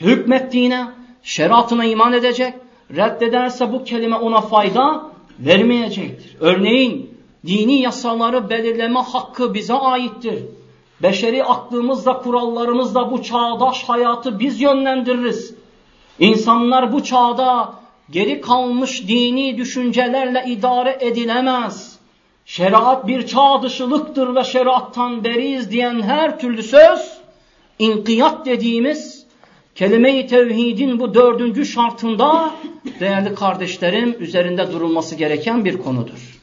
hükmettiğine, 0.02 0.86
şeriatına 1.24 1.86
iman 1.86 2.14
edecek. 2.14 2.54
Reddederse 2.96 3.74
bu 3.74 3.84
kelime 3.84 4.16
ona 4.16 4.42
fayda 4.42 5.12
vermeyecektir. 5.40 6.36
Örneğin 6.40 7.18
dini 7.48 7.82
yasaları 7.82 8.50
belirleme 8.50 9.00
hakkı 9.00 9.54
bize 9.54 9.74
aittir. 9.74 10.44
Beşeri 11.04 11.44
aklımızla, 11.44 12.22
kurallarımızla 12.22 13.12
bu 13.12 13.24
çağdaş 13.24 13.84
hayatı 13.84 14.40
biz 14.40 14.62
yönlendiririz. 14.62 15.56
İnsanlar 16.20 16.94
bu 16.94 17.04
çağda 17.04 17.74
geri 18.10 18.42
kalmış 18.42 19.08
dini 19.08 19.58
düşüncelerle 19.58 20.46
idare 20.48 20.98
edilemez. 21.02 21.97
Şeriat 22.48 23.08
bir 23.08 23.28
çağ 23.28 23.62
dışılıktır 23.64 24.36
ve 24.36 24.44
şeriattan 24.44 25.24
beriyiz 25.24 25.72
diyen 25.72 26.02
her 26.02 26.40
türlü 26.40 26.64
söz, 26.64 27.18
inkiyat 27.80 28.46
dediğimiz 28.46 29.26
kelime-i 29.76 30.28
tevhidin 30.28 31.00
bu 31.00 31.14
dördüncü 31.14 31.66
şartında 31.66 32.52
değerli 33.00 33.36
kardeşlerim 33.36 34.16
üzerinde 34.20 34.72
durulması 34.72 35.16
gereken 35.16 35.66
bir 35.66 35.78
konudur. 35.78 36.40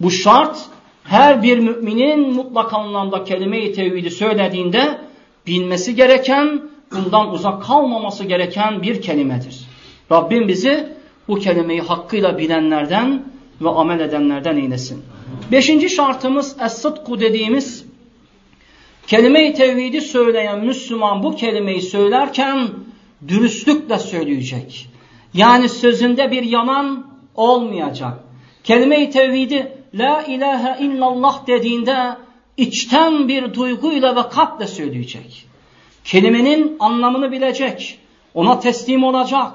Bu 0.00 0.10
şart 0.10 0.58
her 1.04 1.42
bir 1.42 1.58
müminin 1.58 2.34
mutlak 2.34 2.74
anlamda 2.74 3.24
kelime-i 3.24 3.72
tevhidi 3.72 4.10
söylediğinde 4.10 4.98
bilmesi 5.46 5.94
gereken, 5.94 6.62
bundan 6.92 7.32
uzak 7.32 7.62
kalmaması 7.62 8.24
gereken 8.24 8.82
bir 8.82 9.02
kelimedir. 9.02 9.60
Rabbim 10.12 10.48
bizi 10.48 10.88
bu 11.28 11.38
kelimeyi 11.38 11.80
hakkıyla 11.80 12.38
bilenlerden 12.38 13.24
ve 13.60 13.68
amel 13.68 14.00
edenlerden 14.00 14.56
eylesin. 14.56 15.04
Beşinci 15.52 15.90
şartımız 15.90 16.56
es-sıdku 16.60 17.20
dediğimiz 17.20 17.84
kelime-i 19.06 19.54
tevhidi 19.54 20.00
söyleyen 20.00 20.64
Müslüman 20.64 21.22
bu 21.22 21.36
kelimeyi 21.36 21.82
söylerken 21.82 22.68
dürüstlükle 23.28 23.98
söyleyecek. 23.98 24.88
Yani 25.34 25.68
sözünde 25.68 26.30
bir 26.30 26.42
yalan 26.42 27.06
olmayacak. 27.34 28.18
Kelime-i 28.64 29.10
tevhidi 29.10 29.72
la 29.94 30.22
ilahe 30.22 30.84
illallah 30.84 31.46
dediğinde 31.46 32.16
içten 32.56 33.28
bir 33.28 33.54
duyguyla 33.54 34.16
ve 34.16 34.28
kalple 34.28 34.66
söyleyecek. 34.66 35.46
Kelimenin 36.04 36.76
anlamını 36.80 37.32
bilecek. 37.32 37.98
Ona 38.34 38.60
teslim 38.60 39.04
olacak. 39.04 39.52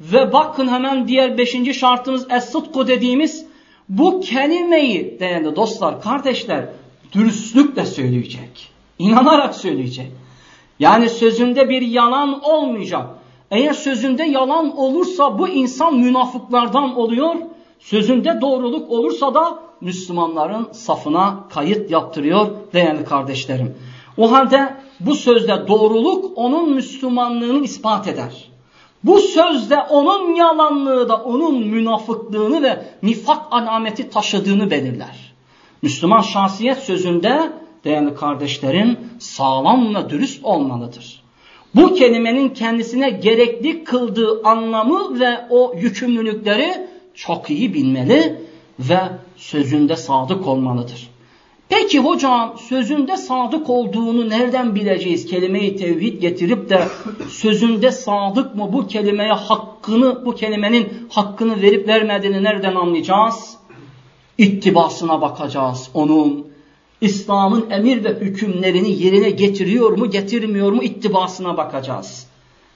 Ve 0.00 0.32
bakın 0.32 0.68
hemen 0.68 1.08
diğer 1.08 1.38
beşinci 1.38 1.74
şartımız 1.74 2.26
es-sıdku 2.30 2.88
dediğimiz 2.88 3.51
bu 3.98 4.20
kelimeyi 4.20 5.20
değerli 5.20 5.56
dostlar, 5.56 6.02
kardeşler 6.02 6.68
dürüstlükle 7.12 7.86
söyleyecek. 7.86 8.68
İnanarak 8.98 9.54
söyleyecek. 9.54 10.10
Yani 10.78 11.08
sözünde 11.08 11.68
bir 11.68 11.82
yalan 11.82 12.44
olmayacak. 12.44 13.06
Eğer 13.50 13.72
sözünde 13.72 14.22
yalan 14.22 14.76
olursa 14.76 15.38
bu 15.38 15.48
insan 15.48 15.98
münafıklardan 15.98 16.96
oluyor. 16.96 17.34
Sözünde 17.78 18.40
doğruluk 18.40 18.90
olursa 18.90 19.34
da 19.34 19.58
Müslümanların 19.80 20.68
safına 20.72 21.44
kayıt 21.50 21.90
yaptırıyor 21.90 22.46
değerli 22.72 23.04
kardeşlerim. 23.04 23.74
O 24.16 24.32
halde 24.32 24.76
bu 25.00 25.14
sözde 25.14 25.68
doğruluk 25.68 26.38
onun 26.38 26.74
Müslümanlığını 26.74 27.64
ispat 27.64 28.08
eder. 28.08 28.51
Bu 29.04 29.18
sözde 29.18 29.76
onun 29.76 30.34
yalanlığı 30.34 31.08
da 31.08 31.16
onun 31.16 31.66
münafıklığını 31.66 32.62
ve 32.62 32.84
nifak 33.02 33.42
alameti 33.50 34.10
taşıdığını 34.10 34.70
belirler. 34.70 35.32
Müslüman 35.82 36.20
şahsiyet 36.20 36.78
sözünde 36.78 37.52
değerli 37.84 38.14
kardeşlerim 38.14 38.98
sağlam 39.18 39.94
ve 39.94 40.10
dürüst 40.10 40.44
olmalıdır. 40.44 41.22
Bu 41.74 41.94
kelimenin 41.94 42.48
kendisine 42.48 43.10
gerekli 43.10 43.84
kıldığı 43.84 44.42
anlamı 44.44 45.20
ve 45.20 45.40
o 45.50 45.74
yükümlülükleri 45.76 46.86
çok 47.14 47.50
iyi 47.50 47.74
bilmeli 47.74 48.42
ve 48.78 49.00
sözünde 49.36 49.96
sadık 49.96 50.46
olmalıdır. 50.46 51.11
Peki 51.74 51.98
hocam 51.98 52.54
sözünde 52.68 53.16
sadık 53.16 53.70
olduğunu 53.70 54.30
nereden 54.30 54.74
bileceğiz? 54.74 55.26
Kelime-i 55.26 55.76
tevhid 55.76 56.20
getirip 56.20 56.70
de 56.70 56.82
sözünde 57.28 57.90
sadık 57.90 58.54
mı 58.54 58.72
bu 58.72 58.86
kelimeye 58.86 59.32
hakkını, 59.32 60.26
bu 60.26 60.34
kelimenin 60.34 61.08
hakkını 61.10 61.62
verip 61.62 61.88
vermediğini 61.88 62.42
nereden 62.42 62.74
anlayacağız? 62.74 63.56
İttibasına 64.38 65.20
bakacağız 65.20 65.90
onun. 65.94 66.46
İslam'ın 67.00 67.70
emir 67.70 68.04
ve 68.04 68.08
hükümlerini 68.08 69.02
yerine 69.02 69.30
getiriyor 69.30 69.98
mu 69.98 70.10
getirmiyor 70.10 70.72
mu 70.72 70.82
ittibasına 70.82 71.56
bakacağız. 71.56 72.26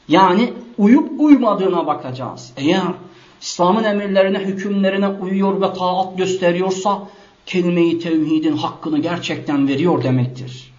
Yani 0.09 0.53
uyup 0.79 1.21
uymadığına 1.21 1.87
bakacağız. 1.87 2.53
Eğer 2.57 2.83
İslam'ın 3.41 3.85
emirlerine, 3.85 4.39
hükümlerine 4.39 5.09
uyuyor 5.09 5.61
ve 5.61 5.73
taat 5.73 6.19
gösteriyorsa 6.19 7.03
kelime-i 7.47 7.99
tevhidin 7.99 8.57
hakkını 8.57 8.99
gerçekten 8.99 9.69
veriyor 9.69 10.03
demektir. 10.03 10.73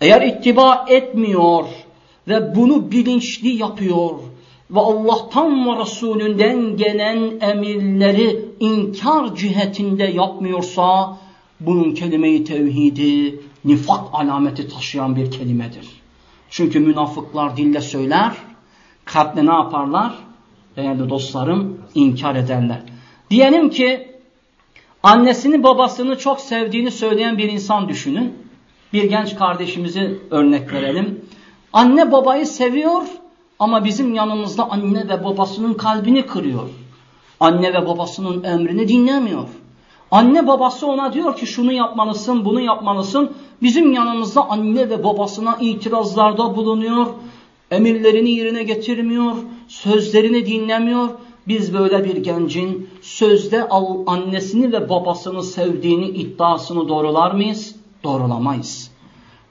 Eğer 0.00 0.22
ittiba 0.22 0.84
etmiyor 0.88 1.64
ve 2.28 2.56
bunu 2.56 2.90
bilinçli 2.90 3.48
yapıyor 3.48 4.10
ve 4.70 4.80
Allah'tan 4.80 5.66
ve 5.66 5.80
Resulünden 5.80 6.76
gelen 6.76 7.40
emirleri 7.40 8.44
inkar 8.60 9.36
cihetinde 9.36 10.04
yapmıyorsa 10.04 11.18
bunun 11.60 11.94
kelime-i 11.94 12.44
tevhidi 12.44 13.40
nifak 13.64 14.04
alameti 14.12 14.68
taşıyan 14.68 15.16
bir 15.16 15.30
kelimedir. 15.30 15.88
Çünkü 16.50 16.80
münafıklar 16.80 17.56
dille 17.56 17.80
söyler, 17.80 18.32
kalple 19.04 19.46
ne 19.46 19.52
yaparlar? 19.52 20.14
Değerli 20.76 21.08
dostlarım 21.10 21.78
inkar 21.94 22.34
ederler. 22.34 22.82
Diyelim 23.30 23.70
ki 23.70 24.13
Annesini 25.04 25.62
babasını 25.62 26.18
çok 26.18 26.40
sevdiğini 26.40 26.90
söyleyen 26.90 27.38
bir 27.38 27.52
insan 27.52 27.88
düşünün. 27.88 28.34
Bir 28.92 29.04
genç 29.04 29.36
kardeşimizi 29.36 30.18
örnek 30.30 30.72
verelim. 30.72 31.24
Anne 31.72 32.12
babayı 32.12 32.46
seviyor 32.46 33.02
ama 33.58 33.84
bizim 33.84 34.14
yanımızda 34.14 34.70
anne 34.70 35.08
ve 35.08 35.24
babasının 35.24 35.74
kalbini 35.74 36.26
kırıyor. 36.26 36.68
Anne 37.40 37.74
ve 37.74 37.86
babasının 37.86 38.44
emrini 38.44 38.88
dinlemiyor. 38.88 39.48
Anne 40.10 40.46
babası 40.46 40.86
ona 40.86 41.12
diyor 41.12 41.36
ki 41.36 41.46
şunu 41.46 41.72
yapmalısın, 41.72 42.44
bunu 42.44 42.60
yapmalısın. 42.60 43.32
Bizim 43.62 43.92
yanımızda 43.92 44.50
anne 44.50 44.90
ve 44.90 45.04
babasına 45.04 45.56
itirazlarda 45.60 46.56
bulunuyor. 46.56 47.06
Emirlerini 47.70 48.30
yerine 48.30 48.62
getirmiyor, 48.62 49.34
sözlerini 49.68 50.46
dinlemiyor. 50.46 51.08
Biz 51.48 51.74
böyle 51.74 52.04
bir 52.04 52.16
gencin 52.16 52.88
sözde 53.14 53.68
annesini 54.06 54.72
ve 54.72 54.88
babasını 54.88 55.42
sevdiğini 55.42 56.06
iddiasını 56.08 56.88
doğrular 56.88 57.30
mıyız? 57.30 57.76
Doğrulamayız. 58.04 58.90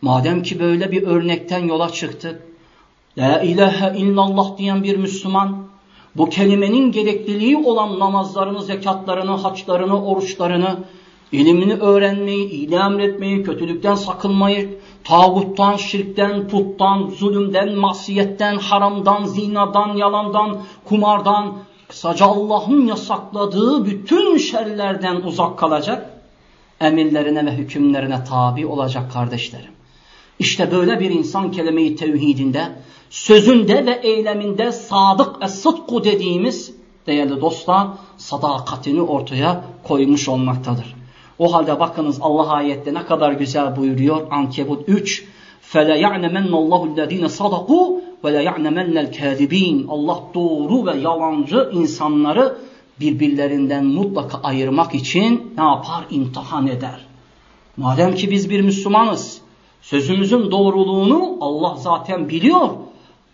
Madem 0.01 0.43
ki 0.43 0.59
böyle 0.59 0.91
bir 0.91 1.03
örnekten 1.03 1.67
yola 1.67 1.89
çıktık. 1.89 2.41
La 3.17 3.41
ilahe 3.41 3.97
illallah 3.97 4.57
diyen 4.57 4.83
bir 4.83 4.97
Müslüman 4.97 5.57
bu 6.15 6.29
kelimenin 6.29 6.91
gerekliliği 6.91 7.57
olan 7.57 7.99
namazlarını, 7.99 8.63
zekatlarını, 8.63 9.31
haçlarını, 9.31 10.05
oruçlarını, 10.05 10.77
ilimini 11.31 11.73
öğrenmeyi, 11.73 12.49
iyiliği 12.49 12.79
emretmeyi, 12.79 13.43
kötülükten 13.43 13.95
sakınmayı, 13.95 14.79
tağuttan, 15.03 15.75
şirkten, 15.77 16.47
puttan, 16.47 17.09
zulümden, 17.09 17.75
masiyetten, 17.75 18.55
haramdan, 18.55 19.25
zinadan, 19.25 19.95
yalandan, 19.97 20.57
kumardan, 20.85 21.53
Kısaca 21.92 22.26
Allah'ın 22.26 22.86
yasakladığı 22.86 23.86
bütün 23.86 24.38
şerlerden 24.38 25.16
uzak 25.16 25.58
kalacak, 25.58 26.10
emirlerine 26.80 27.46
ve 27.46 27.52
hükümlerine 27.52 28.24
tabi 28.24 28.66
olacak 28.66 29.12
kardeşlerim. 29.12 29.70
İşte 30.38 30.72
böyle 30.72 31.00
bir 31.00 31.10
insan 31.10 31.50
kelime-i 31.52 31.96
tevhidinde, 31.96 32.72
sözünde 33.10 33.86
ve 33.86 34.00
eyleminde 34.02 34.72
sadık 34.72 35.42
ve 35.42 35.48
sıdku 35.48 36.04
dediğimiz 36.04 36.72
değerli 37.06 37.40
dostlar 37.40 37.88
sadakatini 38.16 39.02
ortaya 39.02 39.64
koymuş 39.82 40.28
olmaktadır. 40.28 40.94
O 41.38 41.52
halde 41.52 41.80
bakınız 41.80 42.18
Allah 42.20 42.52
ayette 42.52 42.94
ne 42.94 43.06
kadar 43.06 43.32
güzel 43.32 43.76
buyuruyor 43.76 44.26
Ankebut 44.30 44.88
3 44.88 45.24
فَلَيَعْنَمَنَّ 45.72 46.50
اللّٰهُ 46.50 46.82
الَّذ۪ينَ 46.94 47.24
صَدَقُوا 47.38 48.00
ve 48.23 48.33
la 48.33 48.41
ya'nemennel 48.41 49.13
kâdibîn. 49.13 49.87
Allah 49.89 50.19
doğru 50.33 50.85
ve 50.85 50.97
yalancı 50.97 51.69
insanları 51.73 52.57
birbirlerinden 52.99 53.85
mutlaka 53.85 54.37
ayırmak 54.37 54.95
için 54.95 55.53
ne 55.57 55.63
yapar? 55.63 56.05
İmtihan 56.09 56.67
eder. 56.67 56.99
Madem 57.77 58.15
ki 58.15 58.31
biz 58.31 58.49
bir 58.49 58.61
Müslümanız, 58.61 59.41
sözümüzün 59.81 60.51
doğruluğunu 60.51 61.37
Allah 61.41 61.75
zaten 61.77 62.29
biliyor 62.29 62.69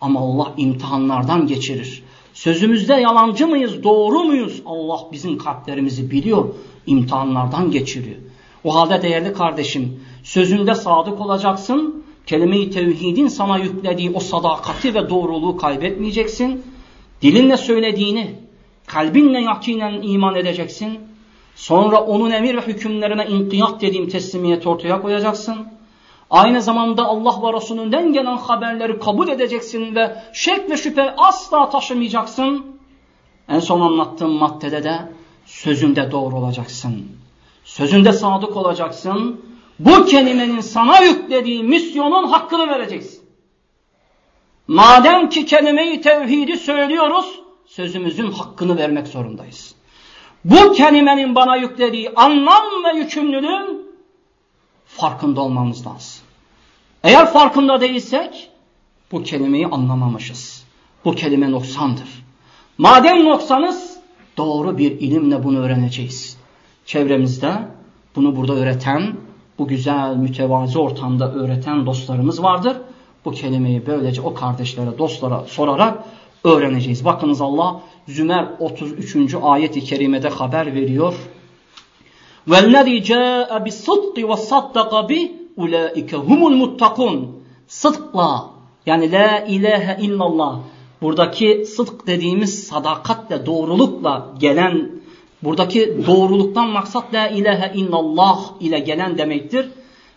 ama 0.02 0.20
Allah 0.20 0.54
imtihanlardan 0.58 1.48
geçirir. 1.48 2.04
Sözümüzde 2.34 2.94
yalancı 2.94 3.48
mıyız, 3.48 3.84
doğru 3.84 4.24
muyuz? 4.24 4.62
Allah 4.66 5.00
bizim 5.12 5.38
kalplerimizi 5.38 6.12
biliyor, 6.12 6.50
imtihanlardan 6.86 7.72
geçiriyor. 7.72 8.18
O 8.64 8.76
halde 8.76 9.02
değerli 9.02 9.34
kardeşim, 9.34 10.00
sözünde 10.24 10.76
sadık 10.76 11.22
olacaksın, 11.22 12.04
kelime-i 12.30 12.70
tevhidin 12.70 13.28
sana 13.28 13.58
yüklediği 13.58 14.12
o 14.14 14.20
sadakati 14.20 14.94
ve 14.94 15.10
doğruluğu 15.10 15.58
kaybetmeyeceksin. 15.58 16.64
Dilinle 17.22 17.58
söylediğini, 17.58 18.36
kalbinle 18.88 19.42
yakinen 19.42 20.02
iman 20.02 20.36
edeceksin. 20.36 21.00
Sonra 21.56 22.02
onun 22.02 22.32
emir 22.32 22.56
ve 22.58 22.62
hükümlerine 22.62 23.26
inkiyat 23.26 23.82
dediğim 23.82 24.10
teslimiyet 24.10 24.68
ortaya 24.68 25.02
koyacaksın. 25.02 25.68
Aynı 26.30 26.62
zamanda 26.62 27.06
Allah 27.06 27.42
ve 27.44 27.58
Resulünden 27.58 28.14
gelen 28.14 28.38
haberleri 28.38 29.00
kabul 29.00 29.28
edeceksin 29.28 29.96
ve 29.96 30.16
şek 30.34 30.70
ve 30.70 30.78
şüphe 30.78 31.16
asla 31.18 31.70
taşımayacaksın. 31.70 32.66
En 33.48 33.60
son 33.60 33.82
anlattığım 33.82 34.32
maddede 34.32 34.84
de 34.84 35.00
sözünde 35.46 36.12
doğru 36.12 36.36
olacaksın. 36.36 37.08
Sözünde 37.64 38.14
sadık 38.14 38.58
olacaksın 38.58 39.49
bu 39.80 40.06
kelimenin 40.06 40.62
sana 40.62 41.00
yüklediği 41.00 41.64
misyonun 41.64 42.28
hakkını 42.28 42.68
vereceksin. 42.68 43.20
Madem 44.68 45.30
ki 45.30 45.46
kelimeyi 45.46 46.02
tevhidi 46.02 46.58
söylüyoruz, 46.58 47.40
sözümüzün 47.66 48.32
hakkını 48.32 48.78
vermek 48.78 49.08
zorundayız. 49.08 49.76
Bu 50.46 50.74
kelimenin 50.74 51.36
bana 51.36 51.56
yüklediği 51.56 52.10
anlam 52.16 52.64
ve 52.86 52.98
yükümlülüğün 52.98 53.88
farkında 54.86 55.42
olmamız 55.42 55.88
lazım. 55.88 56.22
Eğer 57.04 57.34
farkında 57.34 57.82
değilsek, 57.82 58.50
bu 59.12 59.24
kelimeyi 59.24 59.68
anlamamışız. 59.68 60.66
Bu 61.06 61.16
kelime 61.16 61.52
noksandır. 61.52 62.26
Madem 62.78 63.26
noksanız, 63.26 63.98
doğru 64.38 64.78
bir 64.78 64.92
ilimle 64.92 65.44
bunu 65.44 65.60
öğreneceğiz. 65.60 66.38
Çevremizde 66.86 67.54
bunu 68.16 68.36
burada 68.36 68.54
öğreten, 68.54 69.16
bu 69.59 69.69
güzel 69.69 70.17
mütevazi 70.17 70.79
ortamda 70.79 71.33
öğreten 71.33 71.87
dostlarımız 71.87 72.43
vardır. 72.43 72.77
Bu 73.25 73.31
kelimeyi 73.31 73.87
böylece 73.87 74.21
o 74.21 74.35
kardeşlere, 74.35 74.99
dostlara 74.99 75.45
sorarak 75.47 76.05
öğreneceğiz. 76.45 77.05
Bakınız 77.05 77.41
Allah 77.41 77.81
Zümer 78.09 78.49
33. 78.59 79.35
ayet-i 79.43 79.81
kerimede 79.81 80.29
haber 80.29 80.75
veriyor. 80.75 81.15
وَالَّذِي 82.49 83.03
جَاءَ 83.03 83.51
بِالصِّدْقِ 83.65 84.17
وَصَدَّقَ 84.31 84.93
بِهِ 85.11 85.31
اُولَٰئِكَ 85.59 86.11
هُمُ 86.11 86.41
الْمُتَّقُونَ 86.53 87.27
Sıdkla 87.67 88.51
yani 88.87 89.13
la 89.13 89.41
ilahe 89.41 90.03
illallah 90.03 90.61
buradaki 91.03 91.65
sıdk 91.67 92.07
dediğimiz 92.07 92.67
sadakatle 92.67 93.47
doğrulukla 93.47 94.35
gelen 94.39 94.91
Buradaki 95.44 95.98
doğruluktan 96.08 96.70
maksat 96.70 97.14
la 97.14 97.28
ilahe 97.28 97.72
illallah 97.76 98.40
ile 98.60 98.80
gelen 98.80 99.18
demektir. 99.18 99.70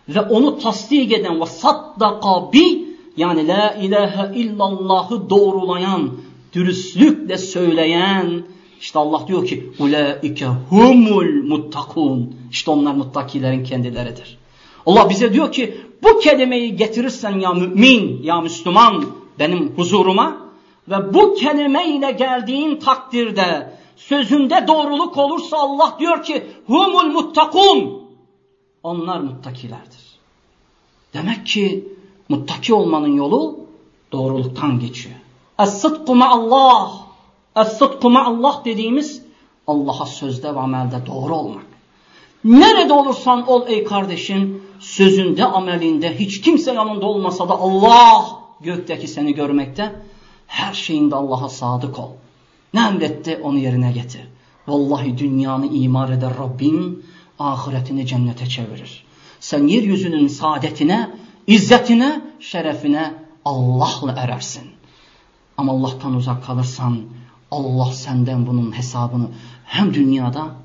Ve 0.09 0.21
onu 0.21 0.59
tasdik 0.59 1.11
eden 1.11 1.41
ve 1.41 1.45
saddaka 1.45 2.53
bi 2.53 2.85
yani 3.17 3.47
la 3.47 3.73
ilahe 3.73 4.39
illallahı 4.39 5.29
doğrulayan, 5.29 6.11
dürüstlükle 6.53 7.37
söyleyen 7.37 8.43
işte 8.83 8.99
Allah 8.99 9.27
diyor 9.27 9.45
ki 9.45 9.69
ulaike 9.79 10.45
humul 10.45 11.43
muttakun. 11.43 12.35
İşte 12.51 12.71
onlar 12.71 12.93
muttakilerin 12.93 13.63
kendileridir. 13.63 14.37
Allah 14.85 15.09
bize 15.09 15.33
diyor 15.33 15.51
ki 15.51 15.77
bu 16.03 16.19
kelimeyi 16.19 16.75
getirirsen 16.75 17.39
ya 17.39 17.53
mümin, 17.53 18.23
ya 18.23 18.41
Müslüman 18.41 19.05
benim 19.39 19.73
huzuruma 19.75 20.37
ve 20.89 21.13
bu 21.13 21.35
kelimeyle 21.35 22.11
geldiğin 22.11 22.75
takdirde 22.75 23.73
sözünde 24.07 24.65
doğruluk 24.67 25.17
olursa 25.17 25.57
Allah 25.57 25.95
diyor 25.99 26.23
ki 26.23 26.47
humul 26.67 27.11
muttakun. 27.11 28.03
Onlar 28.83 29.19
muttakilerdir. 29.19 30.03
Demek 31.13 31.47
ki 31.47 31.87
muttaki 32.29 32.73
olmanın 32.73 33.13
yolu 33.13 33.59
doğruluktan 34.11 34.79
geçiyor. 34.79 35.15
Es-sıdku 35.59 36.15
ma'allah. 36.15 36.91
Es-sıdku 37.55 38.09
ma'allah 38.09 38.65
dediğimiz 38.65 39.23
Allah'a 39.67 40.05
sözde 40.05 40.55
ve 40.55 40.59
amelde 40.59 41.05
doğru 41.05 41.35
olmak. 41.35 41.65
Nerede 42.43 42.93
olursan 42.93 43.47
ol 43.47 43.67
ey 43.67 43.83
kardeşim, 43.83 44.63
sözünde, 44.79 45.45
amelinde, 45.45 46.19
hiç 46.19 46.41
kimse 46.41 46.73
yanında 46.73 47.05
olmasa 47.05 47.49
da 47.49 47.53
Allah 47.53 48.25
gökteki 48.61 49.07
seni 49.07 49.33
görmekte, 49.33 49.95
her 50.47 50.73
şeyinde 50.73 51.15
Allah'a 51.15 51.49
sadık 51.49 51.99
ol. 51.99 52.09
Ne 52.73 52.81
onu 53.43 53.57
yerine 53.57 53.91
getir. 53.91 54.21
Vallahi 54.67 55.17
dünyanı 55.17 55.67
imar 55.67 56.09
eder 56.09 56.31
Rabbim, 56.39 57.03
ahiretini 57.39 58.07
cennete 58.07 58.45
çevirir. 58.45 59.03
Sen 59.39 59.67
yeryüzünün 59.67 60.27
saadetine, 60.27 61.11
izzetine, 61.47 62.21
şerefine 62.39 63.13
Allah'la 63.45 64.13
erersin. 64.17 64.63
Ama 65.57 65.71
Allah'tan 65.71 66.15
uzak 66.15 66.45
kalırsan 66.45 66.99
Allah 67.51 67.91
senden 67.91 68.47
bunun 68.47 68.77
hesabını 68.77 69.27
hem 69.65 69.93
dünyada 69.93 70.55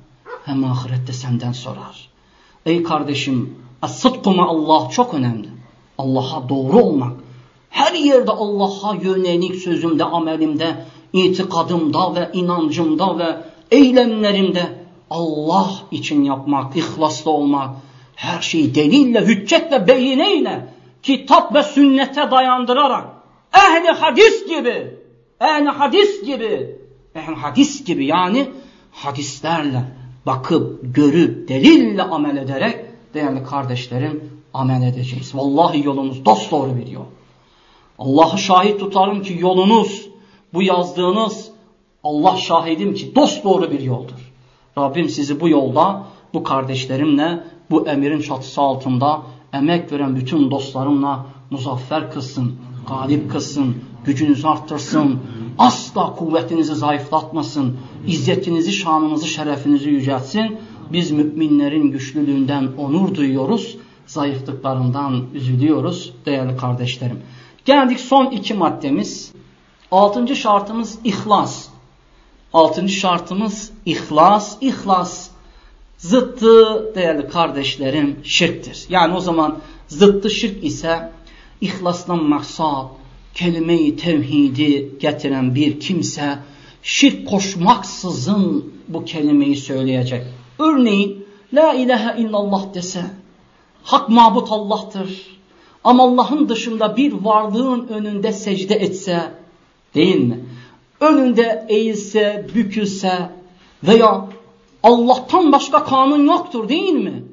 hem 0.45 0.63
ahirette 0.63 1.13
senden 1.13 1.51
sorar. 1.51 2.09
Ey 2.65 2.83
kardeşim, 2.83 3.55
as-sıdku 3.81 4.29
Allah 4.29 4.89
çok 4.89 5.13
önemli. 5.13 5.47
Allah'a 5.97 6.49
doğru 6.49 6.79
olmak. 6.79 7.17
Her 7.69 7.93
yerde 7.93 8.31
Allah'a 8.31 8.95
yönelik 8.95 9.55
sözümde, 9.55 10.03
amelimde, 10.03 10.85
itikadımda 11.13 12.15
ve 12.15 12.29
inancımda 12.33 13.19
ve 13.19 13.37
eylemlerimde 13.71 14.79
Allah 15.09 15.69
için 15.91 16.23
yapmak, 16.23 16.75
ihlaslı 16.75 17.31
olmak, 17.31 17.69
her 18.15 18.41
şeyi 18.41 18.75
delille, 18.75 19.21
hüccetle, 19.21 19.87
beyineyle, 19.87 20.67
kitap 21.03 21.55
ve 21.55 21.63
sünnete 21.63 22.31
dayandırarak, 22.31 23.05
ehli 23.55 23.91
hadis 23.91 24.47
gibi, 24.47 24.97
ehli 25.41 25.69
hadis 25.69 26.25
gibi, 26.25 26.75
ehli 27.15 27.35
hadis 27.35 27.85
gibi 27.85 28.05
yani 28.05 28.47
hadislerle 28.91 29.83
bakıp, 30.25 30.95
görüp, 30.95 31.49
delille 31.49 32.03
amel 32.03 32.37
ederek 32.37 32.75
değerli 33.13 33.43
kardeşlerim 33.43 34.23
amel 34.53 34.83
edeceğiz. 34.83 35.35
Vallahi 35.35 35.85
yolumuz 35.85 36.25
dosdoğru 36.25 36.77
bir 36.77 36.87
yol. 36.87 37.05
Allah'ı 37.99 38.37
şahit 38.37 38.79
tutarım 38.79 39.21
ki 39.23 39.37
yolunuz, 39.39 39.98
bu 40.53 40.63
yazdığınız 40.63 41.51
Allah 42.03 42.37
şahidim 42.37 42.93
ki 42.93 43.15
dosdoğru 43.15 43.71
bir 43.71 43.79
yoldur. 43.79 44.31
Rabbim 44.77 45.09
sizi 45.09 45.39
bu 45.39 45.49
yolda, 45.49 46.03
bu 46.33 46.43
kardeşlerimle, 46.43 47.43
bu 47.71 47.87
emirin 47.87 48.21
çatısı 48.21 48.61
altında 48.61 49.21
emek 49.53 49.91
veren 49.91 50.15
bütün 50.15 50.51
dostlarımla 50.51 51.25
muzaffer 51.49 52.11
kılsın, 52.11 52.55
galip 52.87 53.31
kılsın, 53.31 53.75
gücünüzü 54.05 54.47
arttırsın, 54.47 55.19
asla 55.57 56.15
kuvvetinizi 56.15 56.75
zayıflatmasın, 56.75 57.77
izzetinizi, 58.07 58.71
şanınızı, 58.71 59.27
şerefinizi 59.27 59.89
yüceltsin. 59.89 60.57
Biz 60.93 61.11
müminlerin 61.11 61.91
güçlülüğünden 61.91 62.67
onur 62.77 63.15
duyuyoruz, 63.15 63.77
zayıflıklarından 64.05 65.23
üzülüyoruz 65.33 66.13
değerli 66.25 66.57
kardeşlerim. 66.57 67.19
Geldik 67.65 67.99
son 67.99 68.25
iki 68.25 68.53
maddemiz. 68.53 69.33
Altıncı 69.91 70.35
şartımız 70.35 70.99
ihlas. 71.03 71.67
Altıncı 72.53 72.93
şartımız 72.93 73.71
ihlas. 73.85 74.57
İhlas 74.61 75.29
zıttı 75.97 76.91
değerli 76.95 77.29
kardeşlerim 77.29 78.19
şirktir. 78.23 78.85
Yani 78.89 79.15
o 79.15 79.19
zaman 79.19 79.57
zıttı 79.87 80.29
şirk 80.29 80.63
ise 80.63 81.11
ihlasdan 81.61 82.23
maksat, 82.23 82.85
kelime-i 83.33 83.95
tevhidi 83.95 84.97
getiren 84.99 85.55
bir 85.55 85.79
kimse 85.79 86.39
şirk 86.83 87.27
koşmaksızın 87.27 88.73
bu 88.87 89.05
kelimeyi 89.05 89.55
söyleyecek. 89.55 90.23
Örneğin 90.59 91.25
La 91.53 91.73
ilahe 91.73 92.21
illallah 92.21 92.73
dese 92.73 93.05
hak 93.83 94.09
mabut 94.09 94.51
Allah'tır. 94.51 95.39
Ama 95.83 96.03
Allah'ın 96.03 96.49
dışında 96.49 96.97
bir 96.97 97.13
varlığın 97.13 97.87
önünde 97.87 98.33
secde 98.33 98.75
etse 98.75 99.38
değil 99.95 100.19
mi? 100.19 100.39
Önünde 100.99 101.65
eğilse, 101.69 102.47
bükülse 102.55 103.29
veya 103.83 104.25
Allah'tan 104.83 105.51
başka 105.51 105.83
kanun 105.83 106.25
yoktur 106.25 106.69
değil 106.69 106.93
mi? 106.93 107.23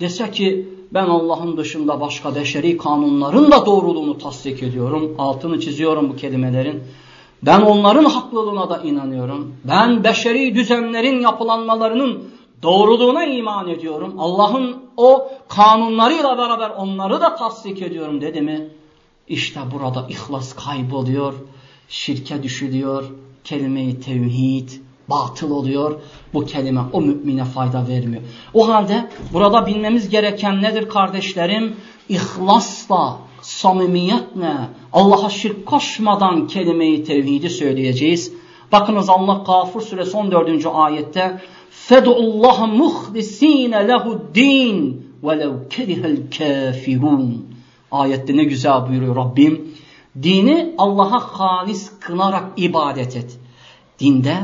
Dese 0.00 0.30
ki 0.30 0.68
ben 0.94 1.04
Allah'ın 1.04 1.56
dışında 1.56 2.00
başka 2.00 2.34
beşeri 2.34 2.76
kanunların 2.76 3.50
da 3.50 3.66
doğruluğunu 3.66 4.18
tasdik 4.18 4.62
ediyorum. 4.62 5.14
Altını 5.18 5.60
çiziyorum 5.60 6.10
bu 6.10 6.16
kelimelerin. 6.16 6.82
Ben 7.42 7.60
onların 7.60 8.04
haklılığına 8.04 8.70
da 8.70 8.78
inanıyorum. 8.78 9.54
Ben 9.64 10.04
beşeri 10.04 10.54
düzenlerin 10.54 11.20
yapılanmalarının 11.20 12.24
doğruluğuna 12.62 13.24
iman 13.24 13.68
ediyorum. 13.68 14.14
Allah'ın 14.18 14.76
o 14.96 15.28
kanunlarıyla 15.48 16.38
beraber 16.38 16.70
onları 16.70 17.20
da 17.20 17.36
tasdik 17.36 17.82
ediyorum 17.82 18.20
dedi 18.20 18.40
mi? 18.40 18.68
İşte 19.28 19.60
burada 19.74 20.06
ihlas 20.08 20.54
kayboluyor, 20.56 21.34
şirke 21.89 22.43
düşülüyor, 22.43 23.03
kelime-i 23.43 23.99
tevhid, 23.99 24.69
batıl 25.09 25.51
oluyor. 25.51 25.99
Bu 26.33 26.45
kelime 26.45 26.81
o 26.93 27.01
mümine 27.01 27.45
fayda 27.45 27.87
vermiyor. 27.87 28.23
O 28.53 28.67
halde 28.67 29.09
burada 29.33 29.65
bilmemiz 29.65 30.09
gereken 30.09 30.61
nedir 30.61 30.89
kardeşlerim? 30.89 31.75
İhlasla, 32.09 33.17
samimiyetle, 33.41 34.53
Allah'a 34.93 35.29
şirk 35.29 35.65
koşmadan 35.65 36.47
kelime-i 36.47 37.03
tevhidi 37.03 37.49
söyleyeceğiz. 37.49 38.33
Bakınız 38.71 39.09
Allah 39.09 39.43
Gafur 39.47 39.81
suresi 39.81 40.17
14. 40.17 40.65
ayette 40.73 41.41
فَدُعُ 41.89 42.15
اللّٰهَ 42.25 42.59
مُخْلِس۪ينَ 42.81 43.73
لَهُ 43.89 44.03
الدِّينَ 44.17 44.77
وَلَوْ 45.23 45.53
كَرِهَ 45.73 46.03
الْكَافِرُونَ 46.15 47.31
Ayette 47.91 48.37
ne 48.37 48.43
güzel 48.43 48.89
buyuruyor 48.89 49.15
Rabbim. 49.15 49.70
Dini 50.22 50.74
Allah'a 50.78 51.20
halis 51.20 51.92
kınarak 52.00 52.44
ibadet 52.56 53.16
et. 53.16 53.38
Dinde 54.00 54.36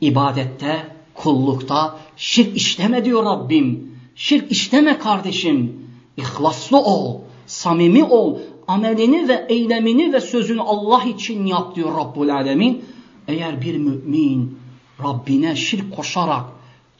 ibadette, 0.00 0.86
kullukta 1.14 1.98
şirk 2.16 2.56
işleme 2.56 3.04
diyor 3.04 3.24
Rabbim. 3.24 3.94
Şirk 4.14 4.52
işleme 4.52 4.98
kardeşim. 4.98 5.86
İhlaslı 6.16 6.78
ol, 6.78 7.20
samimi 7.46 8.04
ol. 8.04 8.38
Amelini 8.68 9.28
ve 9.28 9.46
eylemini 9.48 10.12
ve 10.12 10.20
sözünü 10.20 10.60
Allah 10.60 11.04
için 11.04 11.46
yap 11.46 11.76
diyor 11.76 11.98
Rabbul 11.98 12.28
Alemin. 12.28 12.84
Eğer 13.28 13.60
bir 13.60 13.78
mümin 13.78 14.58
Rabbine 15.02 15.56
şirk 15.56 15.96
koşarak 15.96 16.44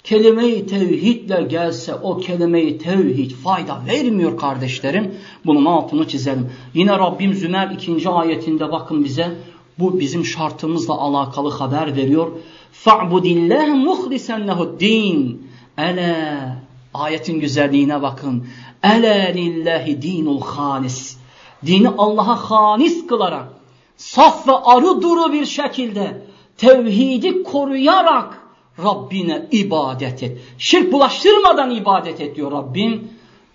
kelime-i 0.04 0.68
tevhidle 0.68 1.42
gelse 1.42 1.96
o 1.96 2.18
kelime-i 2.18 2.78
tevhid 2.78 3.32
fayda 3.32 3.82
vermiyor 3.88 4.38
kardeşlerim. 4.38 5.16
Bunun 5.46 5.66
altını 5.66 6.08
çizelim. 6.08 6.50
Yine 6.74 6.92
Rabbim 6.92 7.34
Zümer 7.34 7.72
ikinci 7.72 8.10
ayetinde 8.10 8.72
bakın 8.72 9.04
bize 9.04 9.36
bu 9.80 10.00
bizim 10.00 10.26
şartımızla 10.26 10.94
alakalı 10.98 11.50
haber 11.50 11.96
veriyor. 11.96 12.32
فَعْبُدِ 12.86 13.74
muhlisen 13.74 14.48
lehu'd-din. 14.48 15.50
Ele 15.78 16.16
ayetin 16.94 17.40
güzelliğine 17.40 18.02
bakın. 18.02 18.46
Ele 18.84 19.34
lillahi 19.36 20.02
dinul 20.02 20.42
halis. 20.42 21.18
Dini 21.66 21.90
Allah'a 21.90 22.36
halis 22.36 23.08
kılarak 23.08 23.48
saf 23.98 24.48
ve 24.48 24.52
arı 24.52 25.02
duru 25.02 25.34
bir 25.34 25.46
şekilde 25.46 26.22
tevhidi 26.58 27.44
koruyarak 27.44 28.43
Rabbine 28.79 29.49
ibadet 29.53 30.23
et. 30.23 30.39
Şirk 30.59 30.93
bulaştırmadan 30.93 31.71
ibadet 31.71 32.21
et 32.21 32.37
diyor 32.37 32.53
Rabbim. 32.53 33.09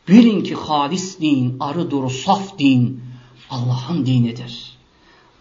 Bilin 0.07 0.43
ki 0.43 0.55
halis 0.55 1.19
din, 1.19 1.57
arı 1.59 1.91
duru 1.91 2.09
saf 2.09 2.59
din 2.59 3.01
Allah'ın 3.49 4.05
dinidir. 4.05 4.77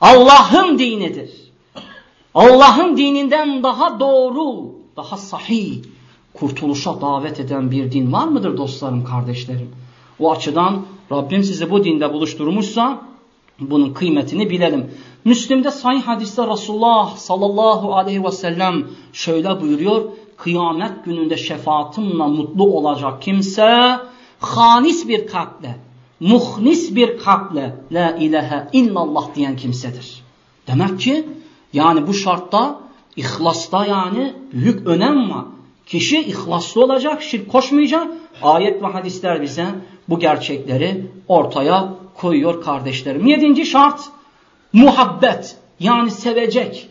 Allah'ın 0.00 0.78
dinidir. 0.78 1.30
Allah'ın 2.34 2.96
dininden 2.96 3.62
daha 3.62 4.00
doğru, 4.00 4.74
daha 4.96 5.16
sahih, 5.16 5.82
kurtuluşa 6.34 7.00
davet 7.00 7.40
eden 7.40 7.70
bir 7.70 7.92
din 7.92 8.12
var 8.12 8.28
mıdır 8.28 8.56
dostlarım, 8.56 9.04
kardeşlerim? 9.04 9.70
O 10.18 10.32
açıdan 10.32 10.86
Rabbim 11.12 11.42
sizi 11.42 11.70
bu 11.70 11.84
dinde 11.84 12.12
buluşturmuşsa 12.12 13.02
bunun 13.60 13.94
kıymetini 13.94 14.50
bilelim. 14.50 14.90
Müslim'de 15.24 15.70
sahih 15.70 16.02
hadiste 16.02 16.46
Resulullah 16.46 17.16
sallallahu 17.16 17.94
aleyhi 17.94 18.24
ve 18.24 18.32
sellem 18.32 18.86
şöyle 19.12 19.60
buyuruyor. 19.60 20.04
Kıyamet 20.36 21.04
gününde 21.04 21.36
şefaatimle 21.36 22.26
mutlu 22.26 22.64
olacak 22.64 23.22
kimse 23.22 23.98
hanis 24.40 25.08
bir 25.08 25.26
kalple, 25.26 25.76
muhnis 26.20 26.94
bir 26.94 27.18
kalple 27.18 27.76
la 27.92 28.10
ilahe 28.10 28.68
illallah 28.72 29.34
diyen 29.34 29.56
kimsedir. 29.56 30.22
Demek 30.66 31.00
ki 31.00 31.28
yani 31.72 32.06
bu 32.06 32.14
şartta 32.14 32.80
ihlasta 33.16 33.86
yani 33.86 34.34
büyük 34.52 34.86
önem 34.86 35.30
var. 35.30 35.44
Kişi 35.86 36.20
ihlaslı 36.20 36.84
olacak, 36.84 37.22
şirk 37.22 37.52
koşmayacak. 37.52 38.06
Ayet 38.42 38.82
ve 38.82 38.86
hadisler 38.86 39.42
bize 39.42 39.66
bu 40.08 40.18
gerçekleri 40.18 41.06
ortaya 41.28 41.94
koyuyor 42.14 42.62
kardeşlerim. 42.62 43.26
Yedinci 43.26 43.66
şart 43.66 44.00
muhabbet 44.72 45.56
yani 45.80 46.10
sevecek. 46.10 46.88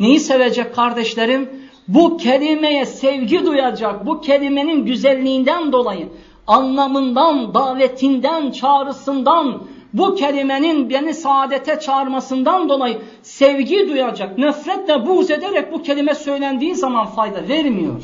Neyi 0.00 0.20
sevecek 0.20 0.74
kardeşlerim? 0.74 1.68
bu 1.88 2.16
kelimeye 2.16 2.86
sevgi 2.86 3.46
duyacak, 3.46 4.06
bu 4.06 4.20
kelimenin 4.20 4.86
güzelliğinden 4.86 5.72
dolayı, 5.72 6.08
anlamından, 6.46 7.54
davetinden, 7.54 8.50
çağrısından, 8.50 9.62
bu 9.92 10.14
kelimenin 10.14 10.90
beni 10.90 11.14
saadete 11.14 11.80
çağırmasından 11.80 12.68
dolayı 12.68 12.98
sevgi 13.22 13.88
duyacak, 13.88 14.38
nefretle 14.38 15.06
buğz 15.06 15.30
ederek 15.30 15.72
bu 15.72 15.82
kelime 15.82 16.14
söylendiği 16.14 16.74
zaman 16.74 17.06
fayda 17.06 17.48
vermiyor. 17.48 18.02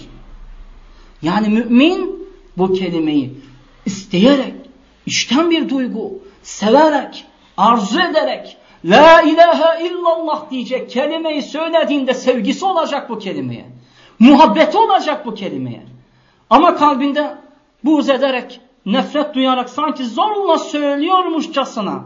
Yani 1.22 1.48
mümin 1.48 2.28
bu 2.58 2.72
kelimeyi 2.72 3.34
isteyerek, 3.86 4.54
içten 5.06 5.50
bir 5.50 5.68
duygu, 5.68 6.18
severek, 6.42 7.24
arzu 7.56 8.00
ederek, 8.00 8.56
La 8.84 9.22
ilahe 9.22 9.86
illallah 9.86 10.50
diyecek 10.50 10.90
kelimeyi 10.90 11.42
söylediğinde 11.42 12.14
sevgisi 12.14 12.64
olacak 12.64 13.10
bu 13.10 13.18
kelimeye. 13.18 13.66
Muhabbeti 14.18 14.78
olacak 14.78 15.26
bu 15.26 15.34
kelimeye. 15.34 15.82
Ama 16.50 16.76
kalbinde 16.76 17.34
buğz 17.84 18.08
ederek, 18.08 18.60
nefret 18.86 19.34
duyarak 19.34 19.70
sanki 19.70 20.04
zorla 20.04 20.58
söylüyormuşçasına, 20.58 22.04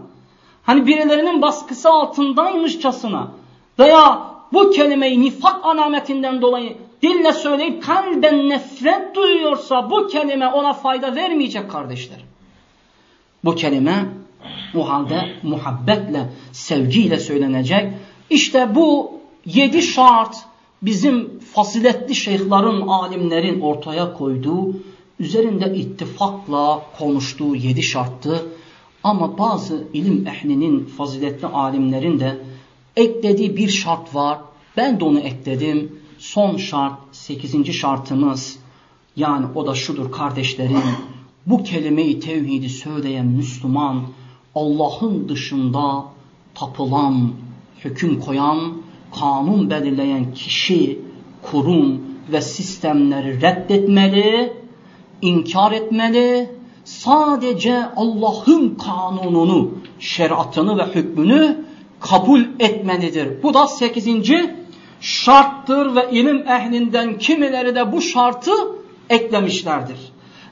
hani 0.62 0.86
birilerinin 0.86 1.42
baskısı 1.42 1.90
altındaymışçasına 1.90 3.30
veya 3.78 4.22
bu 4.52 4.70
kelimeyi 4.70 5.20
nifak 5.20 5.64
alametinden 5.64 6.42
dolayı 6.42 6.76
dille 7.02 7.32
söyleyip 7.32 7.82
kalben 7.82 8.48
nefret 8.48 9.14
duyuyorsa 9.14 9.90
bu 9.90 10.06
kelime 10.06 10.48
ona 10.48 10.72
fayda 10.72 11.16
vermeyecek 11.16 11.70
kardeşler. 11.70 12.18
Bu 13.44 13.54
kelime 13.54 14.08
o 14.74 14.88
halde 14.88 15.32
muhabbetle, 15.42 16.28
sevgiyle 16.52 17.18
söylenecek. 17.18 17.92
İşte 18.30 18.74
bu 18.74 19.12
yedi 19.46 19.82
şart 19.82 20.36
bizim 20.82 21.38
faziletli 21.38 22.14
şeyhlerin, 22.14 22.80
alimlerin 22.80 23.60
ortaya 23.60 24.14
koyduğu, 24.14 24.76
üzerinde 25.20 25.76
ittifakla 25.76 26.82
konuştuğu 26.98 27.56
yedi 27.56 27.82
şarttı. 27.82 28.46
Ama 29.04 29.38
bazı 29.38 29.84
ilim 29.92 30.26
ehlinin, 30.26 30.84
faziletli 30.84 31.46
alimlerin 31.46 32.20
de 32.20 32.38
eklediği 32.96 33.56
bir 33.56 33.68
şart 33.68 34.14
var. 34.14 34.38
Ben 34.76 35.00
de 35.00 35.04
onu 35.04 35.20
ekledim. 35.20 35.98
Son 36.18 36.56
şart, 36.56 36.98
sekizinci 37.12 37.72
şartımız. 37.72 38.58
Yani 39.16 39.46
o 39.54 39.66
da 39.66 39.74
şudur 39.74 40.12
kardeşlerim. 40.12 40.82
Bu 41.46 41.62
kelimeyi 41.62 42.20
tevhidi 42.20 42.68
söyleyen 42.68 43.26
Müslüman, 43.26 44.02
Allah'ın 44.58 45.28
dışında 45.28 46.04
tapılan, 46.54 47.30
hüküm 47.84 48.20
koyan, 48.20 48.58
kanun 49.20 49.70
belirleyen 49.70 50.34
kişi, 50.34 50.98
kurum 51.42 52.02
ve 52.32 52.40
sistemleri 52.40 53.40
reddetmeli, 53.42 54.52
inkar 55.22 55.72
etmeli, 55.72 56.50
sadece 56.84 57.86
Allah'ın 57.96 58.74
kanununu, 58.74 59.70
şeriatını 59.98 60.78
ve 60.78 60.94
hükmünü 60.94 61.64
kabul 62.00 62.40
etmelidir. 62.58 63.42
Bu 63.42 63.54
da 63.54 63.66
sekizinci 63.66 64.54
şarttır 65.00 65.96
ve 65.96 66.10
ilim 66.10 66.48
ehlinden 66.48 67.18
kimileri 67.18 67.74
de 67.74 67.92
bu 67.92 68.00
şartı 68.02 68.52
eklemişlerdir. 69.10 69.98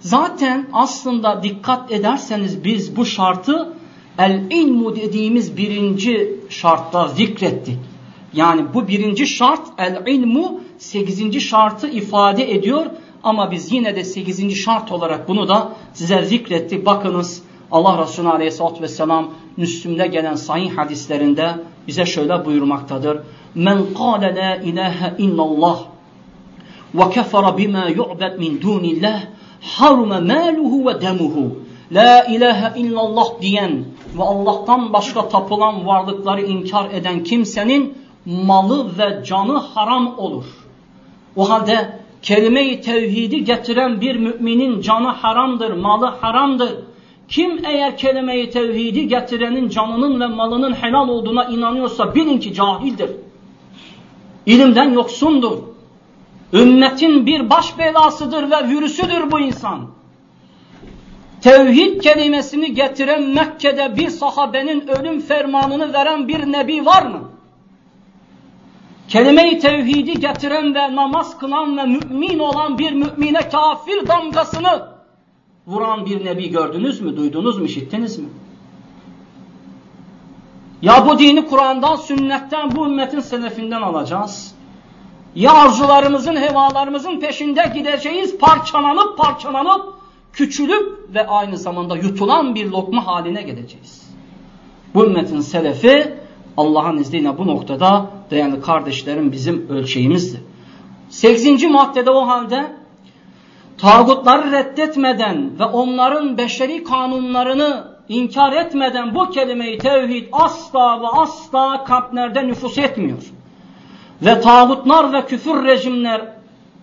Zaten 0.01 0.67
aslında 0.73 1.43
dikkat 1.43 1.93
ederseniz 1.93 2.65
biz 2.65 2.97
bu 2.97 3.07
şartı 3.07 3.77
el 4.19 4.43
ilmu 4.51 4.97
dediğimiz 4.97 5.57
birinci 5.57 6.37
şartta 6.49 7.09
zikrettik. 7.09 7.79
Yani 8.33 8.65
bu 8.75 8.89
birinci 8.89 9.27
şart 9.27 9.67
el 9.79 10.03
ilmu 10.07 10.61
sekizinci 10.79 11.41
şartı 11.41 11.89
ifade 11.89 12.55
ediyor 12.55 12.87
ama 13.23 13.51
biz 13.51 13.73
yine 13.73 13.97
de 13.97 14.05
sekizinci 14.05 14.57
şart 14.57 14.93
olarak 14.93 15.29
bunu 15.29 15.49
da 15.49 15.73
size 15.95 16.25
zikrettik. 16.25 16.87
Bakınız 16.87 17.43
Allah 17.73 18.03
Resulü 18.03 18.29
Aleyhisselatü 18.29 18.83
Vesselam 18.83 19.31
Müslüm'de 19.57 20.07
gelen 20.07 20.35
sahih 20.35 20.79
hadislerinde 20.79 21.55
bize 21.89 22.07
şöyle 22.07 22.45
buyurmaktadır. 22.45 23.19
Men 23.55 23.79
kâle 23.99 24.35
la 24.37 24.57
ilahe 24.57 25.15
illallah 25.19 25.79
ve 26.95 27.11
kefere 27.11 27.59
bima 27.59 27.89
yu'bed 27.89 28.39
min 28.39 28.63
dunillah 28.63 29.23
harume 29.63 30.21
maluhu 30.21 30.87
ve 30.87 31.01
demuhu. 31.01 31.59
La 31.93 32.25
ilahe 32.25 32.81
illallah 32.81 33.41
diyen 33.41 33.85
ve 34.19 34.23
Allah'tan 34.23 34.93
başka 34.93 35.29
tapılan 35.29 35.87
varlıkları 35.87 36.43
inkar 36.43 36.91
eden 36.91 37.25
kimsenin 37.25 37.99
malı 38.27 38.99
ve 38.99 39.25
canı 39.25 39.59
haram 39.59 40.19
olur. 40.19 40.45
O 41.37 41.51
halde 41.51 42.01
kelime-i 42.23 42.81
tevhidi 42.81 43.45
getiren 43.45 44.01
bir 44.01 44.17
müminin 44.17 44.81
canı 44.81 45.09
haramdır, 45.09 45.73
malı 45.73 46.07
haramdır. 46.07 46.75
Kim 47.29 47.65
eğer 47.65 47.97
kelime-i 47.97 48.51
tevhidi 48.51 49.09
getirenin 49.09 49.69
canının 49.69 50.21
ve 50.21 50.27
malının 50.27 50.73
helal 50.73 51.09
olduğuna 51.09 51.45
inanıyorsa 51.45 52.15
bilin 52.15 52.39
ki 52.39 52.55
cahildir. 52.55 53.11
İlimden 54.47 54.93
yoksundur. 54.93 55.59
Ümmetin 56.53 57.27
bir 57.27 57.51
baş 57.51 57.79
belasıdır 57.79 58.51
ve 58.51 58.69
virüsüdür 58.69 59.31
bu 59.31 59.41
insan 59.41 59.96
tevhid 61.47 62.01
kelimesini 62.01 62.75
getiren 62.75 63.23
Mekke'de 63.23 63.97
bir 63.97 64.11
sahabenin 64.11 64.89
ölüm 64.89 65.21
fermanını 65.21 65.93
veren 65.93 66.29
bir 66.29 66.53
nebi 66.53 66.87
var 66.87 67.03
mı? 67.03 67.21
Kelime-i 69.09 69.59
tevhidi 69.59 70.21
getiren 70.21 70.75
ve 70.75 70.97
namaz 70.97 71.39
kılan 71.39 71.77
ve 71.77 71.83
mümin 71.83 72.39
olan 72.39 72.79
bir 72.79 72.93
mümine 72.93 73.49
kafir 73.49 74.09
damgasını 74.09 74.89
vuran 75.67 76.07
bir 76.07 76.25
nebi 76.25 76.51
gördünüz 76.51 77.01
mü, 77.01 77.17
duydunuz 77.17 77.59
mu, 77.59 77.65
işittiniz 77.65 78.19
mi? 78.19 78.29
Ya 80.83 81.07
bu 81.09 81.19
dini 81.19 81.47
Kur'an'dan, 81.47 81.97
sünnetten, 81.97 82.77
bu 82.77 82.87
ümmetin 82.87 83.21
selefinden 83.21 83.83
alacağız. 83.83 84.55
Ya 85.35 85.53
arzularımızın, 85.53 86.37
hevalarımızın 86.37 87.21
peşinde 87.21 87.73
gideceğiz, 87.75 88.39
parçalanıp 88.39 89.19
parçalanıp 89.19 89.97
küçülüp 90.37 91.15
ve 91.15 91.27
aynı 91.27 91.57
zamanda 91.57 91.97
yutulan 91.97 92.55
bir 92.55 92.67
lokma 92.67 93.07
haline 93.07 93.43
geleceğiz. 93.43 94.11
Bu 94.95 95.05
ümmetin 95.07 95.41
selefi 95.41 96.15
Allah'ın 96.57 96.99
izniyle 96.99 97.39
bu 97.39 97.47
noktada 97.47 98.11
değerli 98.31 98.61
kardeşlerim 98.61 99.33
bizim 99.33 99.69
ölçeğimizdir. 99.69 100.41
8. 101.09 101.65
maddede 101.65 102.11
o 102.11 102.27
halde 102.27 102.73
tağutları 103.79 104.53
reddetmeden 104.53 105.59
ve 105.59 105.65
onların 105.65 106.39
beşeri 106.39 106.85
kanunlarını 106.85 107.85
inkar 108.09 108.53
etmeden 108.53 109.15
bu 109.15 109.31
kelimeyi 109.31 109.79
tevhid 109.79 110.29
asla 110.33 111.03
ve 111.03 111.07
asla 111.07 111.85
kalplerde 111.85 112.47
nüfus 112.47 112.79
etmiyor. 112.79 113.33
Ve 114.23 114.41
tağutlar 114.41 115.13
ve 115.13 115.27
küfür 115.27 115.65
rejimler 115.65 116.36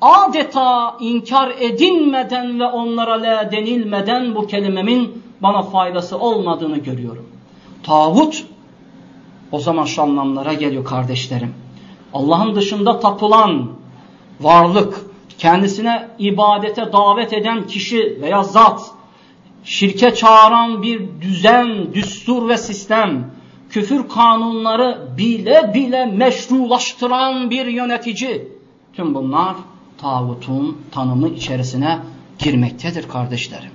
adeta 0.03 0.97
inkar 0.99 1.53
edilmeden 1.59 2.59
ve 2.59 2.65
onlara 2.65 3.21
la 3.21 3.51
denilmeden 3.51 4.35
bu 4.35 4.47
kelimemin 4.47 5.23
bana 5.41 5.61
faydası 5.61 6.19
olmadığını 6.19 6.77
görüyorum. 6.77 7.25
Tağut 7.83 8.45
o 9.51 9.59
zaman 9.59 9.85
şu 9.85 10.01
anlamlara 10.01 10.53
geliyor 10.53 10.85
kardeşlerim. 10.85 11.53
Allah'ın 12.13 12.55
dışında 12.55 12.99
tapılan 12.99 13.67
varlık, 14.41 15.01
kendisine 15.37 16.07
ibadete 16.19 16.93
davet 16.93 17.33
eden 17.33 17.67
kişi 17.67 18.19
veya 18.21 18.43
zat, 18.43 18.91
şirke 19.63 20.13
çağıran 20.13 20.83
bir 20.83 21.01
düzen, 21.21 21.93
düstur 21.93 22.49
ve 22.49 22.57
sistem, 22.57 23.31
küfür 23.69 24.09
kanunları 24.09 25.07
bile 25.17 25.71
bile 25.73 26.05
meşrulaştıran 26.05 27.49
bir 27.49 27.65
yönetici. 27.65 28.47
Tüm 28.93 29.15
bunlar 29.15 29.55
tağutun 30.03 30.77
tanımı 30.91 31.29
içerisine 31.29 31.99
girmektedir 32.39 33.07
kardeşlerim. 33.07 33.71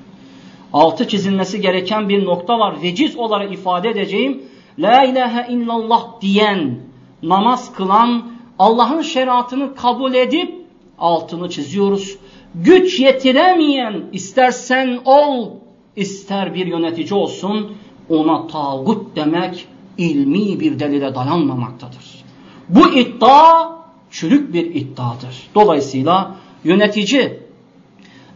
Altı 0.72 1.08
çizilmesi 1.08 1.60
gereken 1.60 2.08
bir 2.08 2.24
nokta 2.24 2.58
var. 2.58 2.82
Veciz 2.82 3.16
olarak 3.16 3.52
ifade 3.52 3.88
edeceğim. 3.88 4.42
La 4.78 5.04
ilahe 5.04 5.52
illallah 5.52 6.20
diyen, 6.20 6.78
namaz 7.22 7.72
kılan, 7.72 8.22
Allah'ın 8.58 9.02
şeriatını 9.02 9.74
kabul 9.74 10.14
edip 10.14 10.54
altını 10.98 11.50
çiziyoruz. 11.50 12.18
Güç 12.54 13.00
yetiremeyen 13.00 14.04
istersen 14.12 15.00
ol, 15.04 15.50
ister 15.96 16.54
bir 16.54 16.66
yönetici 16.66 17.14
olsun 17.14 17.72
ona 18.08 18.46
tağut 18.46 19.16
demek 19.16 19.66
ilmi 19.98 20.60
bir 20.60 20.80
delile 20.80 21.14
dayanmamaktadır. 21.14 22.24
Bu 22.68 22.88
iddia 22.88 23.77
çürük 24.11 24.52
bir 24.52 24.74
iddiadır. 24.74 25.48
Dolayısıyla 25.54 26.34
yönetici 26.64 27.40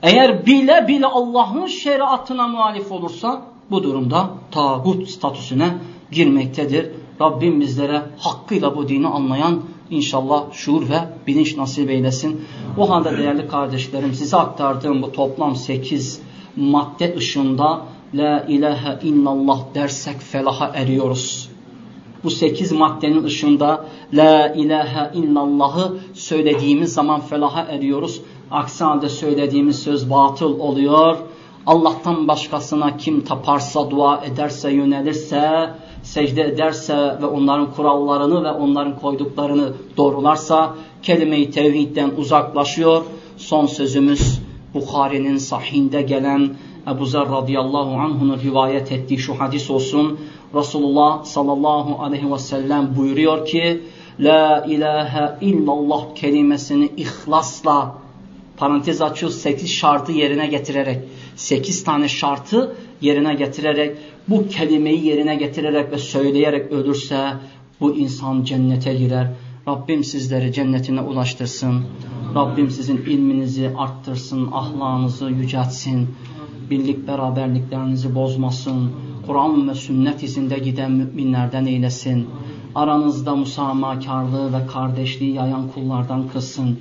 eğer 0.03 0.47
bile 0.47 0.85
bile 0.89 1.07
Allah'ın 1.07 1.67
şeriatına 1.67 2.49
muhalif 2.49 2.93
olursa 2.93 3.43
bu 3.71 3.83
durumda 3.83 4.31
tağut 4.51 5.09
statüsüne 5.09 5.75
girmektedir. 6.13 6.91
Rabbim 7.21 7.61
bizlere 7.61 8.03
hakkıyla 8.19 8.77
bu 8.77 8.89
dini 8.89 9.07
anlayan 9.07 9.61
inşallah 9.91 10.53
şuur 10.53 10.89
ve 10.89 10.99
bilinç 11.27 11.57
nasip 11.57 11.91
eylesin. 11.91 12.45
O 12.79 12.91
halde 12.91 13.19
değerli 13.19 13.49
kardeşlerim 13.49 14.15
size 14.15 14.37
aktardığım 14.37 15.03
bu 15.03 15.13
toplam 15.13 15.57
8 15.57 16.21
madde 16.57 17.17
ışığında 17.17 17.83
La 18.15 18.45
ilahe 18.49 18.99
illallah 19.03 19.61
dersek 19.75 20.21
felaha 20.21 20.73
eriyoruz. 20.75 21.52
Bu 22.25 22.31
8 22.31 22.73
maddenin 22.73 23.25
ışığında 23.25 23.85
La 24.13 24.49
ilahe 24.49 25.11
illallahı 25.15 25.97
söylediğimiz 26.15 26.93
zaman 26.93 27.21
felaha 27.21 27.63
eriyoruz. 27.63 28.21
Aksi 28.51 28.85
halde 28.85 29.09
söylediğimiz 29.09 29.83
söz 29.83 30.11
batıl 30.11 30.59
oluyor. 30.59 31.17
Allah'tan 31.67 32.29
başkasına 32.29 32.97
kim 32.97 33.25
taparsa, 33.25 33.91
dua 33.91 34.25
ederse, 34.25 34.73
yönelirse, 34.73 35.71
secde 36.03 36.43
ederse 36.43 36.97
ve 37.23 37.27
onların 37.27 37.73
kurallarını 37.73 38.45
ve 38.45 38.51
onların 38.51 38.99
koyduklarını 38.99 39.73
doğrularsa 39.97 40.75
kelime-i 41.03 41.51
tevhidden 41.51 42.11
uzaklaşıyor. 42.17 43.05
Son 43.37 43.67
sözümüz 43.67 44.41
Bukhari'nin 44.75 45.37
sahinde 45.37 46.03
gelen 46.03 46.51
Ebu 46.89 47.07
Zer 47.07 47.29
radıyallahu 47.29 47.95
anh'unun 47.95 48.39
rivayet 48.39 48.93
ettiği 48.93 49.19
şu 49.19 49.41
hadis 49.41 49.71
olsun. 49.71 50.19
Resulullah 50.55 51.25
sallallahu 51.25 52.03
aleyhi 52.03 52.33
ve 52.33 52.39
sellem 52.39 52.97
buyuruyor 52.97 53.47
ki 53.47 53.83
La 54.21 54.65
ilahe 54.69 55.39
illallah 55.41 56.15
kelimesini 56.15 56.91
ihlasla 56.97 57.95
parantez 58.57 59.03
açıyor 59.03 59.33
8 59.33 59.71
şartı 59.71 60.13
yerine 60.13 60.47
getirerek 60.47 60.99
8 61.37 61.85
tane 61.85 62.09
şartı 62.09 62.77
yerine 63.01 63.35
getirerek 63.35 63.97
bu 64.29 64.49
kelimeyi 64.49 65.07
yerine 65.07 65.35
getirerek 65.37 65.93
ve 65.93 65.99
söyleyerek 65.99 66.73
ölürse 66.73 67.33
bu 67.81 67.97
insan 67.97 68.45
cennete 68.45 68.95
girer. 68.95 69.27
Rabbim 69.69 70.05
sizleri 70.05 70.53
cennetine 70.53 71.01
ulaştırsın. 71.01 71.85
Rabbim 72.35 72.71
sizin 72.71 72.97
ilminizi 72.97 73.71
arttırsın, 73.79 74.49
ahlakınızı 74.53 75.31
yüceltsin. 75.31 76.09
Birlik 76.73 77.09
beraberliklerinizi 77.09 78.15
bozmasın. 78.15 78.91
Kur'an 79.27 79.69
ve 79.69 79.75
sünnet 79.75 80.23
izinde 80.23 80.59
giden 80.59 80.93
müminlerden 80.93 81.67
eylesin. 81.67 82.27
Aranızda 82.75 83.37
musamakarlığı 83.37 84.53
ve 84.53 84.67
kardeşliği 84.67 85.35
yayan 85.35 85.69
kullardan 85.69 86.29
kılsın. 86.29 86.79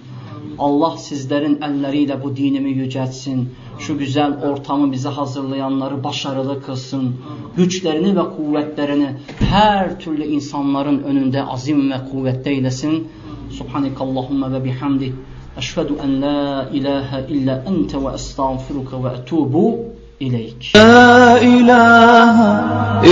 Allah 0.60 0.98
sizlerin 0.98 1.62
elleriyle 1.62 2.24
bu 2.24 2.36
dinimi 2.36 2.70
yüceltsin. 2.72 3.50
Şu 3.80 3.98
güzel 3.98 4.34
ortamı 4.44 4.92
bize 4.92 5.10
hazırlayanları 5.10 6.04
başarılı 6.04 6.64
kılsın. 6.64 7.16
Güçlerini 7.58 8.16
ve 8.16 8.30
kuvvetlerini 8.36 9.10
her 9.40 10.00
türlü 10.00 10.24
insanların 10.24 11.04
önünde 11.04 11.44
azim 11.44 11.92
ve 11.92 11.96
kuvvetli 12.12 12.52
eylesin. 12.52 13.08
Subhanekallahumma 13.50 14.54
ve 14.54 14.64
bihamdik. 14.64 15.14
La 15.58 16.66
ilahe 16.74 17.26
illa 17.30 17.64
ente 17.68 17.98
ve 17.98 18.14
estağfiruka 18.16 19.04
ve 19.04 19.10
etubu 19.18 19.80
ileyk. 20.20 20.62
لا 20.76 21.42
إله 21.54 22.38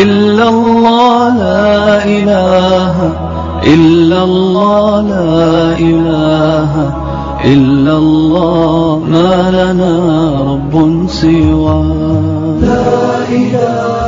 إلا 0.01 0.45
الله 0.55 1.33
لا 1.45 2.05
إله 2.17 2.95
إلا 3.75 4.19
الله 4.29 5.01
لا 5.13 5.77
إله 5.89 6.73
إلا 7.53 7.93
الله 8.03 8.99
ما 9.13 9.33
لنا 9.59 9.93
رب 10.51 10.73
سواه 11.21 12.59
لا 12.61 12.89
إله 13.39 13.98